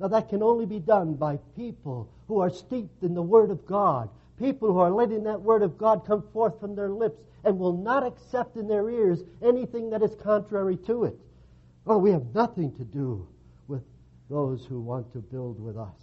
Now, 0.00 0.08
that 0.08 0.30
can 0.30 0.42
only 0.42 0.64
be 0.64 0.78
done 0.78 1.12
by 1.12 1.36
people 1.54 2.08
who 2.28 2.40
are 2.40 2.48
steeped 2.48 3.02
in 3.02 3.12
the 3.12 3.22
Word 3.22 3.50
of 3.50 3.66
God, 3.66 4.08
people 4.38 4.72
who 4.72 4.78
are 4.78 4.90
letting 4.90 5.24
that 5.24 5.42
Word 5.42 5.62
of 5.62 5.76
God 5.76 6.06
come 6.06 6.24
forth 6.32 6.58
from 6.58 6.74
their 6.74 6.88
lips 6.88 7.20
and 7.44 7.58
will 7.58 7.76
not 7.76 8.06
accept 8.06 8.56
in 8.56 8.66
their 8.66 8.88
ears 8.88 9.22
anything 9.42 9.90
that 9.90 10.02
is 10.02 10.14
contrary 10.22 10.78
to 10.86 11.04
it. 11.04 11.18
Oh, 11.86 11.98
we 11.98 12.10
have 12.12 12.34
nothing 12.34 12.74
to 12.76 12.84
do 12.84 13.28
with 13.68 13.82
those 14.30 14.64
who 14.64 14.80
want 14.80 15.12
to 15.12 15.18
build 15.18 15.62
with 15.62 15.76
us. 15.76 16.00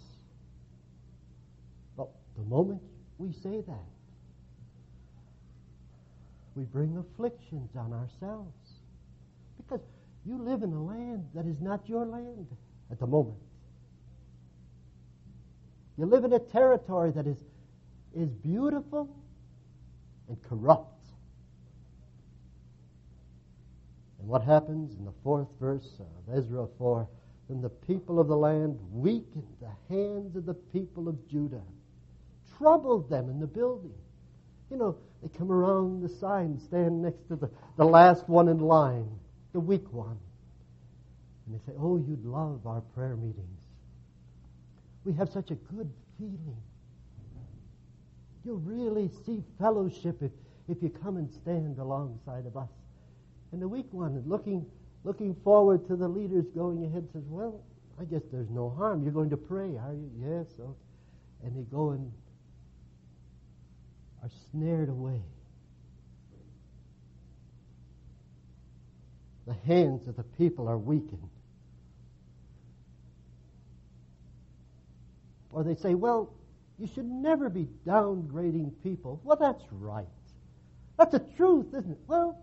But 1.96 2.10
the 2.36 2.44
moment 2.44 2.80
we 3.18 3.32
say 3.32 3.60
that, 3.66 3.88
we 6.54 6.64
bring 6.64 6.96
afflictions 6.96 7.70
on 7.76 7.92
ourselves. 7.92 8.54
Because 9.56 9.80
you 10.26 10.36
live 10.38 10.62
in 10.62 10.72
a 10.72 10.82
land 10.82 11.24
that 11.34 11.46
is 11.46 11.60
not 11.60 11.88
your 11.88 12.04
land 12.04 12.46
at 12.90 12.98
the 12.98 13.06
moment. 13.06 13.38
You 15.96 16.06
live 16.06 16.24
in 16.24 16.32
a 16.32 16.38
territory 16.38 17.10
that 17.12 17.26
is, 17.26 17.36
is 18.14 18.30
beautiful 18.30 19.14
and 20.28 20.42
corrupt. 20.42 21.04
And 24.18 24.28
what 24.28 24.42
happens 24.42 24.96
in 24.96 25.04
the 25.04 25.12
fourth 25.22 25.48
verse 25.60 26.00
of 26.00 26.38
Ezra 26.38 26.66
4? 26.78 27.08
Then 27.48 27.60
the 27.62 27.68
people 27.68 28.20
of 28.20 28.28
the 28.28 28.36
land 28.36 28.78
weakened 28.92 29.56
the 29.60 29.94
hands 29.94 30.36
of 30.36 30.46
the 30.46 30.54
people 30.54 31.08
of 31.08 31.28
Judah, 31.28 31.62
troubled 32.56 33.10
them 33.10 33.28
in 33.28 33.40
the 33.40 33.46
building. 33.46 33.94
You 34.70 34.76
know, 34.76 34.96
they 35.22 35.28
come 35.36 35.52
around 35.52 36.02
the 36.02 36.08
side 36.08 36.46
and 36.46 36.60
stand 36.60 37.02
next 37.02 37.28
to 37.28 37.36
the, 37.36 37.50
the 37.76 37.84
last 37.84 38.28
one 38.28 38.48
in 38.48 38.58
line, 38.58 39.08
the 39.52 39.60
weak 39.60 39.92
one. 39.92 40.18
And 41.46 41.54
they 41.54 41.58
say, 41.66 41.72
Oh, 41.78 41.98
you'd 41.98 42.24
love 42.24 42.66
our 42.66 42.80
prayer 42.94 43.16
meetings. 43.16 43.58
We 45.04 45.12
have 45.14 45.28
such 45.28 45.50
a 45.50 45.54
good 45.54 45.90
feeling. 46.18 46.56
You'll 48.44 48.58
really 48.58 49.10
see 49.26 49.42
fellowship 49.58 50.22
if, 50.22 50.30
if 50.68 50.82
you 50.82 50.88
come 50.88 51.16
and 51.16 51.30
stand 51.30 51.78
alongside 51.78 52.46
of 52.46 52.56
us. 52.56 52.70
And 53.52 53.60
the 53.60 53.68
weak 53.68 53.86
one, 53.90 54.22
looking, 54.26 54.64
looking 55.04 55.34
forward 55.44 55.86
to 55.88 55.96
the 55.96 56.08
leaders 56.08 56.46
going 56.54 56.84
ahead, 56.84 57.08
says, 57.12 57.24
Well, 57.28 57.60
I 58.00 58.04
guess 58.04 58.22
there's 58.32 58.48
no 58.48 58.70
harm. 58.70 59.02
You're 59.02 59.12
going 59.12 59.30
to 59.30 59.36
pray, 59.36 59.76
are 59.76 59.92
you? 59.92 60.10
Yes. 60.18 60.46
Okay. 60.58 60.72
And 61.44 61.56
they 61.56 61.62
go 61.70 61.90
and 61.90 62.10
are 64.22 64.30
snared 64.50 64.88
away. 64.88 65.22
The 69.46 69.54
hands 69.66 70.06
of 70.06 70.16
the 70.16 70.22
people 70.22 70.68
are 70.68 70.78
weakened. 70.78 71.28
Or 75.52 75.64
they 75.64 75.74
say, 75.74 75.94
Well, 75.94 76.32
you 76.78 76.86
should 76.86 77.10
never 77.10 77.48
be 77.48 77.68
downgrading 77.86 78.72
people. 78.82 79.20
Well, 79.24 79.36
that's 79.36 79.64
right. 79.72 80.06
That's 80.96 81.12
the 81.12 81.18
truth, 81.18 81.68
isn't 81.74 81.90
it? 81.90 81.98
Well, 82.06 82.38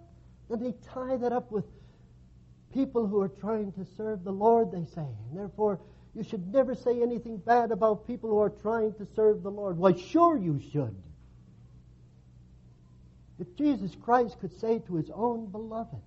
then 0.50 0.62
they 0.62 0.74
tie 0.94 1.18
that 1.18 1.32
up 1.32 1.52
with 1.52 1.66
people 2.74 3.08
who 3.08 3.22
are 3.22 3.30
trying 3.30 3.72
to 3.74 3.86
serve 3.96 4.24
the 4.24 4.32
Lord, 4.32 4.72
they 4.72 4.86
say. 4.94 5.02
And 5.30 5.40
therefore, 5.40 5.80
you 6.14 6.24
should 6.24 6.52
never 6.52 6.76
say 6.76 7.02
anything 7.02 7.38
bad 7.38 7.72
about 7.72 8.08
people 8.08 8.30
who 8.30 8.40
are 8.40 8.50
trying 8.50 8.94
to 8.96 9.08
serve 9.16 9.44
the 9.44 9.52
Lord. 9.52 9.78
Why, 9.78 9.94
sure 9.94 10.38
you 10.38 10.62
should. 10.72 10.96
If 13.40 13.56
Jesus 13.56 13.96
Christ 14.04 14.40
could 14.40 14.58
say 14.60 14.80
to 14.88 14.96
his 14.96 15.10
own 15.14 15.48
beloved 15.48 16.02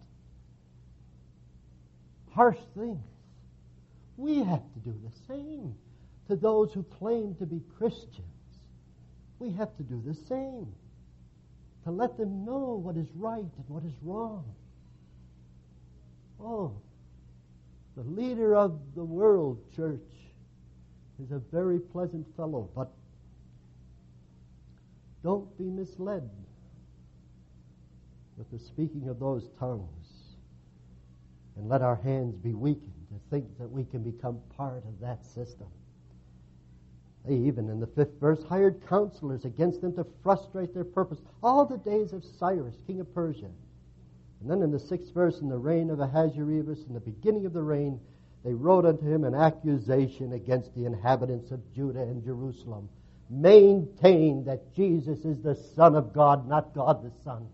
harsh 2.33 2.59
things, 2.77 3.05
we 4.17 4.43
have 4.43 4.63
to 4.73 4.79
do 4.85 4.95
the 5.05 5.13
same 5.27 5.75
to 6.29 6.37
those 6.37 6.73
who 6.73 6.83
claim 6.83 7.35
to 7.37 7.47
be 7.47 7.61
Christians. 7.79 8.27
We 9.39 9.51
have 9.53 9.77
to 9.77 9.83
do 9.83 10.03
the 10.05 10.15
same 10.15 10.67
to 11.85 11.91
let 11.91 12.17
them 12.17 12.45
know 12.45 12.81
what 12.83 12.97
is 12.97 13.09
right 13.15 13.39
and 13.41 13.65
what 13.69 13.85
is 13.85 13.95
wrong. 14.03 14.45
Oh, 16.41 16.73
the 17.97 18.03
leader 18.03 18.55
of 18.55 18.79
the 18.95 19.05
world 19.05 19.59
church 19.75 20.01
is 21.23 21.31
a 21.33 21.39
very 21.39 21.79
pleasant 21.79 22.27
fellow, 22.37 22.69
but 22.75 22.91
don't 25.23 25.57
be 25.59 25.65
misled 25.65 26.29
with 28.41 28.51
the 28.51 28.67
speaking 28.67 29.07
of 29.07 29.21
those 29.21 29.51
tongues 29.59 30.37
and 31.57 31.69
let 31.69 31.83
our 31.83 31.97
hands 31.97 32.35
be 32.37 32.55
weakened 32.55 32.91
to 33.11 33.21
think 33.29 33.45
that 33.59 33.71
we 33.71 33.85
can 33.85 34.03
become 34.03 34.41
part 34.57 34.83
of 34.87 34.99
that 34.99 35.23
system. 35.27 35.67
They 37.27 37.35
even, 37.35 37.69
in 37.69 37.81
the 37.81 37.87
fifth 37.87 38.19
verse, 38.19 38.43
hired 38.43 38.81
counselors 38.89 39.45
against 39.45 39.83
them 39.83 39.95
to 39.97 40.07
frustrate 40.23 40.73
their 40.73 40.87
purpose 40.87 41.19
all 41.43 41.67
the 41.67 41.77
days 41.77 42.15
of 42.15 42.25
Cyrus, 42.25 42.77
king 42.87 43.01
of 43.01 43.15
Persia. 43.15 43.51
And 44.41 44.51
then 44.51 44.63
in 44.63 44.71
the 44.71 44.79
sixth 44.79 45.13
verse, 45.13 45.41
in 45.43 45.51
the 45.51 45.59
reign 45.59 45.91
of 45.91 46.01
Ahasuerus, 46.01 46.87
in 46.89 46.95
the 46.95 47.01
beginning 47.01 47.45
of 47.45 47.53
the 47.53 47.63
reign, 47.63 48.01
they 48.43 48.55
wrote 48.55 48.87
unto 48.87 49.05
him 49.05 49.25
an 49.25 49.35
accusation 49.35 50.33
against 50.33 50.75
the 50.75 50.87
inhabitants 50.87 51.51
of 51.51 51.61
Judah 51.75 52.01
and 52.01 52.25
Jerusalem. 52.25 52.89
Maintain 53.29 54.45
that 54.47 54.75
Jesus 54.75 55.27
is 55.27 55.43
the 55.43 55.57
Son 55.77 55.95
of 55.95 56.15
God, 56.15 56.49
not 56.49 56.73
God 56.75 57.05
the 57.05 57.13
Son. 57.23 57.47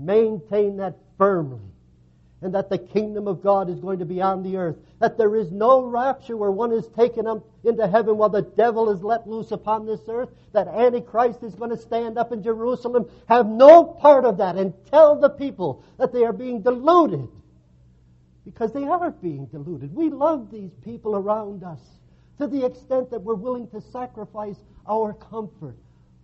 Maintain 0.00 0.78
that 0.78 0.96
firmly 1.18 1.60
and 2.42 2.54
that 2.54 2.70
the 2.70 2.78
kingdom 2.78 3.28
of 3.28 3.42
God 3.42 3.68
is 3.68 3.80
going 3.80 3.98
to 3.98 4.06
be 4.06 4.22
on 4.22 4.42
the 4.42 4.56
earth. 4.56 4.76
That 4.98 5.18
there 5.18 5.36
is 5.36 5.50
no 5.50 5.82
rapture 5.82 6.36
where 6.36 6.50
one 6.50 6.72
is 6.72 6.86
taken 6.88 7.26
up 7.26 7.46
into 7.64 7.86
heaven 7.86 8.16
while 8.16 8.30
the 8.30 8.42
devil 8.42 8.90
is 8.90 9.02
let 9.02 9.28
loose 9.28 9.50
upon 9.50 9.86
this 9.86 10.00
earth. 10.08 10.30
That 10.52 10.68
Antichrist 10.68 11.42
is 11.42 11.54
going 11.54 11.70
to 11.70 11.76
stand 11.76 12.16
up 12.16 12.32
in 12.32 12.42
Jerusalem. 12.42 13.10
Have 13.28 13.46
no 13.46 13.84
part 13.84 14.24
of 14.24 14.38
that 14.38 14.56
and 14.56 14.72
tell 14.90 15.16
the 15.16 15.28
people 15.28 15.84
that 15.98 16.12
they 16.12 16.24
are 16.24 16.32
being 16.32 16.62
deluded. 16.62 17.28
Because 18.44 18.72
they 18.72 18.84
are 18.84 19.10
being 19.10 19.46
deluded. 19.46 19.94
We 19.94 20.08
love 20.08 20.50
these 20.50 20.72
people 20.82 21.14
around 21.14 21.62
us 21.62 21.80
to 22.38 22.46
the 22.46 22.64
extent 22.64 23.10
that 23.10 23.20
we're 23.20 23.34
willing 23.34 23.68
to 23.68 23.82
sacrifice 23.82 24.56
our 24.88 25.12
comfort. 25.12 25.76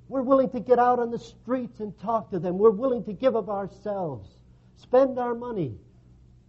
We're 0.08 0.22
willing 0.22 0.50
to 0.50 0.60
get 0.60 0.78
out 0.78 0.98
on 0.98 1.10
the 1.10 1.18
streets 1.18 1.80
and 1.80 1.98
talk 1.98 2.30
to 2.30 2.38
them. 2.38 2.58
We're 2.58 2.70
willing 2.70 3.04
to 3.04 3.12
give 3.12 3.34
of 3.34 3.48
ourselves, 3.48 4.28
spend 4.76 5.18
our 5.18 5.34
money, 5.34 5.76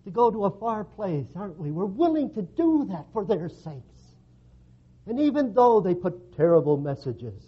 to 0.06 0.12
go 0.12 0.32
to 0.32 0.46
a 0.46 0.52
far 0.52 0.84
place, 0.84 1.28
aren't 1.36 1.58
we? 1.58 1.72
We're 1.72 1.86
willing 1.86 2.34
to 2.36 2.42
do 2.42 2.88
that 2.92 3.06
for 3.12 3.26
their 3.26 3.50
sakes. 3.50 4.14
And 5.06 5.20
even 5.20 5.54
though 5.54 5.82
they 5.82 5.96
put 5.96 6.36
terrible 6.36 6.78
messages 6.78 7.44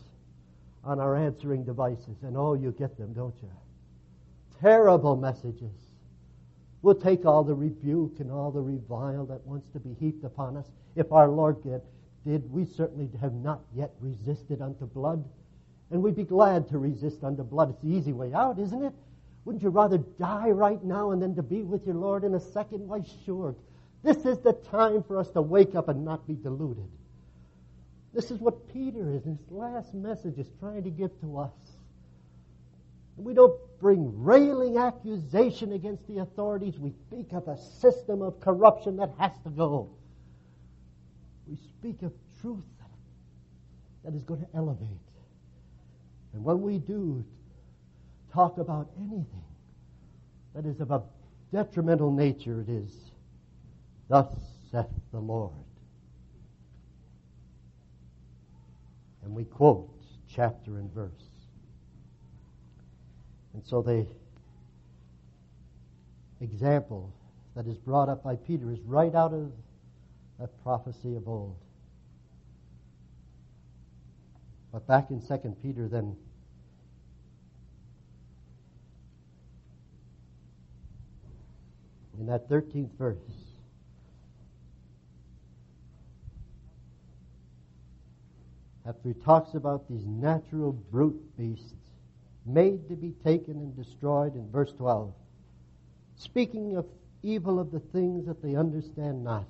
on 0.83 0.99
our 0.99 1.15
answering 1.15 1.63
devices, 1.63 2.23
and 2.23 2.35
oh, 2.35 2.53
you 2.53 2.71
get 2.71 2.97
them, 2.97 3.13
don't 3.13 3.35
you? 3.41 3.49
Terrible 4.59 5.15
messages. 5.15 5.71
We'll 6.81 6.95
take 6.95 7.25
all 7.25 7.43
the 7.43 7.53
rebuke 7.53 8.19
and 8.19 8.31
all 8.31 8.51
the 8.51 8.61
revile 8.61 9.25
that 9.25 9.45
wants 9.45 9.67
to 9.73 9.79
be 9.79 9.93
heaped 9.99 10.23
upon 10.23 10.57
us. 10.57 10.65
If 10.95 11.11
our 11.11 11.27
Lord 11.27 11.61
did, 11.63 11.81
did 12.25 12.51
we 12.51 12.65
certainly 12.65 13.09
have 13.21 13.33
not 13.33 13.61
yet 13.75 13.91
resisted 13.99 14.61
unto 14.61 14.85
blood. 14.85 15.23
And 15.91 16.03
we'd 16.03 16.15
be 16.15 16.23
glad 16.23 16.69
to 16.69 16.77
resist 16.77 17.23
unto 17.23 17.43
blood. 17.43 17.71
It's 17.71 17.81
the 17.81 17.89
easy 17.89 18.13
way 18.13 18.33
out, 18.33 18.59
isn't 18.59 18.83
it? 18.83 18.93
Wouldn't 19.45 19.63
you 19.63 19.69
rather 19.69 19.97
die 19.97 20.49
right 20.49 20.83
now 20.83 21.11
and 21.11 21.21
then 21.21 21.35
to 21.35 21.43
be 21.43 21.63
with 21.63 21.85
your 21.85 21.95
Lord 21.95 22.23
in 22.23 22.35
a 22.35 22.39
second? 22.39 22.87
Why, 22.87 23.01
sure. 23.25 23.55
This 24.03 24.17
is 24.25 24.37
the 24.39 24.53
time 24.53 25.03
for 25.03 25.17
us 25.17 25.29
to 25.31 25.41
wake 25.41 25.75
up 25.75 25.89
and 25.89 26.05
not 26.05 26.27
be 26.27 26.35
deluded. 26.35 26.87
This 28.13 28.31
is 28.31 28.39
what 28.39 28.71
Peter 28.73 29.09
is 29.11 29.25
in 29.25 29.37
his 29.37 29.51
last 29.51 29.93
message 29.93 30.37
is 30.37 30.47
trying 30.59 30.83
to 30.83 30.89
give 30.89 31.19
to 31.21 31.39
us. 31.39 31.51
We 33.17 33.33
don't 33.33 33.59
bring 33.79 34.23
railing 34.23 34.77
accusation 34.77 35.73
against 35.73 36.07
the 36.07 36.19
authorities. 36.19 36.79
We 36.79 36.91
speak 37.07 37.33
of 37.33 37.47
a 37.47 37.57
system 37.57 38.21
of 38.21 38.39
corruption 38.39 38.97
that 38.97 39.11
has 39.17 39.31
to 39.43 39.49
go. 39.49 39.89
We 41.47 41.57
speak 41.57 42.01
of 42.01 42.13
truth 42.41 42.63
that 44.03 44.13
is 44.13 44.23
going 44.23 44.41
to 44.41 44.47
elevate. 44.55 44.87
And 46.33 46.43
when 46.43 46.61
we 46.61 46.77
do 46.77 47.23
talk 48.31 48.57
about 48.57 48.89
anything 48.97 49.43
that 50.53 50.65
is 50.65 50.79
of 50.79 50.91
a 50.91 51.01
detrimental 51.51 52.11
nature, 52.11 52.61
it 52.61 52.69
is, 52.69 52.91
Thus 54.07 54.27
saith 54.71 54.87
the 55.11 55.19
Lord. 55.19 55.53
And 59.23 59.35
we 59.35 59.45
quote 59.45 59.89
chapter 60.27 60.77
and 60.77 60.91
verse. 60.93 61.11
And 63.53 63.63
so 63.65 63.81
the 63.81 64.07
example 66.41 67.11
that 67.55 67.67
is 67.67 67.77
brought 67.77 68.09
up 68.09 68.23
by 68.23 68.35
Peter 68.35 68.71
is 68.71 68.79
right 68.81 69.13
out 69.13 69.33
of 69.33 69.51
that 70.39 70.49
prophecy 70.63 71.15
of 71.15 71.27
old. 71.27 71.57
But 74.71 74.85
back 74.85 75.09
in 75.09 75.21
2 75.21 75.55
Peter, 75.63 75.87
then, 75.87 76.15
in 82.19 82.27
that 82.27 82.47
13th 82.49 82.91
verse, 82.97 83.17
after 88.85 89.09
he 89.09 89.13
talks 89.13 89.53
about 89.55 89.87
these 89.89 90.05
natural 90.05 90.71
brute 90.71 91.37
beasts 91.37 91.73
made 92.45 92.87
to 92.89 92.95
be 92.95 93.13
taken 93.23 93.53
and 93.53 93.75
destroyed 93.75 94.35
in 94.35 94.49
verse 94.51 94.73
12, 94.73 95.13
speaking 96.15 96.75
of 96.75 96.85
evil 97.23 97.59
of 97.59 97.71
the 97.71 97.79
things 97.79 98.25
that 98.25 98.41
they 98.41 98.55
understand 98.55 99.23
not, 99.23 99.45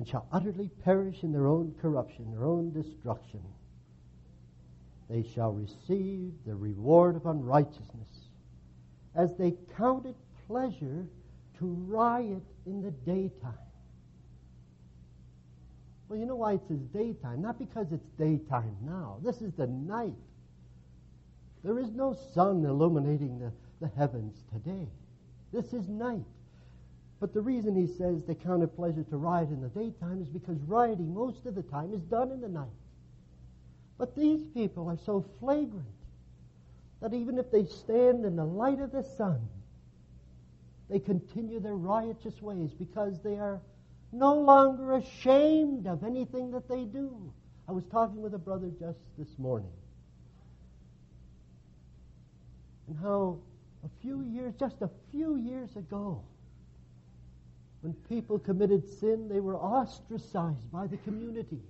and 0.00 0.08
shall 0.08 0.26
utterly 0.32 0.70
perish 0.82 1.24
in 1.24 1.30
their 1.30 1.46
own 1.46 1.74
corruption, 1.82 2.32
their 2.32 2.46
own 2.46 2.72
destruction. 2.72 3.42
They 5.10 5.22
shall 5.34 5.52
receive 5.52 6.32
the 6.46 6.56
reward 6.56 7.16
of 7.16 7.26
unrighteousness, 7.26 8.08
as 9.14 9.36
they 9.36 9.52
count 9.76 10.06
it 10.06 10.16
pleasure 10.46 11.06
to 11.58 11.66
riot 11.86 12.42
in 12.64 12.80
the 12.80 12.92
daytime. 12.92 13.52
Well, 16.08 16.18
you 16.18 16.24
know 16.24 16.36
why 16.36 16.54
it 16.54 16.62
says 16.66 16.80
daytime? 16.94 17.42
Not 17.42 17.58
because 17.58 17.92
it's 17.92 18.08
daytime 18.18 18.78
now. 18.82 19.18
This 19.22 19.42
is 19.42 19.52
the 19.52 19.66
night. 19.66 20.14
There 21.62 21.78
is 21.78 21.90
no 21.90 22.16
sun 22.32 22.64
illuminating 22.64 23.38
the, 23.38 23.52
the 23.82 23.92
heavens 23.98 24.44
today. 24.50 24.88
This 25.52 25.74
is 25.74 25.86
night. 25.90 26.24
But 27.20 27.34
the 27.34 27.42
reason 27.42 27.76
he 27.76 27.86
says 27.86 28.24
they 28.24 28.34
count 28.34 28.62
it 28.62 28.74
pleasure 28.74 29.04
to 29.04 29.16
riot 29.16 29.50
in 29.50 29.60
the 29.60 29.68
daytime 29.68 30.22
is 30.22 30.28
because 30.28 30.58
rioting 30.62 31.12
most 31.12 31.44
of 31.44 31.54
the 31.54 31.62
time 31.62 31.92
is 31.92 32.00
done 32.02 32.30
in 32.32 32.40
the 32.40 32.48
night. 32.48 32.68
But 33.98 34.16
these 34.16 34.42
people 34.54 34.88
are 34.88 34.98
so 35.04 35.26
flagrant 35.38 35.84
that 37.02 37.12
even 37.12 37.38
if 37.38 37.50
they 37.50 37.66
stand 37.66 38.24
in 38.24 38.36
the 38.36 38.44
light 38.44 38.80
of 38.80 38.90
the 38.90 39.02
sun, 39.02 39.40
they 40.88 40.98
continue 40.98 41.60
their 41.60 41.76
riotous 41.76 42.40
ways 42.40 42.72
because 42.72 43.20
they 43.20 43.38
are 43.38 43.60
no 44.12 44.34
longer 44.34 44.94
ashamed 44.94 45.86
of 45.86 46.02
anything 46.02 46.50
that 46.52 46.68
they 46.68 46.84
do. 46.84 47.32
I 47.68 47.72
was 47.72 47.84
talking 47.92 48.22
with 48.22 48.34
a 48.34 48.38
brother 48.38 48.70
just 48.80 48.98
this 49.18 49.38
morning. 49.38 49.70
And 52.88 52.98
how 52.98 53.38
a 53.84 53.88
few 54.02 54.22
years, 54.22 54.54
just 54.58 54.80
a 54.80 54.90
few 55.12 55.36
years 55.36 55.76
ago, 55.76 56.22
when 57.82 57.94
people 58.08 58.38
committed 58.38 58.86
sin, 58.98 59.28
they 59.28 59.40
were 59.40 59.56
ostracized 59.56 60.70
by 60.70 60.86
the 60.86 60.98
community. 60.98 61.60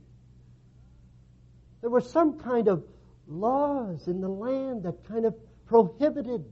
There 1.81 1.91
were 1.91 2.01
some 2.01 2.39
kind 2.39 2.69
of 2.69 2.85
laws 3.29 4.09
in 4.09 4.21
the 4.21 4.29
land 4.29 4.83
that 4.83 5.07
kind 5.07 5.25
of 5.25 5.35
prohibited 5.67 6.45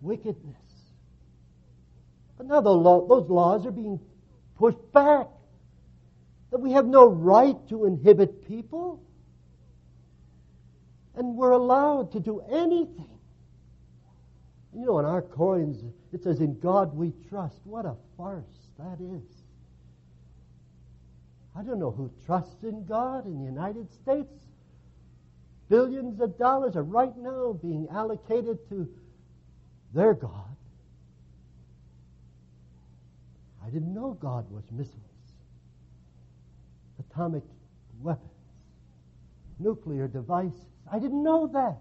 wickedness. 0.00 0.56
But 2.36 2.46
now 2.46 2.60
law, 2.60 3.06
those 3.06 3.30
laws 3.30 3.64
are 3.64 3.70
being 3.70 4.00
pushed 4.56 4.92
back. 4.92 5.28
That 6.50 6.60
we 6.60 6.72
have 6.72 6.86
no 6.86 7.06
right 7.06 7.56
to 7.68 7.84
inhibit 7.84 8.46
people. 8.46 9.02
And 11.16 11.36
we're 11.36 11.52
allowed 11.52 12.12
to 12.12 12.20
do 12.20 12.40
anything. 12.40 13.08
You 14.74 14.86
know, 14.86 14.98
in 14.98 15.04
our 15.04 15.22
coins, 15.22 15.82
it 16.14 16.22
says, 16.22 16.40
In 16.40 16.58
God 16.60 16.96
we 16.96 17.12
trust. 17.28 17.58
What 17.64 17.84
a 17.84 17.96
farce 18.16 18.44
that 18.78 19.00
is. 19.00 19.22
I 21.56 21.62
don't 21.62 21.78
know 21.78 21.90
who 21.90 22.10
trusts 22.24 22.62
in 22.62 22.84
God 22.84 23.26
in 23.26 23.38
the 23.38 23.44
United 23.44 23.92
States. 23.92 24.32
Billions 25.68 26.20
of 26.20 26.38
dollars 26.38 26.76
are 26.76 26.82
right 26.82 27.16
now 27.16 27.58
being 27.60 27.88
allocated 27.90 28.58
to 28.68 28.88
their 29.92 30.14
God. 30.14 30.56
I 33.64 33.70
didn't 33.70 33.94
know 33.94 34.16
God 34.20 34.50
was 34.50 34.64
missiles, 34.70 35.00
atomic 36.98 37.42
weapons, 38.02 38.30
nuclear 39.58 40.06
devices. 40.06 40.60
I 40.90 40.98
didn't 40.98 41.22
know 41.22 41.46
that. 41.48 41.78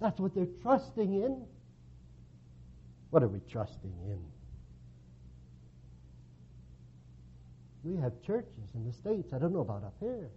That's 0.00 0.18
what 0.18 0.34
they're 0.34 0.46
trusting 0.62 1.14
in. 1.14 1.44
What 3.10 3.22
are 3.22 3.28
we 3.28 3.40
trusting 3.50 3.92
in? 4.06 4.20
We 7.82 7.96
have 8.00 8.12
churches 8.22 8.74
in 8.74 8.86
the 8.86 8.92
States, 8.92 9.32
I 9.32 9.38
don't 9.38 9.52
know 9.52 9.60
about 9.60 9.84
up 9.84 9.94
here, 10.00 10.30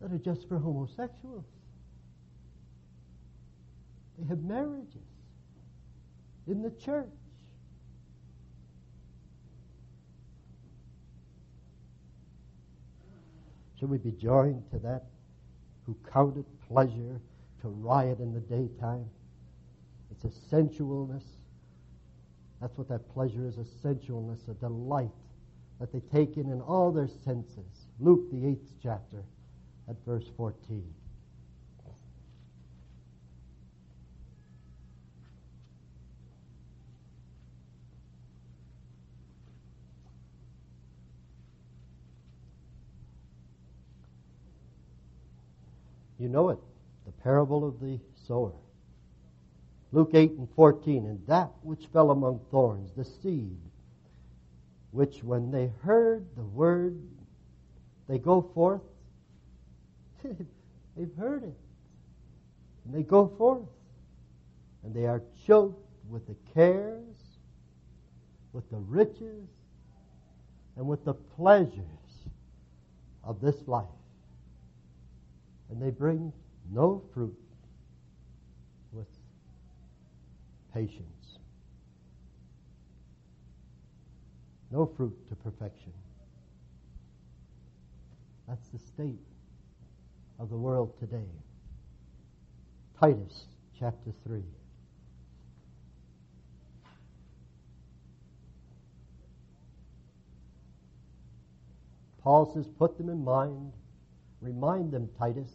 that 0.00 0.12
are 0.12 0.18
just 0.18 0.48
for 0.48 0.58
homosexuals. 0.58 1.44
They 4.18 4.26
have 4.28 4.42
marriages 4.42 5.02
in 6.46 6.62
the 6.62 6.70
church. 6.70 7.08
Should 13.78 13.90
we 13.90 13.98
be 13.98 14.12
joined 14.12 14.62
to 14.70 14.78
that 14.78 15.04
who 15.84 15.96
count 16.12 16.36
it 16.36 16.46
pleasure 16.68 17.20
to 17.64 17.70
riot 17.70 18.20
in 18.20 18.34
the 18.34 18.40
daytime? 18.40 19.06
It's 20.10 20.24
a 20.24 20.54
sensualness. 20.54 21.24
That's 22.60 22.76
what 22.76 22.88
that 22.90 23.08
pleasure 23.14 23.46
is 23.46 23.56
a 23.56 23.64
sensualness, 23.86 24.46
a 24.48 24.54
delight 24.54 25.10
that 25.80 25.90
they 25.90 26.00
take 26.12 26.36
in 26.36 26.52
in 26.52 26.60
all 26.60 26.92
their 26.92 27.08
senses. 27.08 27.86
Luke, 27.98 28.30
the 28.30 28.46
eighth 28.46 28.70
chapter, 28.82 29.24
at 29.88 29.96
verse 30.04 30.26
14. 30.36 30.84
You 46.18 46.28
know 46.28 46.50
it, 46.50 46.58
parable 47.24 47.66
of 47.66 47.80
the 47.80 47.98
sower. 48.28 48.52
Luke 49.90 50.10
8 50.12 50.32
and 50.32 50.48
14, 50.54 51.06
and 51.06 51.26
that 51.26 51.50
which 51.62 51.86
fell 51.86 52.10
among 52.10 52.40
thorns, 52.50 52.90
the 52.96 53.04
seed, 53.04 53.56
which 54.90 55.24
when 55.24 55.50
they 55.50 55.72
heard 55.82 56.26
the 56.36 56.42
word, 56.42 57.00
they 58.08 58.18
go 58.18 58.42
forth. 58.54 58.82
They've 60.22 61.14
heard 61.18 61.42
it. 61.44 61.56
And 62.84 62.94
they 62.94 63.02
go 63.02 63.32
forth. 63.38 63.66
And 64.84 64.94
they 64.94 65.06
are 65.06 65.22
choked 65.46 65.80
with 66.10 66.26
the 66.26 66.36
cares, 66.52 67.16
with 68.52 68.70
the 68.70 68.76
riches, 68.76 69.48
and 70.76 70.86
with 70.86 71.04
the 71.04 71.14
pleasures 71.14 71.80
of 73.24 73.40
this 73.40 73.56
life 73.66 73.88
and 75.74 75.82
they 75.82 75.90
bring 75.90 76.32
no 76.72 77.02
fruit 77.12 77.36
with 78.92 79.06
patience. 80.72 81.38
No 84.70 84.86
fruit 84.96 85.16
to 85.28 85.36
perfection. 85.36 85.92
That's 88.48 88.68
the 88.68 88.78
state 88.78 89.20
of 90.38 90.50
the 90.50 90.56
world 90.56 90.98
today. 90.98 91.30
Titus 93.00 93.46
chapter 93.78 94.10
3. 94.26 94.42
Paul 102.22 102.50
says, 102.54 102.66
put 102.78 102.96
them 102.96 103.10
in 103.10 103.22
mind. 103.22 103.72
Remind 104.40 104.92
them, 104.92 105.10
Titus. 105.18 105.52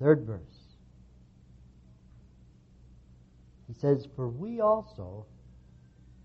Third 0.00 0.24
verse. 0.24 0.40
He 3.68 3.74
says, 3.78 4.08
For 4.16 4.28
we 4.28 4.60
also, 4.60 5.26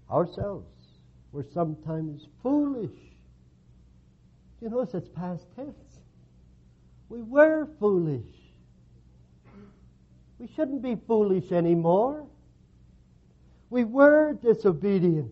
ourselves, 0.09 0.65
were 1.31 1.45
sometimes 1.53 2.27
foolish. 2.41 2.97
You 4.61 4.69
notice 4.69 4.93
it's 4.93 5.09
past 5.09 5.45
tense. 5.55 5.99
We 7.09 7.21
were 7.21 7.67
foolish. 7.79 8.23
We 10.39 10.47
shouldn't 10.55 10.81
be 10.81 10.95
foolish 11.07 11.51
anymore. 11.51 12.25
We 13.69 13.83
were 13.83 14.33
disobedient. 14.41 15.31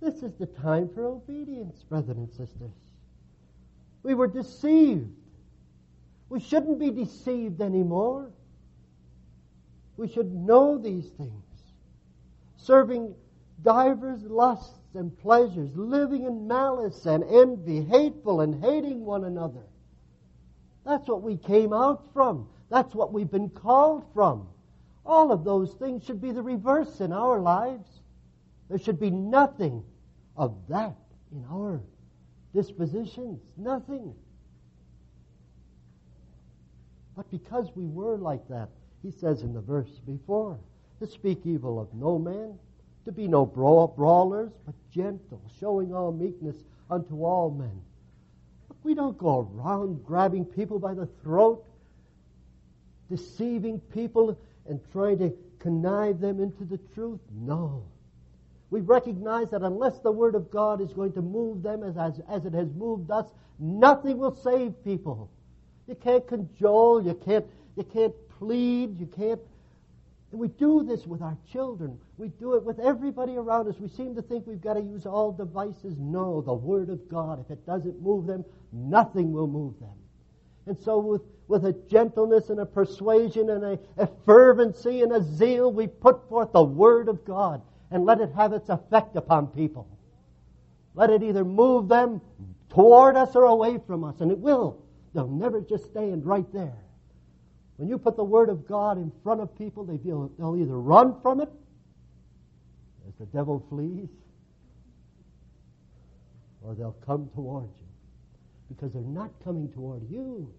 This 0.00 0.22
is 0.22 0.32
the 0.38 0.46
time 0.46 0.88
for 0.94 1.04
obedience, 1.06 1.82
brothers 1.82 2.16
and 2.16 2.30
sisters. 2.30 2.70
We 4.04 4.14
were 4.14 4.28
deceived. 4.28 5.17
We 6.28 6.40
shouldn't 6.40 6.78
be 6.78 6.90
deceived 6.90 7.60
anymore. 7.60 8.30
We 9.96 10.08
should 10.08 10.32
know 10.32 10.78
these 10.78 11.08
things. 11.08 11.44
Serving 12.56 13.14
divers 13.62 14.22
lusts 14.22 14.94
and 14.94 15.16
pleasures, 15.18 15.70
living 15.74 16.24
in 16.24 16.46
malice 16.46 17.06
and 17.06 17.24
envy, 17.24 17.82
hateful 17.82 18.40
and 18.40 18.62
hating 18.62 19.04
one 19.04 19.24
another. 19.24 19.64
That's 20.84 21.08
what 21.08 21.22
we 21.22 21.36
came 21.36 21.72
out 21.72 22.12
from. 22.12 22.48
That's 22.70 22.94
what 22.94 23.12
we've 23.12 23.30
been 23.30 23.50
called 23.50 24.04
from. 24.14 24.48
All 25.04 25.32
of 25.32 25.44
those 25.44 25.72
things 25.74 26.04
should 26.04 26.20
be 26.20 26.32
the 26.32 26.42
reverse 26.42 27.00
in 27.00 27.12
our 27.12 27.40
lives. 27.40 27.88
There 28.68 28.78
should 28.78 29.00
be 29.00 29.10
nothing 29.10 29.82
of 30.36 30.54
that 30.68 30.96
in 31.32 31.44
our 31.50 31.80
dispositions. 32.54 33.40
Nothing. 33.56 34.14
But 37.18 37.32
because 37.32 37.68
we 37.74 37.84
were 37.84 38.16
like 38.16 38.46
that, 38.48 38.68
he 39.02 39.10
says 39.10 39.42
in 39.42 39.52
the 39.52 39.60
verse 39.60 39.90
before, 40.06 40.56
to 41.00 41.06
speak 41.08 41.40
evil 41.44 41.80
of 41.80 41.92
no 41.92 42.16
man, 42.16 42.56
to 43.06 43.10
be 43.10 43.26
no 43.26 43.44
brawlers, 43.44 44.52
but 44.64 44.76
gentle, 44.92 45.42
showing 45.58 45.92
all 45.92 46.12
meekness 46.12 46.54
unto 46.88 47.24
all 47.24 47.50
men. 47.50 47.82
Look, 48.68 48.78
we 48.84 48.94
don't 48.94 49.18
go 49.18 49.50
around 49.52 50.04
grabbing 50.04 50.44
people 50.44 50.78
by 50.78 50.94
the 50.94 51.08
throat, 51.24 51.64
deceiving 53.10 53.80
people, 53.92 54.38
and 54.68 54.78
trying 54.92 55.18
to 55.18 55.32
connive 55.58 56.20
them 56.20 56.40
into 56.40 56.64
the 56.64 56.78
truth. 56.94 57.18
No. 57.32 57.82
We 58.70 58.78
recognize 58.78 59.50
that 59.50 59.62
unless 59.62 59.98
the 59.98 60.12
Word 60.12 60.36
of 60.36 60.52
God 60.52 60.80
is 60.80 60.92
going 60.92 61.14
to 61.14 61.22
move 61.22 61.64
them 61.64 61.82
as, 61.82 61.96
as, 61.96 62.20
as 62.28 62.44
it 62.44 62.54
has 62.54 62.68
moved 62.74 63.10
us, 63.10 63.26
nothing 63.58 64.18
will 64.18 64.36
save 64.36 64.84
people. 64.84 65.28
You 65.88 65.94
can't 65.94 66.26
cajole, 66.26 67.02
you 67.02 67.14
can't, 67.14 67.46
you 67.74 67.82
can't 67.82 68.14
plead, 68.38 69.00
you 69.00 69.06
can't. 69.06 69.40
We 70.30 70.48
do 70.48 70.84
this 70.84 71.06
with 71.06 71.22
our 71.22 71.38
children. 71.50 71.98
We 72.18 72.28
do 72.28 72.54
it 72.54 72.62
with 72.62 72.78
everybody 72.78 73.36
around 73.36 73.68
us. 73.68 73.76
We 73.80 73.88
seem 73.88 74.14
to 74.16 74.22
think 74.22 74.46
we've 74.46 74.60
got 74.60 74.74
to 74.74 74.82
use 74.82 75.06
all 75.06 75.32
devices. 75.32 75.96
No, 75.98 76.42
the 76.42 76.52
Word 76.52 76.90
of 76.90 77.08
God, 77.08 77.40
if 77.40 77.50
it 77.50 77.64
doesn't 77.64 78.02
move 78.02 78.26
them, 78.26 78.44
nothing 78.70 79.32
will 79.32 79.46
move 79.46 79.80
them. 79.80 79.96
And 80.66 80.78
so 80.78 80.98
with, 80.98 81.22
with 81.48 81.64
a 81.64 81.72
gentleness 81.72 82.50
and 82.50 82.60
a 82.60 82.66
persuasion 82.66 83.48
and 83.48 83.64
a, 83.64 83.78
a 83.96 84.06
fervency 84.26 85.00
and 85.00 85.12
a 85.12 85.22
zeal, 85.22 85.72
we 85.72 85.86
put 85.86 86.28
forth 86.28 86.52
the 86.52 86.62
Word 86.62 87.08
of 87.08 87.24
God 87.24 87.62
and 87.90 88.04
let 88.04 88.20
it 88.20 88.30
have 88.36 88.52
its 88.52 88.68
effect 88.68 89.16
upon 89.16 89.46
people. 89.46 89.88
Let 90.94 91.08
it 91.08 91.22
either 91.22 91.46
move 91.46 91.88
them 91.88 92.20
toward 92.68 93.16
us 93.16 93.34
or 93.34 93.44
away 93.44 93.78
from 93.86 94.04
us, 94.04 94.20
and 94.20 94.30
it 94.30 94.38
will. 94.38 94.82
They'll 95.14 95.28
never 95.28 95.60
just 95.60 95.86
stand 95.86 96.26
right 96.26 96.50
there. 96.52 96.76
When 97.76 97.88
you 97.88 97.98
put 97.98 98.16
the 98.16 98.24
Word 98.24 98.48
of 98.48 98.66
God 98.66 98.98
in 98.98 99.12
front 99.22 99.40
of 99.40 99.56
people, 99.56 99.84
they 99.84 99.98
feel, 99.98 100.30
they'll 100.38 100.56
either 100.56 100.78
run 100.78 101.20
from 101.22 101.40
it 101.40 101.48
as 103.06 103.14
the 103.18 103.26
devil 103.26 103.64
flees, 103.68 104.08
or 106.62 106.74
they'll 106.74 106.96
come 107.06 107.30
toward 107.34 107.68
you. 107.78 107.86
Because 108.68 108.92
they're 108.92 109.02
not 109.02 109.30
coming 109.44 109.70
toward 109.72 110.02
you, 110.10 110.52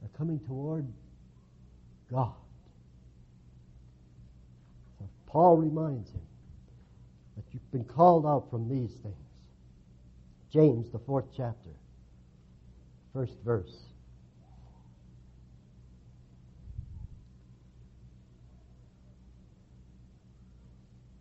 they're 0.00 0.16
coming 0.16 0.38
toward 0.40 0.86
God. 2.10 2.34
Paul 5.28 5.58
reminds 5.58 6.10
him 6.10 6.22
that 7.36 7.44
you've 7.52 7.70
been 7.70 7.84
called 7.84 8.24
out 8.26 8.50
from 8.50 8.68
these 8.68 8.94
things. 9.02 9.14
James, 10.50 10.90
the 10.90 10.98
fourth 10.98 11.26
chapter, 11.36 11.68
first 13.18 13.34
verse. 13.44 13.74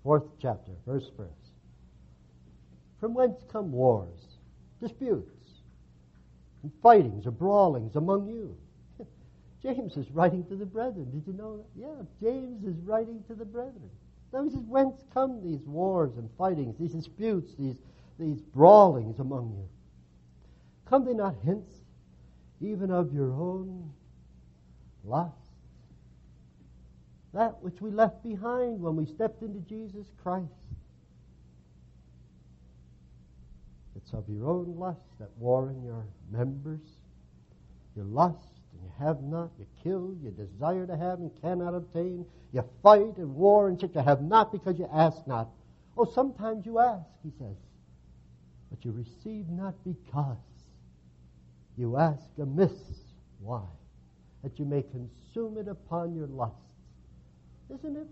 Fourth 0.03 0.25
chapter, 0.39 0.73
verse 0.85 1.09
first. 1.17 1.31
From 2.99 3.15
whence 3.15 3.41
come 3.51 3.71
wars, 3.71 4.37
disputes, 4.79 5.25
and 6.61 6.71
fightings 6.83 7.25
or 7.25 7.31
brawlings 7.31 7.95
among 7.95 8.27
you? 8.27 8.55
James 9.63 9.97
is 9.97 10.11
writing 10.11 10.45
to 10.49 10.55
the 10.55 10.67
brethren. 10.67 11.09
Did 11.09 11.25
you 11.25 11.33
know 11.33 11.57
that? 11.57 11.65
Yeah, 11.75 12.03
James 12.21 12.63
is 12.63 12.79
writing 12.83 13.23
to 13.27 13.33
the 13.33 13.45
brethren. 13.45 13.89
Now 14.31 14.43
he 14.43 14.51
says, 14.51 14.63
whence 14.67 15.03
come 15.15 15.41
these 15.41 15.65
wars 15.65 16.11
and 16.17 16.29
fightings, 16.37 16.77
these 16.77 16.93
disputes, 16.93 17.55
these, 17.57 17.77
these 18.19 18.39
brawlings 18.39 19.17
among 19.17 19.49
you? 19.49 19.67
Come 20.89 21.03
they 21.03 21.13
not 21.13 21.33
hence 21.43 21.76
even 22.61 22.91
of 22.91 23.13
your 23.13 23.31
own 23.31 23.91
lust? 25.03 25.33
That 27.33 27.61
which 27.61 27.81
we 27.81 27.91
left 27.91 28.23
behind 28.23 28.81
when 28.81 28.95
we 28.95 29.05
stepped 29.05 29.41
into 29.41 29.59
Jesus 29.59 30.07
Christ. 30.23 30.45
It's 33.95 34.13
of 34.13 34.23
your 34.29 34.47
own 34.47 34.75
lust 34.77 35.01
that 35.19 35.29
war 35.37 35.69
in 35.69 35.83
your 35.83 36.05
members. 36.31 36.81
Your 37.95 38.05
lust 38.05 38.47
and 38.71 38.81
you 38.83 39.05
have 39.05 39.21
not, 39.21 39.51
you 39.59 39.65
kill, 39.83 40.15
you 40.23 40.31
desire 40.31 40.85
to 40.85 40.95
have 40.95 41.19
and 41.19 41.31
cannot 41.41 41.75
obtain, 41.75 42.25
you 42.53 42.63
fight 42.81 43.17
and 43.17 43.35
war 43.35 43.67
and 43.67 43.79
such, 43.79 43.95
you 43.95 44.01
have 44.01 44.21
not 44.21 44.51
because 44.51 44.77
you 44.79 44.87
ask 44.93 45.25
not. 45.27 45.49
Oh, 45.97 46.05
sometimes 46.05 46.65
you 46.65 46.79
ask, 46.79 47.05
he 47.23 47.31
says, 47.37 47.55
but 48.69 48.85
you 48.85 48.91
receive 48.91 49.49
not 49.49 49.73
because 49.83 50.37
you 51.77 51.97
ask 51.97 52.23
amiss. 52.41 52.71
Why? 53.39 53.61
That 54.43 54.57
you 54.59 54.65
may 54.65 54.81
consume 54.83 55.57
it 55.57 55.67
upon 55.67 56.15
your 56.15 56.27
lusts. 56.27 56.73
Isn't 57.73 57.95
it 57.97 58.07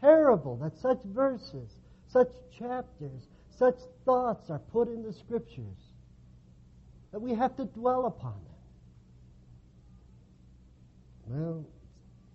terrible 0.00 0.56
that 0.56 0.76
such 0.80 0.98
verses, 1.04 1.70
such 2.08 2.30
chapters, 2.58 3.28
such 3.58 3.76
thoughts 4.04 4.50
are 4.50 4.58
put 4.58 4.88
in 4.88 5.02
the 5.02 5.12
scriptures? 5.12 5.92
That 7.12 7.20
we 7.20 7.34
have 7.34 7.56
to 7.56 7.64
dwell 7.64 8.06
upon 8.06 8.34
them. 8.34 8.56
Well, 11.28 11.64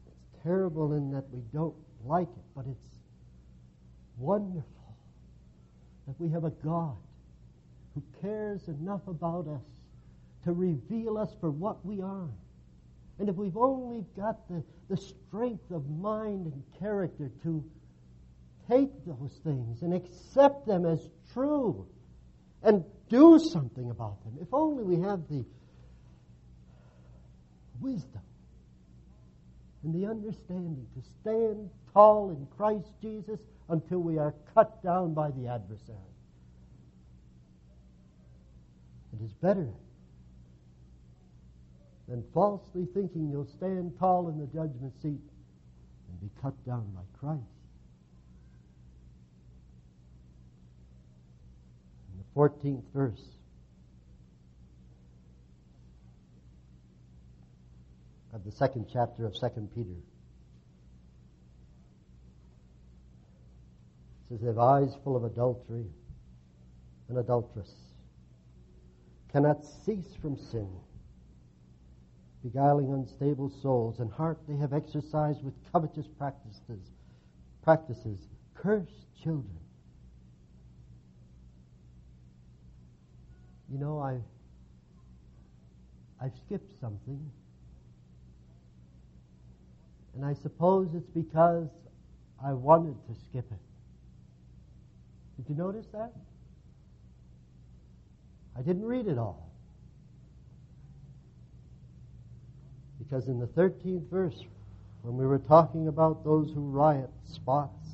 it's 0.08 0.44
terrible 0.44 0.94
in 0.94 1.12
that 1.12 1.30
we 1.32 1.42
don't 1.54 1.76
like 2.06 2.28
it, 2.28 2.44
but 2.56 2.66
it's 2.68 2.98
wonderful 4.18 4.66
that 6.08 6.20
we 6.20 6.30
have 6.30 6.44
a 6.44 6.50
God 6.50 6.98
who 7.94 8.04
cares 8.22 8.68
enough 8.68 9.08
about 9.08 9.48
us 9.48 9.81
to 10.44 10.54
reveal 10.54 11.18
us 11.18 11.34
for 11.40 11.52
what 11.52 11.86
we 11.86 12.02
are. 12.02 12.30
And 13.20 13.30
if 13.30 13.36
we've 13.36 13.58
only 13.58 14.06
got 14.18 14.48
the, 14.50 14.64
the 14.90 14.98
strength 14.98 15.70
of 15.72 15.88
mind 15.90 16.48
and 16.48 16.64
character 16.80 17.30
to 17.44 17.64
take 18.70 19.06
those 19.06 19.40
things 19.44 19.82
and 19.84 19.94
accept 19.94 20.66
them 20.66 20.86
as 20.86 21.08
true 21.34 21.88
and 22.64 22.84
do 23.10 23.40
something 23.40 23.90
about 23.92 24.24
them, 24.24 24.38
if 24.42 24.48
only 24.54 24.84
we 24.84 25.02
have 25.08 25.28
the 25.30 25.46
wisdom 27.80 28.22
and 29.84 29.94
the 29.94 30.08
understanding 30.08 30.88
to 30.96 31.02
stand 31.22 31.70
tall 31.94 32.30
in 32.30 32.48
Christ 32.58 32.88
Jesus 33.02 33.40
until 33.70 34.00
we 34.00 34.18
are 34.18 34.34
cut 34.54 34.82
down 34.84 35.14
by 35.14 35.32
the 35.32 35.48
adversary. 35.48 35.98
It 39.14 39.24
is 39.24 39.34
better 39.34 39.68
and 42.08 42.24
falsely 42.34 42.88
thinking 42.94 43.30
you'll 43.32 43.48
stand 43.58 43.94
tall 44.00 44.30
in 44.30 44.40
the 44.40 44.48
judgment 44.48 44.94
seat 45.02 45.22
and 46.10 46.22
be 46.22 46.30
cut 46.42 46.54
down 46.66 46.86
by 46.94 47.02
Christ. 47.20 47.42
In 52.12 52.20
the 52.20 52.40
14th 52.40 52.84
verse. 52.94 53.22
Of 58.34 58.46
the 58.46 58.52
second 58.52 58.88
chapter 58.92 59.26
of 59.26 59.36
Second 59.36 59.70
Peter. 59.76 59.90
Says, 64.30 64.40
They 64.40 64.48
have 64.48 64.58
eyes 64.58 64.96
full 65.04 65.18
of 65.18 65.26
adultery 65.26 65.86
and 67.10 67.18
adulteress, 67.18 67.72
cannot 69.34 69.66
cease 69.86 70.16
from 70.22 70.38
sin 70.38 70.70
beguiling 72.44 72.92
unstable 72.92 73.52
souls, 73.62 74.00
and 74.00 74.12
heart 74.12 74.40
they 74.48 74.58
have 74.58 74.74
exercised 74.74 75.44
with 75.44 75.54
covetous 75.72 76.08
practices, 76.18 76.92
practices, 77.64 78.20
cursed 78.56 79.06
children. 79.24 79.58
You 83.70 83.78
know, 83.78 84.00
I 84.00 84.18
I've 86.22 86.34
skipped 86.46 86.80
something. 86.80 87.20
And 90.14 90.26
I 90.26 90.34
suppose 90.34 90.90
it's 90.94 91.10
because 91.10 91.70
I 92.44 92.54
wanted 92.54 92.96
to 93.08 93.16
skip 93.24 93.46
it. 93.52 93.58
Did 95.38 95.50
you 95.50 95.56
notice 95.56 95.88
that? 95.94 96.12
I 98.58 98.62
didn't 98.62 98.86
read 98.86 99.08
it 99.08 99.18
all. 99.18 99.51
Because 103.12 103.28
in 103.28 103.40
the 103.40 103.48
13th 103.48 104.10
verse, 104.10 104.46
when 105.02 105.18
we 105.18 105.26
were 105.26 105.40
talking 105.40 105.90
about 105.90 106.24
those 106.24 106.50
who 106.54 106.62
riot, 106.70 107.10
spots, 107.26 107.90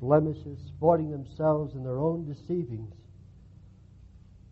blemishes, 0.00 0.58
sporting 0.66 1.12
themselves 1.12 1.76
in 1.76 1.84
their 1.84 2.00
own 2.00 2.26
deceivings, 2.26 2.92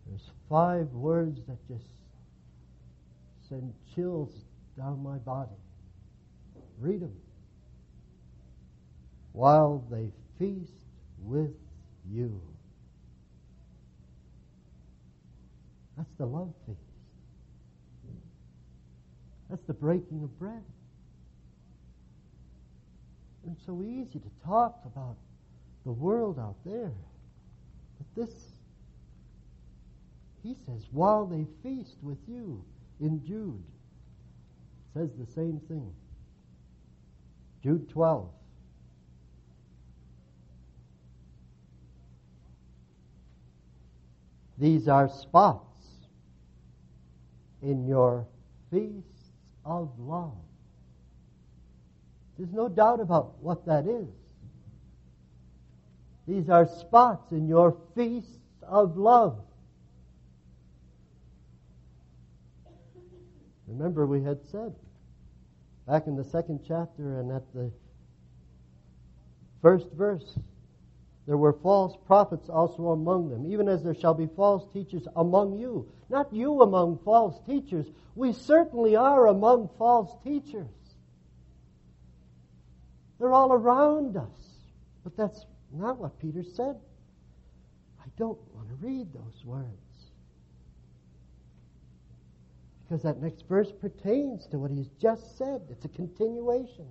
there's 0.07 0.29
five 0.47 0.87
words 0.93 1.41
that 1.49 1.57
just 1.67 1.83
send 3.49 3.73
chills 3.93 4.31
down 4.77 5.03
my 5.03 5.17
body. 5.17 5.51
Read 6.79 7.01
them. 7.01 7.15
While 9.33 9.83
they 9.91 10.13
feast 10.37 10.71
with 11.21 11.51
you. 12.09 12.41
That's 15.97 16.13
the 16.17 16.25
love 16.25 16.53
feast. 16.65 16.88
That's 19.49 19.63
the 19.65 19.73
breaking 19.73 20.23
of 20.23 20.37
bread. 20.37 20.63
And 23.43 23.55
it's 23.55 23.65
so 23.65 23.81
easy 23.81 24.19
to 24.19 24.45
talk 24.45 24.79
about 24.85 25.15
the 25.85 25.91
world 25.91 26.37
out 26.37 26.57
there. 26.65 26.91
But 27.97 28.21
this, 28.21 28.35
he 30.43 30.55
says, 30.65 30.85
while 30.91 31.25
they 31.25 31.47
feast 31.63 31.95
with 32.01 32.19
you 32.27 32.63
in 32.99 33.25
Jude, 33.25 33.63
says 34.93 35.09
the 35.17 35.31
same 35.33 35.59
thing. 35.67 35.91
Jude 37.63 37.89
12. 37.89 38.29
These 44.59 44.87
are 44.89 45.09
spots 45.09 45.65
in 47.61 47.87
your 47.87 48.27
feasts 48.69 49.18
of 49.65 49.89
love. 49.99 50.37
There's 52.37 52.51
no 52.53 52.69
doubt 52.69 52.99
about 53.01 53.41
what 53.41 53.65
that 53.65 53.85
is. 53.85 54.07
These 56.27 56.49
are 56.49 56.67
spots 56.67 57.31
in 57.31 57.47
your 57.47 57.75
feasts 57.95 58.37
of 58.63 58.97
love. 58.97 59.41
Remember, 63.67 64.05
we 64.05 64.23
had 64.23 64.39
said 64.49 64.73
back 65.87 66.07
in 66.07 66.15
the 66.15 66.23
second 66.23 66.61
chapter 66.67 67.19
and 67.19 67.31
at 67.31 67.43
the 67.53 67.71
first 69.61 69.87
verse, 69.91 70.37
there 71.29 71.37
were 71.37 71.53
false 71.53 71.95
prophets 72.07 72.49
also 72.49 72.87
among 72.87 73.29
them, 73.29 73.45
even 73.45 73.69
as 73.69 73.83
there 73.83 73.93
shall 73.93 74.15
be 74.15 74.25
false 74.35 74.65
teachers 74.73 75.07
among 75.15 75.59
you. 75.59 75.87
Not 76.09 76.33
you 76.33 76.63
among 76.63 76.97
false 77.05 77.39
teachers. 77.45 77.85
We 78.15 78.33
certainly 78.33 78.95
are 78.95 79.27
among 79.27 79.69
false 79.77 80.11
teachers. 80.23 80.65
They're 83.19 83.31
all 83.31 83.53
around 83.53 84.17
us. 84.17 84.55
But 85.03 85.15
that's 85.15 85.45
not 85.71 85.99
what 85.99 86.19
Peter 86.19 86.41
said. 86.41 86.77
I 88.01 88.07
don't 88.17 88.39
want 88.55 88.69
to 88.69 88.75
read 88.83 89.13
those 89.13 89.45
words. 89.45 89.67
Because 92.81 93.03
that 93.03 93.21
next 93.21 93.47
verse 93.47 93.71
pertains 93.71 94.47
to 94.47 94.57
what 94.57 94.71
he's 94.71 94.89
just 94.99 95.37
said. 95.37 95.61
It's 95.69 95.85
a 95.85 95.89
continuation. 95.89 96.87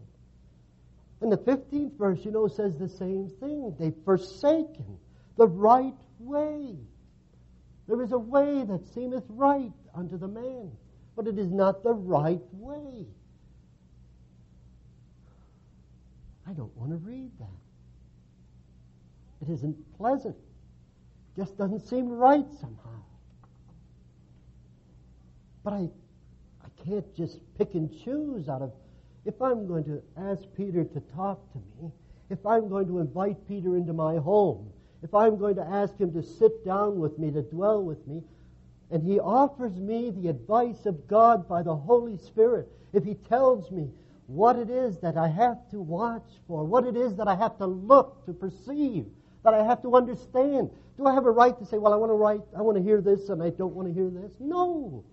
And 1.20 1.32
the 1.32 1.38
15th 1.38 1.98
verse, 1.98 2.24
you 2.24 2.30
know, 2.30 2.46
says 2.46 2.76
the 2.78 2.88
same 2.88 3.30
thing. 3.40 3.74
They've 3.78 3.94
forsaken 4.04 4.98
the 5.36 5.48
right 5.48 5.94
way. 6.18 6.76
There 7.88 8.02
is 8.02 8.12
a 8.12 8.18
way 8.18 8.64
that 8.64 8.86
seemeth 8.94 9.24
right 9.28 9.72
unto 9.94 10.18
the 10.18 10.28
man, 10.28 10.70
but 11.16 11.26
it 11.26 11.38
is 11.38 11.50
not 11.50 11.82
the 11.82 11.94
right 11.94 12.42
way. 12.52 13.06
I 16.46 16.52
don't 16.52 16.74
want 16.76 16.90
to 16.92 16.96
read 16.96 17.30
that. 17.40 17.46
It 19.42 19.52
isn't 19.52 19.96
pleasant. 19.96 20.36
It 20.36 21.40
just 21.40 21.56
doesn't 21.58 21.88
seem 21.88 22.08
right 22.08 22.46
somehow. 22.60 23.02
But 25.64 25.72
I, 25.72 25.90
I 26.64 26.68
can't 26.84 27.14
just 27.16 27.38
pick 27.58 27.74
and 27.74 27.90
choose 28.04 28.48
out 28.48 28.62
of 28.62 28.72
if 29.24 29.40
I'm 29.42 29.66
going 29.66 29.84
to 29.84 30.02
ask 30.16 30.42
Peter 30.56 30.84
to 30.84 31.00
talk 31.14 31.52
to 31.52 31.58
me, 31.58 31.90
if 32.30 32.44
I'm 32.44 32.68
going 32.68 32.86
to 32.86 32.98
invite 32.98 33.36
Peter 33.48 33.76
into 33.76 33.92
my 33.92 34.16
home, 34.16 34.70
if 35.02 35.14
I'm 35.14 35.38
going 35.38 35.56
to 35.56 35.62
ask 35.62 35.96
him 35.98 36.12
to 36.12 36.22
sit 36.22 36.64
down 36.64 36.98
with 36.98 37.18
me, 37.18 37.30
to 37.30 37.42
dwell 37.42 37.82
with 37.82 38.06
me, 38.06 38.22
and 38.90 39.02
he 39.02 39.20
offers 39.20 39.78
me 39.78 40.10
the 40.10 40.28
advice 40.28 40.86
of 40.86 41.06
God 41.08 41.48
by 41.48 41.62
the 41.62 41.76
Holy 41.76 42.16
Spirit, 42.16 42.68
if 42.92 43.04
he 43.04 43.14
tells 43.14 43.70
me 43.70 43.90
what 44.26 44.56
it 44.56 44.70
is 44.70 44.98
that 44.98 45.16
I 45.16 45.28
have 45.28 45.58
to 45.70 45.80
watch 45.80 46.28
for, 46.46 46.64
what 46.64 46.86
it 46.86 46.96
is 46.96 47.14
that 47.16 47.28
I 47.28 47.36
have 47.36 47.56
to 47.58 47.66
look 47.66 48.24
to 48.26 48.32
perceive, 48.32 49.06
that 49.44 49.54
I 49.54 49.62
have 49.62 49.82
to 49.82 49.94
understand, 49.94 50.70
do 50.96 51.06
I 51.06 51.14
have 51.14 51.26
a 51.26 51.30
right 51.30 51.58
to 51.58 51.64
say, 51.64 51.78
well, 51.78 51.92
I 51.92 51.96
want 51.96 52.10
to 52.10 52.14
write, 52.14 52.42
I 52.56 52.62
want 52.62 52.76
to 52.76 52.82
hear 52.82 53.00
this 53.00 53.28
and 53.28 53.42
I 53.42 53.50
don't 53.50 53.74
want 53.74 53.88
to 53.88 53.94
hear 53.94 54.10
this? 54.10 54.32
No. 54.40 55.04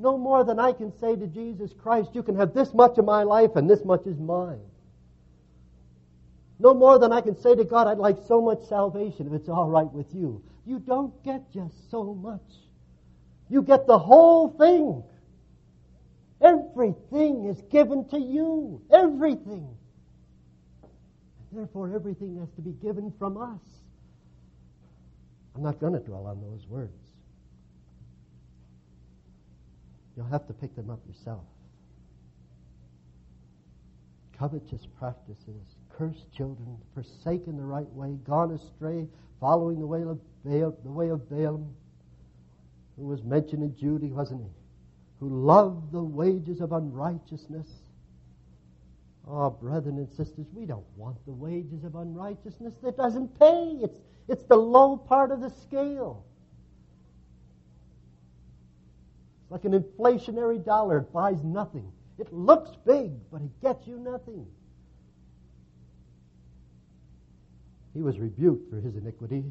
No 0.00 0.16
more 0.16 0.44
than 0.44 0.58
I 0.58 0.72
can 0.72 0.96
say 0.98 1.14
to 1.14 1.26
Jesus 1.26 1.74
Christ, 1.74 2.10
you 2.14 2.22
can 2.22 2.34
have 2.36 2.54
this 2.54 2.72
much 2.72 2.96
of 2.96 3.04
my 3.04 3.22
life 3.22 3.56
and 3.56 3.68
this 3.68 3.84
much 3.84 4.06
is 4.06 4.18
mine. 4.18 4.62
No 6.58 6.72
more 6.72 6.98
than 6.98 7.12
I 7.12 7.20
can 7.20 7.36
say 7.36 7.54
to 7.54 7.64
God, 7.64 7.86
I'd 7.86 7.98
like 7.98 8.16
so 8.26 8.40
much 8.40 8.62
salvation 8.62 9.26
if 9.26 9.34
it's 9.34 9.50
all 9.50 9.68
right 9.68 9.92
with 9.92 10.14
you. 10.14 10.42
You 10.64 10.78
don't 10.78 11.22
get 11.22 11.52
just 11.52 11.90
so 11.90 12.14
much. 12.14 12.40
You 13.50 13.60
get 13.60 13.86
the 13.86 13.98
whole 13.98 14.48
thing. 14.48 15.02
Everything 16.40 17.44
is 17.44 17.60
given 17.70 18.08
to 18.08 18.18
you. 18.18 18.80
Everything. 18.90 19.68
Therefore, 21.52 21.92
everything 21.94 22.38
has 22.38 22.48
to 22.52 22.62
be 22.62 22.72
given 22.72 23.12
from 23.18 23.36
us. 23.36 23.60
I'm 25.54 25.62
not 25.62 25.78
going 25.78 25.92
to 25.92 25.98
dwell 25.98 26.26
on 26.26 26.40
those 26.40 26.66
words. 26.68 27.09
You'll 30.16 30.26
have 30.26 30.46
to 30.48 30.52
pick 30.52 30.74
them 30.76 30.90
up 30.90 31.00
yourself. 31.06 31.44
Covetous 34.36 34.86
practices, 34.98 35.76
cursed 35.90 36.32
children, 36.32 36.78
forsaken 36.94 37.56
the 37.56 37.64
right 37.64 37.90
way, 37.92 38.16
gone 38.24 38.52
astray, 38.52 39.06
following 39.38 39.78
the 39.78 39.86
way 39.86 40.02
of, 40.02 40.18
Baal, 40.44 40.76
the 40.82 40.90
way 40.90 41.10
of 41.10 41.28
Balaam, 41.28 41.74
who 42.96 43.06
was 43.06 43.22
mentioned 43.22 43.62
in 43.62 43.76
Jude, 43.76 44.02
wasn't 44.12 44.42
he? 44.42 44.48
Who 45.20 45.28
loved 45.28 45.92
the 45.92 46.02
wages 46.02 46.60
of 46.60 46.72
unrighteousness. 46.72 47.68
Oh, 49.28 49.50
brethren 49.50 49.98
and 49.98 50.08
sisters, 50.08 50.46
we 50.54 50.64
don't 50.64 50.86
want 50.96 51.16
the 51.26 51.32
wages 51.32 51.84
of 51.84 51.94
unrighteousness 51.94 52.74
that 52.82 52.96
doesn't 52.96 53.38
pay. 53.38 53.78
It's, 53.82 53.98
it's 54.28 54.44
the 54.44 54.56
low 54.56 54.96
part 54.96 55.30
of 55.30 55.40
the 55.40 55.50
scale. 55.50 56.24
Like 59.50 59.64
an 59.64 59.72
inflationary 59.72 60.64
dollar. 60.64 60.98
It 60.98 61.12
buys 61.12 61.42
nothing. 61.42 61.90
It 62.18 62.32
looks 62.32 62.70
big, 62.86 63.12
but 63.30 63.42
it 63.42 63.60
gets 63.60 63.86
you 63.86 63.98
nothing. 63.98 64.46
He 67.92 68.02
was 68.02 68.18
rebuked 68.18 68.70
for 68.70 68.80
his 68.80 68.94
iniquity. 68.94 69.44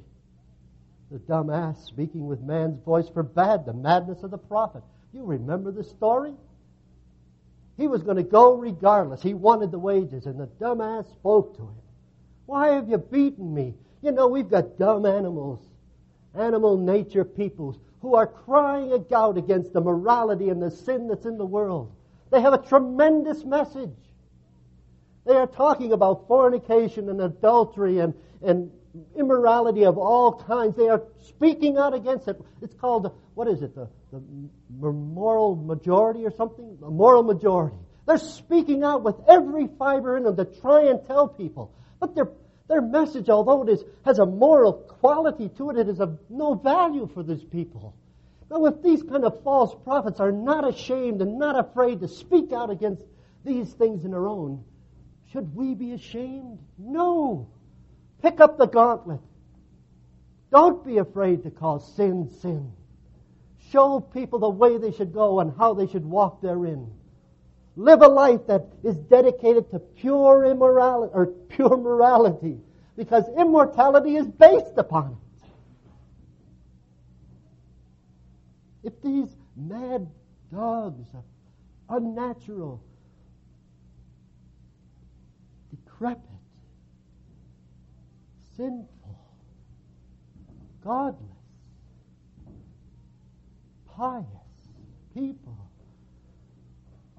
The 1.11 1.19
dumb 1.19 1.49
ass 1.49 1.83
speaking 1.85 2.27
with 2.27 2.41
man's 2.41 2.79
voice 2.83 3.09
forbade 3.09 3.65
the 3.65 3.73
madness 3.73 4.23
of 4.23 4.31
the 4.31 4.37
prophet. 4.37 4.83
You 5.13 5.25
remember 5.25 5.71
the 5.71 5.83
story? 5.83 6.33
He 7.77 7.87
was 7.87 8.03
going 8.03 8.17
to 8.17 8.23
go 8.23 8.53
regardless. 8.53 9.21
He 9.21 9.33
wanted 9.33 9.71
the 9.71 9.79
wages, 9.79 10.25
and 10.25 10.39
the 10.39 10.45
dumb 10.59 10.81
ass 10.81 11.07
spoke 11.07 11.55
to 11.57 11.63
him. 11.63 11.75
Why 12.45 12.69
have 12.69 12.89
you 12.89 12.97
beaten 12.97 13.53
me? 13.53 13.73
You 14.01 14.11
know, 14.11 14.27
we've 14.27 14.49
got 14.49 14.77
dumb 14.77 15.05
animals, 15.05 15.59
animal 16.35 16.77
nature 16.77 17.25
peoples 17.25 17.77
who 18.01 18.15
are 18.15 18.27
crying 18.27 19.05
out 19.13 19.37
against 19.37 19.73
the 19.73 19.81
morality 19.81 20.49
and 20.49 20.61
the 20.61 20.71
sin 20.71 21.07
that's 21.07 21.25
in 21.25 21.37
the 21.37 21.45
world. 21.45 21.91
They 22.31 22.41
have 22.41 22.53
a 22.53 22.57
tremendous 22.59 23.43
message. 23.43 23.95
They 25.25 25.35
are 25.35 25.47
talking 25.47 25.91
about 25.91 26.27
fornication 26.27 27.09
and 27.09 27.21
adultery 27.21 27.99
and, 27.99 28.13
and 28.41 28.71
immorality 29.15 29.85
of 29.85 29.97
all 29.97 30.33
kinds. 30.33 30.75
They 30.75 30.89
are 30.89 31.03
speaking 31.21 31.77
out 31.77 31.93
against 31.93 32.27
it. 32.27 32.39
It's 32.61 32.73
called, 32.73 33.11
what 33.35 33.47
is 33.47 33.61
it, 33.61 33.75
the, 33.75 33.87
the 34.11 34.19
moral 34.91 35.55
majority 35.55 36.25
or 36.25 36.31
something? 36.31 36.77
A 36.83 36.89
moral 36.89 37.23
majority. 37.23 37.77
They're 38.07 38.17
speaking 38.17 38.83
out 38.83 39.03
with 39.03 39.15
every 39.27 39.67
fiber 39.77 40.17
in 40.17 40.23
them 40.23 40.35
to 40.37 40.45
try 40.45 40.85
and 40.85 41.05
tell 41.05 41.27
people. 41.27 41.71
But 41.99 42.15
their, 42.15 42.29
their 42.69 42.81
message, 42.81 43.29
although 43.29 43.63
it 43.63 43.69
is, 43.69 43.83
has 44.05 44.19
a 44.19 44.25
moral 44.25 44.73
quality 44.73 45.49
to 45.57 45.71
it, 45.71 45.77
it 45.77 45.89
is 45.89 45.99
of 45.99 46.19
no 46.29 46.53
value 46.53 47.09
for 47.13 47.23
these 47.23 47.43
people. 47.43 47.95
Now, 48.49 48.65
if 48.65 48.81
these 48.81 49.03
kind 49.03 49.25
of 49.25 49.43
false 49.43 49.75
prophets 49.83 50.19
are 50.19 50.31
not 50.31 50.67
ashamed 50.67 51.21
and 51.21 51.37
not 51.37 51.59
afraid 51.59 51.99
to 52.01 52.07
speak 52.07 52.53
out 52.53 52.69
against 52.69 53.03
these 53.43 53.73
things 53.73 54.05
in 54.05 54.11
their 54.11 54.27
own, 54.27 54.63
should 55.31 55.55
we 55.55 55.73
be 55.73 55.93
ashamed? 55.93 56.59
No. 56.77 57.49
Pick 58.21 58.39
up 58.39 58.57
the 58.57 58.67
gauntlet. 58.67 59.21
Don't 60.51 60.85
be 60.85 60.97
afraid 60.97 61.43
to 61.43 61.51
call 61.51 61.79
sin 61.79 62.31
sin. 62.41 62.71
Show 63.71 63.99
people 63.99 64.39
the 64.39 64.49
way 64.49 64.77
they 64.77 64.91
should 64.91 65.13
go 65.13 65.39
and 65.39 65.55
how 65.57 65.73
they 65.73 65.87
should 65.87 66.05
walk 66.05 66.41
therein. 66.41 66.91
Live 67.75 68.01
a 68.01 68.07
life 68.07 68.41
that 68.47 68.65
is 68.83 68.97
dedicated 68.97 69.69
to 69.71 69.79
pure 69.79 70.45
immorality 70.45 71.11
or 71.13 71.27
pure 71.27 71.77
morality 71.77 72.59
because 72.97 73.23
immortality 73.37 74.17
is 74.17 74.27
based 74.27 74.77
upon 74.77 75.11
it. 75.11 75.17
If 78.83 79.01
these 79.01 79.35
mad 79.55 80.07
dogs 80.51 81.05
are 81.13 81.97
unnatural, 81.97 82.81
decrepit, 85.69 86.23
sinful, 88.57 89.19
godless, 90.83 91.19
pious 93.85 94.25
people 95.13 95.68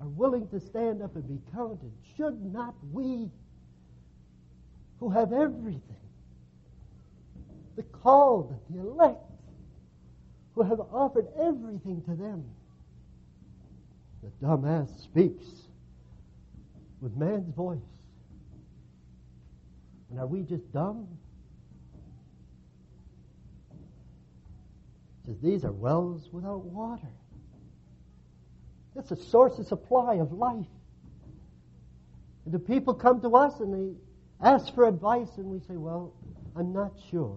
are 0.01 0.09
willing 0.09 0.48
to 0.48 0.61
stand 0.61 1.03
up 1.03 1.14
and 1.14 1.28
be 1.28 1.38
counted, 1.53 1.92
should 2.16 2.40
not 2.53 2.74
we, 2.92 3.30
who 4.98 5.11
have 5.11 5.32
everything, 5.32 5.82
the 7.76 7.82
called, 7.82 8.55
the 8.70 8.80
elect, 8.80 9.20
who 10.55 10.62
have 10.62 10.80
offered 10.92 11.26
everything 11.38 12.03
to 12.03 12.14
them, 12.14 12.44
the 14.22 14.46
dumbass 14.46 14.88
speaks 15.03 15.46
with 17.01 17.16
man's 17.16 17.55
voice. 17.55 17.78
And 20.11 20.18
are 20.18 20.26
we 20.26 20.42
just 20.42 20.70
dumb? 20.72 21.07
says 25.30 25.36
these 25.42 25.64
are 25.64 25.72
wells 25.72 26.28
without 26.32 26.64
water. 26.64 27.09
It's 28.97 29.11
a 29.11 29.16
source 29.16 29.59
of 29.59 29.66
supply 29.66 30.14
of 30.14 30.32
life. 30.32 30.66
And 32.45 32.55
the 32.55 32.59
people 32.59 32.95
come 32.95 33.20
to 33.20 33.36
us 33.36 33.61
and 33.61 33.72
they 33.72 33.97
ask 34.41 34.74
for 34.74 34.86
advice, 34.86 35.28
and 35.36 35.47
we 35.47 35.61
say, 35.61 35.76
Well, 35.76 36.12
I'm 36.57 36.72
not 36.72 36.93
sure. 37.11 37.36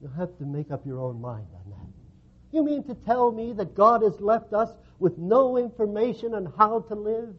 You'll 0.00 0.12
have 0.12 0.36
to 0.38 0.44
make 0.44 0.70
up 0.70 0.86
your 0.86 1.00
own 1.00 1.20
mind 1.20 1.46
on 1.54 1.70
that. 1.70 2.56
You 2.56 2.64
mean 2.64 2.84
to 2.84 2.94
tell 2.94 3.32
me 3.32 3.52
that 3.54 3.74
God 3.74 4.02
has 4.02 4.20
left 4.20 4.52
us 4.52 4.70
with 4.98 5.18
no 5.18 5.56
information 5.56 6.34
on 6.34 6.52
how 6.56 6.80
to 6.80 6.94
live? 6.94 7.34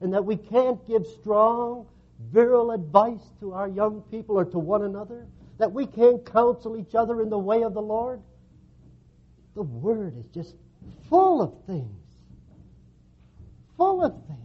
And 0.00 0.12
that 0.14 0.24
we 0.24 0.36
can't 0.36 0.84
give 0.86 1.06
strong, 1.20 1.86
virile 2.32 2.70
advice 2.70 3.32
to 3.40 3.52
our 3.52 3.68
young 3.68 4.02
people 4.10 4.38
or 4.38 4.44
to 4.44 4.58
one 4.58 4.82
another? 4.82 5.26
That 5.58 5.72
we 5.72 5.86
can't 5.86 6.24
counsel 6.24 6.76
each 6.76 6.94
other 6.94 7.20
in 7.22 7.30
the 7.30 7.38
way 7.38 7.62
of 7.62 7.74
the 7.74 7.82
Lord? 7.82 8.20
The 9.54 9.62
Word 9.62 10.16
is 10.18 10.26
just 10.26 10.54
full 11.08 11.42
of 11.42 11.54
things. 11.66 12.07
Full 13.78 14.04
of 14.04 14.12
things. 14.26 14.38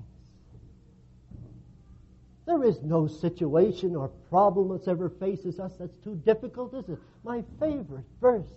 There 2.46 2.64
is 2.64 2.82
no 2.84 3.08
situation 3.08 3.96
or 3.96 4.10
problem 4.30 4.70
that's 4.70 4.88
ever 4.88 5.10
faces 5.10 5.60
us 5.60 5.74
that's 5.80 5.96
too 6.04 6.16
difficult, 6.26 6.74
is 6.74 6.88
it? 6.88 7.00
My 7.24 7.44
favorite 7.60 8.06
verse, 8.22 8.48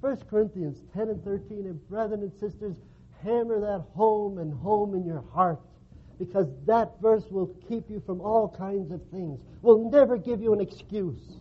1 0.00 0.16
Corinthians 0.30 0.78
10 0.94 1.08
and 1.08 1.24
13, 1.24 1.66
and 1.66 1.88
brethren 1.88 2.22
and 2.22 2.32
sisters, 2.38 2.76
hammer 3.24 3.60
that 3.60 3.84
home 3.94 4.38
and 4.38 4.52
home 4.60 4.94
in 4.94 5.04
your 5.04 5.24
heart 5.32 5.58
because 6.18 6.48
that 6.66 7.00
verse 7.00 7.24
will 7.30 7.46
keep 7.68 7.88
you 7.90 8.02
from 8.04 8.20
all 8.20 8.48
kinds 8.48 8.90
of 8.92 9.00
things. 9.10 9.40
Will 9.62 9.90
never 9.90 10.16
give 10.16 10.40
you 10.40 10.52
an 10.52 10.60
excuse. 10.60 11.40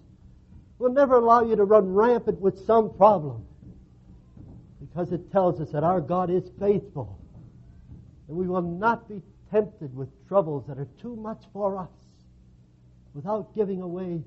Will 0.80 0.94
never 0.94 1.16
allow 1.16 1.44
you 1.44 1.56
to 1.56 1.64
run 1.64 1.94
rampant 1.94 2.40
with 2.40 2.66
some 2.66 2.94
problem 2.94 3.46
because 4.80 5.12
it 5.12 5.32
tells 5.32 5.60
us 5.60 5.72
that 5.72 5.84
our 5.84 6.00
God 6.00 6.30
is 6.30 6.50
faithful 6.60 7.20
and 8.28 8.38
we 8.38 8.48
will 8.48 8.62
not 8.62 9.08
be 9.08 9.22
tempted 9.52 9.96
with 9.96 10.10
troubles 10.28 10.66
that 10.68 10.78
are 10.78 10.88
too 11.02 11.16
much 11.16 11.44
for 11.54 11.78
us 11.78 11.90
without 13.14 13.54
giving 13.56 13.82
away 13.82 14.22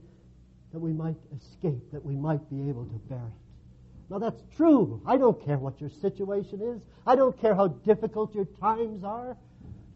that 0.72 0.78
we 0.78 0.92
might 0.92 1.16
escape, 1.36 1.90
that 1.92 2.04
we 2.04 2.16
might 2.16 2.48
be 2.50 2.68
able 2.68 2.84
to 2.84 2.98
bear 3.08 3.18
it. 3.18 4.10
Now 4.10 4.18
that's 4.18 4.42
true. 4.56 5.00
I 5.06 5.16
don't 5.16 5.44
care 5.44 5.58
what 5.58 5.80
your 5.80 5.90
situation 5.90 6.60
is. 6.60 6.80
I 7.06 7.16
don't 7.16 7.40
care 7.40 7.54
how 7.54 7.68
difficult 7.68 8.34
your 8.34 8.46
times 8.60 9.04
are. 9.04 9.36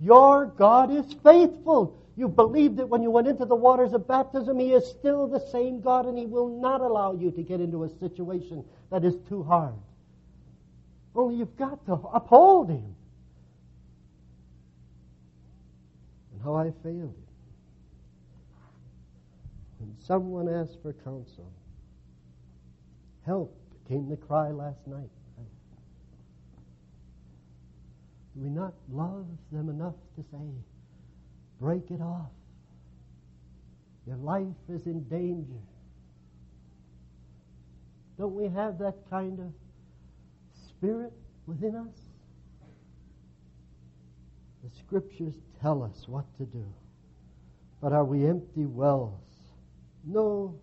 Your 0.00 0.46
God 0.46 0.90
is 0.90 1.12
faithful. 1.24 1.96
You 2.16 2.28
believed 2.28 2.78
it 2.78 2.88
when 2.88 3.02
you 3.02 3.10
went 3.10 3.26
into 3.26 3.44
the 3.44 3.56
waters 3.56 3.92
of 3.92 4.06
baptism. 4.06 4.58
He 4.58 4.72
is 4.72 4.86
still 4.86 5.26
the 5.26 5.40
same 5.50 5.80
God, 5.80 6.06
and 6.06 6.16
He 6.16 6.26
will 6.26 6.60
not 6.60 6.80
allow 6.80 7.12
you 7.12 7.32
to 7.32 7.42
get 7.42 7.60
into 7.60 7.84
a 7.84 7.88
situation 7.98 8.64
that 8.90 9.04
is 9.04 9.16
too 9.28 9.42
hard. 9.42 9.74
Only 11.14 11.36
you've 11.36 11.56
got 11.56 11.84
to 11.86 11.94
uphold 11.94 12.70
Him. 12.70 12.94
And 16.32 16.33
how 16.44 16.54
I 16.54 16.70
failed 16.82 17.14
Him. 17.16 17.24
When 19.78 19.96
someone 19.98 20.48
asked 20.48 20.78
for 20.82 20.92
counsel, 20.92 21.50
help 23.24 23.56
came 23.88 24.08
the 24.08 24.16
cry 24.16 24.50
last 24.50 24.86
night. 24.86 25.10
Do 28.34 28.42
we 28.42 28.50
not 28.50 28.74
love 28.92 29.26
them 29.52 29.68
enough 29.68 29.94
to 30.16 30.22
say, 30.22 30.50
break 31.60 31.90
it 31.90 32.00
off? 32.00 32.30
Your 34.06 34.16
life 34.16 34.46
is 34.68 34.86
in 34.86 35.04
danger. 35.04 35.62
Don't 38.18 38.34
we 38.34 38.48
have 38.48 38.78
that 38.78 38.96
kind 39.08 39.38
of 39.40 39.52
spirit 40.68 41.12
within 41.46 41.76
us? 41.76 42.03
The 44.64 44.70
scriptures 44.78 45.34
tell 45.60 45.82
us 45.82 46.08
what 46.08 46.24
to 46.38 46.46
do. 46.46 46.64
But 47.82 47.92
are 47.92 48.04
we 48.04 48.26
empty 48.26 48.64
wells? 48.64 49.20
No 50.06 50.58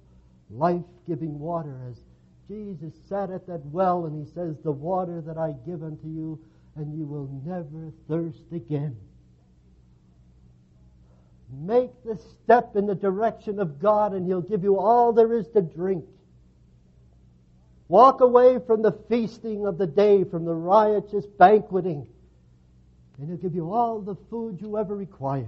life 0.49 0.83
giving 1.07 1.39
water 1.39 1.79
as 1.89 2.01
Jesus 2.47 2.93
sat 3.07 3.29
at 3.29 3.45
that 3.47 3.63
well 3.67 4.05
and 4.05 4.25
he 4.25 4.29
says, 4.33 4.57
The 4.63 4.71
water 4.71 5.21
that 5.21 5.37
I 5.37 5.53
give 5.65 5.83
unto 5.83 6.07
you 6.07 6.39
and 6.75 6.97
you 6.97 7.05
will 7.05 7.29
never 7.45 7.91
thirst 8.07 8.43
again. 8.51 8.97
Make 11.53 11.91
the 12.03 12.17
step 12.17 12.75
in 12.75 12.85
the 12.85 12.95
direction 12.95 13.59
of 13.59 13.79
God, 13.79 14.13
and 14.13 14.25
He'll 14.25 14.41
give 14.41 14.63
you 14.63 14.79
all 14.79 15.11
there 15.11 15.33
is 15.33 15.47
to 15.49 15.61
drink. 15.61 16.05
Walk 17.89 18.21
away 18.21 18.59
from 18.65 18.81
the 18.81 18.93
feasting 19.09 19.65
of 19.65 19.77
the 19.77 19.87
day, 19.87 20.23
from 20.23 20.45
the 20.45 20.53
riotous 20.53 21.25
banqueting, 21.25 22.07
and 23.21 23.29
He'll 23.29 23.37
give 23.37 23.53
you 23.53 23.71
all 23.71 24.01
the 24.01 24.15
food 24.31 24.59
you 24.59 24.79
ever 24.79 24.95
required. 24.95 25.45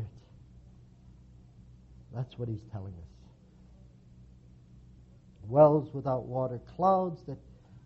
That's 2.15 2.37
what 2.37 2.47
He's 2.47 2.63
telling 2.71 2.93
us. 2.93 3.09
Wells 5.47 5.91
without 5.91 6.25
water, 6.25 6.61
clouds 6.75 7.21
that 7.27 7.37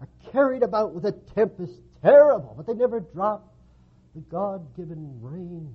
are 0.02 0.10
carried 0.32 0.62
about 0.62 0.94
with 0.94 1.06
a 1.06 1.14
tempest 1.34 1.74
terrible, 2.04 2.54
but 2.56 2.68
they 2.68 2.74
never 2.74 3.00
drop 3.00 3.54
the 4.14 4.22
God 4.22 4.76
given 4.76 5.18
rain 5.22 5.74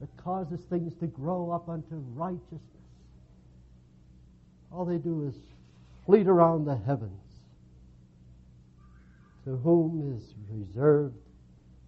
that 0.00 0.08
causes 0.16 0.60
things 0.68 0.92
to 0.98 1.06
grow 1.06 1.52
up 1.52 1.68
unto 1.68 1.94
righteousness. 2.14 2.60
All 4.72 4.84
they 4.84 4.98
do 4.98 5.28
is 5.28 5.34
fleet 6.04 6.26
around 6.26 6.64
the 6.64 6.76
heavens, 6.76 7.22
to 9.44 9.56
whom 9.58 10.16
is 10.16 10.34
reserved 10.50 11.21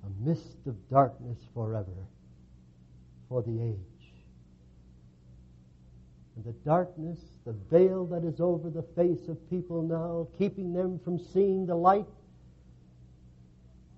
a 0.04 0.28
mist 0.28 0.66
of 0.66 0.76
darkness 0.90 1.38
forever 1.54 2.06
for 3.28 3.42
the 3.42 3.60
age. 3.62 3.78
And 6.36 6.44
the 6.44 6.52
darkness, 6.64 7.18
the 7.46 7.52
veil 7.70 8.04
that 8.06 8.24
is 8.24 8.40
over 8.40 8.68
the 8.68 8.82
face 8.82 9.28
of 9.28 9.50
people 9.50 9.82
now, 9.82 10.28
keeping 10.36 10.72
them 10.72 10.98
from 11.04 11.18
seeing 11.18 11.66
the 11.66 11.76
light, 11.76 12.06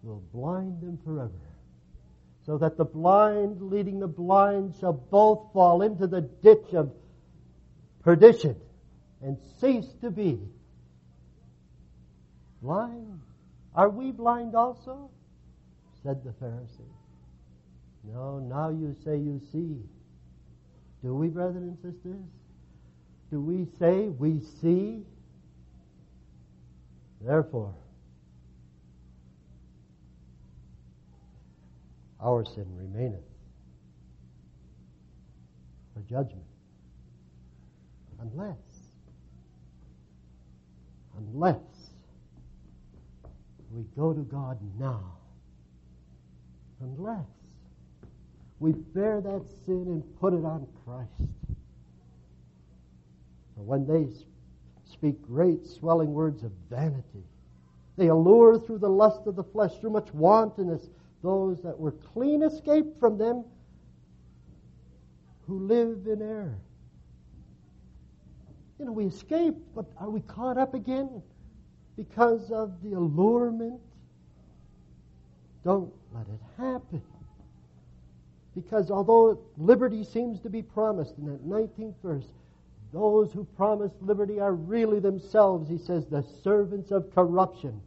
will 0.03 0.23
blind 0.33 0.81
them 0.81 0.99
forever. 1.05 1.33
so 2.47 2.57
that 2.59 2.77
the 2.77 2.85
blind 2.85 3.61
leading 3.61 3.99
the 3.99 4.07
blind 4.07 4.73
shall 4.79 4.93
both 4.93 5.53
fall 5.53 5.83
into 5.83 6.07
the 6.07 6.21
ditch 6.21 6.75
of 6.75 6.93
perdition 8.05 8.55
and 9.21 9.37
cease 9.61 9.89
to 10.01 10.13
be 10.13 10.39
blind. 12.63 13.21
Are 13.75 13.89
we 13.89 14.13
blind 14.13 14.55
also? 14.55 15.11
Said 16.07 16.23
the 16.23 16.31
Pharisee. 16.31 16.87
No, 18.05 18.39
now 18.39 18.69
you 18.69 18.95
say 19.05 19.17
you 19.17 19.41
see. 19.51 19.77
Do 21.03 21.15
we, 21.17 21.27
brothers 21.27 21.57
and 21.57 21.77
sisters? 21.79 22.23
Do 23.33 23.41
we 23.41 23.67
say 23.81 24.07
we 24.07 24.41
see? 24.63 25.03
Therefore, 27.21 27.75
our 32.23 32.45
sin 32.45 32.67
remaineth 32.77 33.19
for 35.93 36.03
judgment. 36.03 36.45
Unless, 38.21 38.59
unless 41.19 41.57
we 43.73 43.83
go 43.97 44.13
to 44.13 44.21
God 44.21 44.59
now, 44.79 45.17
unless 46.81 47.27
we 48.59 48.73
bear 48.73 49.21
that 49.21 49.43
sin 49.65 49.85
and 49.87 50.21
put 50.21 50.33
it 50.33 50.45
on 50.45 50.67
Christ. 50.85 51.31
For 53.55 53.63
when 53.63 53.87
they 53.87 54.07
speak 54.85 55.21
great 55.23 55.67
swelling 55.67 56.13
words 56.13 56.43
of 56.43 56.53
vanity, 56.71 57.25
they 57.97 58.09
allure 58.09 58.59
through 58.59 58.79
the 58.79 58.89
lust 58.89 59.27
of 59.27 59.37
the 59.37 59.45
flesh, 59.45 59.73
through 59.79 59.91
much 59.91 60.13
wantonness, 60.13 60.89
those 61.23 61.63
that 61.63 61.79
were 61.79 61.93
clean 61.93 62.43
escaped 62.43 62.99
from 63.01 63.19
them 63.19 63.45
who 65.47 65.61
live 65.61 66.07
in 66.07 66.23
error. 66.23 66.59
You 68.79 68.85
know, 68.85 68.93
we 68.93 69.07
escape, 69.07 69.55
but 69.75 69.87
are 69.99 70.11
we 70.11 70.21
caught 70.21 70.59
up 70.59 70.75
again 70.75 71.23
because 71.97 72.51
of 72.51 72.83
the 72.83 72.93
allurement? 72.93 73.81
Don't 75.65 75.93
let 76.17 76.27
it 76.29 76.41
happen. 76.57 77.03
Because 78.55 78.91
although 78.91 79.39
liberty 79.59 80.03
seems 80.05 80.41
to 80.41 80.51
be 80.51 80.63
promised 80.63 81.15
in 81.19 81.27
that 81.27 81.47
19th 81.47 81.95
verse, 82.03 82.25
those 82.93 83.33
who 83.33 83.45
promise 83.57 83.93
liberty 84.01 84.41
are 84.41 84.55
really 84.55 85.01
themselves, 85.01 85.69
he 85.69 85.77
says, 85.77 86.07
the 86.07 86.25
servants 86.43 86.91
of 86.91 87.15
corruption. 87.15 87.81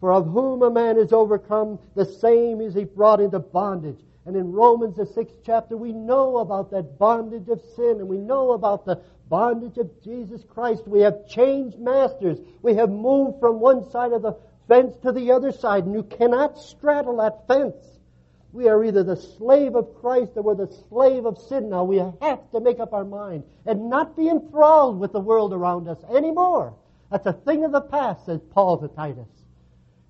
For 0.00 0.12
of 0.12 0.26
whom 0.26 0.62
a 0.62 0.70
man 0.70 0.96
is 0.96 1.12
overcome, 1.12 1.78
the 1.94 2.06
same 2.06 2.60
is 2.60 2.74
he 2.74 2.84
brought 2.84 3.20
into 3.20 3.38
bondage. 3.38 3.98
And 4.26 4.36
in 4.36 4.52
Romans, 4.52 4.96
the 4.96 5.04
sixth 5.04 5.36
chapter, 5.44 5.76
we 5.76 5.92
know 5.92 6.38
about 6.38 6.70
that 6.70 6.98
bondage 6.98 7.48
of 7.48 7.60
sin, 7.76 7.98
and 7.98 8.08
we 8.08 8.16
know 8.16 8.52
about 8.52 8.86
the 8.86 9.02
bondage 9.28 9.76
of 9.76 9.90
Jesus 10.02 10.42
Christ. 10.48 10.88
We 10.88 11.00
have 11.00 11.28
changed 11.28 11.78
masters. 11.78 12.38
We 12.62 12.74
have 12.74 12.90
moved 12.90 13.40
from 13.40 13.60
one 13.60 13.90
side 13.90 14.12
of 14.12 14.22
the 14.22 14.36
fence 14.68 14.96
to 15.02 15.12
the 15.12 15.32
other 15.32 15.52
side, 15.52 15.84
and 15.84 15.94
you 15.94 16.02
cannot 16.02 16.58
straddle 16.58 17.16
that 17.18 17.46
fence. 17.46 17.76
We 18.52 18.68
are 18.68 18.84
either 18.84 19.02
the 19.02 19.16
slave 19.16 19.74
of 19.74 19.96
Christ 20.00 20.32
or 20.36 20.42
we're 20.42 20.54
the 20.54 20.72
slave 20.88 21.26
of 21.26 21.38
sin 21.38 21.70
now. 21.70 21.82
We 21.82 21.96
have 21.96 22.50
to 22.52 22.60
make 22.60 22.78
up 22.78 22.92
our 22.92 23.04
mind 23.04 23.42
and 23.66 23.90
not 23.90 24.16
be 24.16 24.28
enthralled 24.28 25.00
with 25.00 25.12
the 25.12 25.20
world 25.20 25.52
around 25.52 25.88
us 25.88 25.98
anymore. 26.14 26.74
That's 27.10 27.26
a 27.26 27.32
thing 27.32 27.64
of 27.64 27.72
the 27.72 27.80
past, 27.80 28.26
says 28.26 28.40
Paul 28.50 28.78
to 28.78 28.88
Titus. 28.88 29.28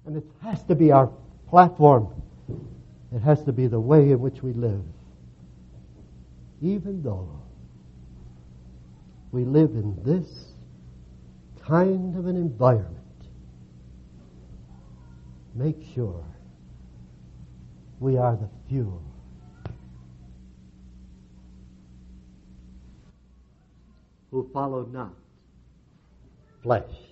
And 0.05 0.19
it 0.19 0.25
has 0.43 0.63
to 0.65 0.75
be 0.75 0.93
our 0.93 1.11
platform. 1.49 2.23
It 3.15 3.21
has 3.21 3.43
to 3.45 3.53
be 3.53 3.67
the 3.67 3.81
way 3.81 4.11
in 4.11 4.21
which 4.21 4.43
we 4.43 4.53
live. 4.53 4.85
Even 6.61 7.03
though 7.03 7.41
we 9.33 9.45
live 9.45 9.71
in 9.71 9.97
this 10.03 10.29
kind 11.63 12.17
of 12.17 12.27
an 12.27 12.37
environment, 12.37 13.04
make 15.55 15.77
sure 15.95 16.25
we 18.01 18.17
are 18.19 18.37
the 18.37 18.49
fuel. 18.69 19.03
Who 24.31 24.51
follow 24.53 24.85
not 24.87 25.15
flesh 26.63 27.04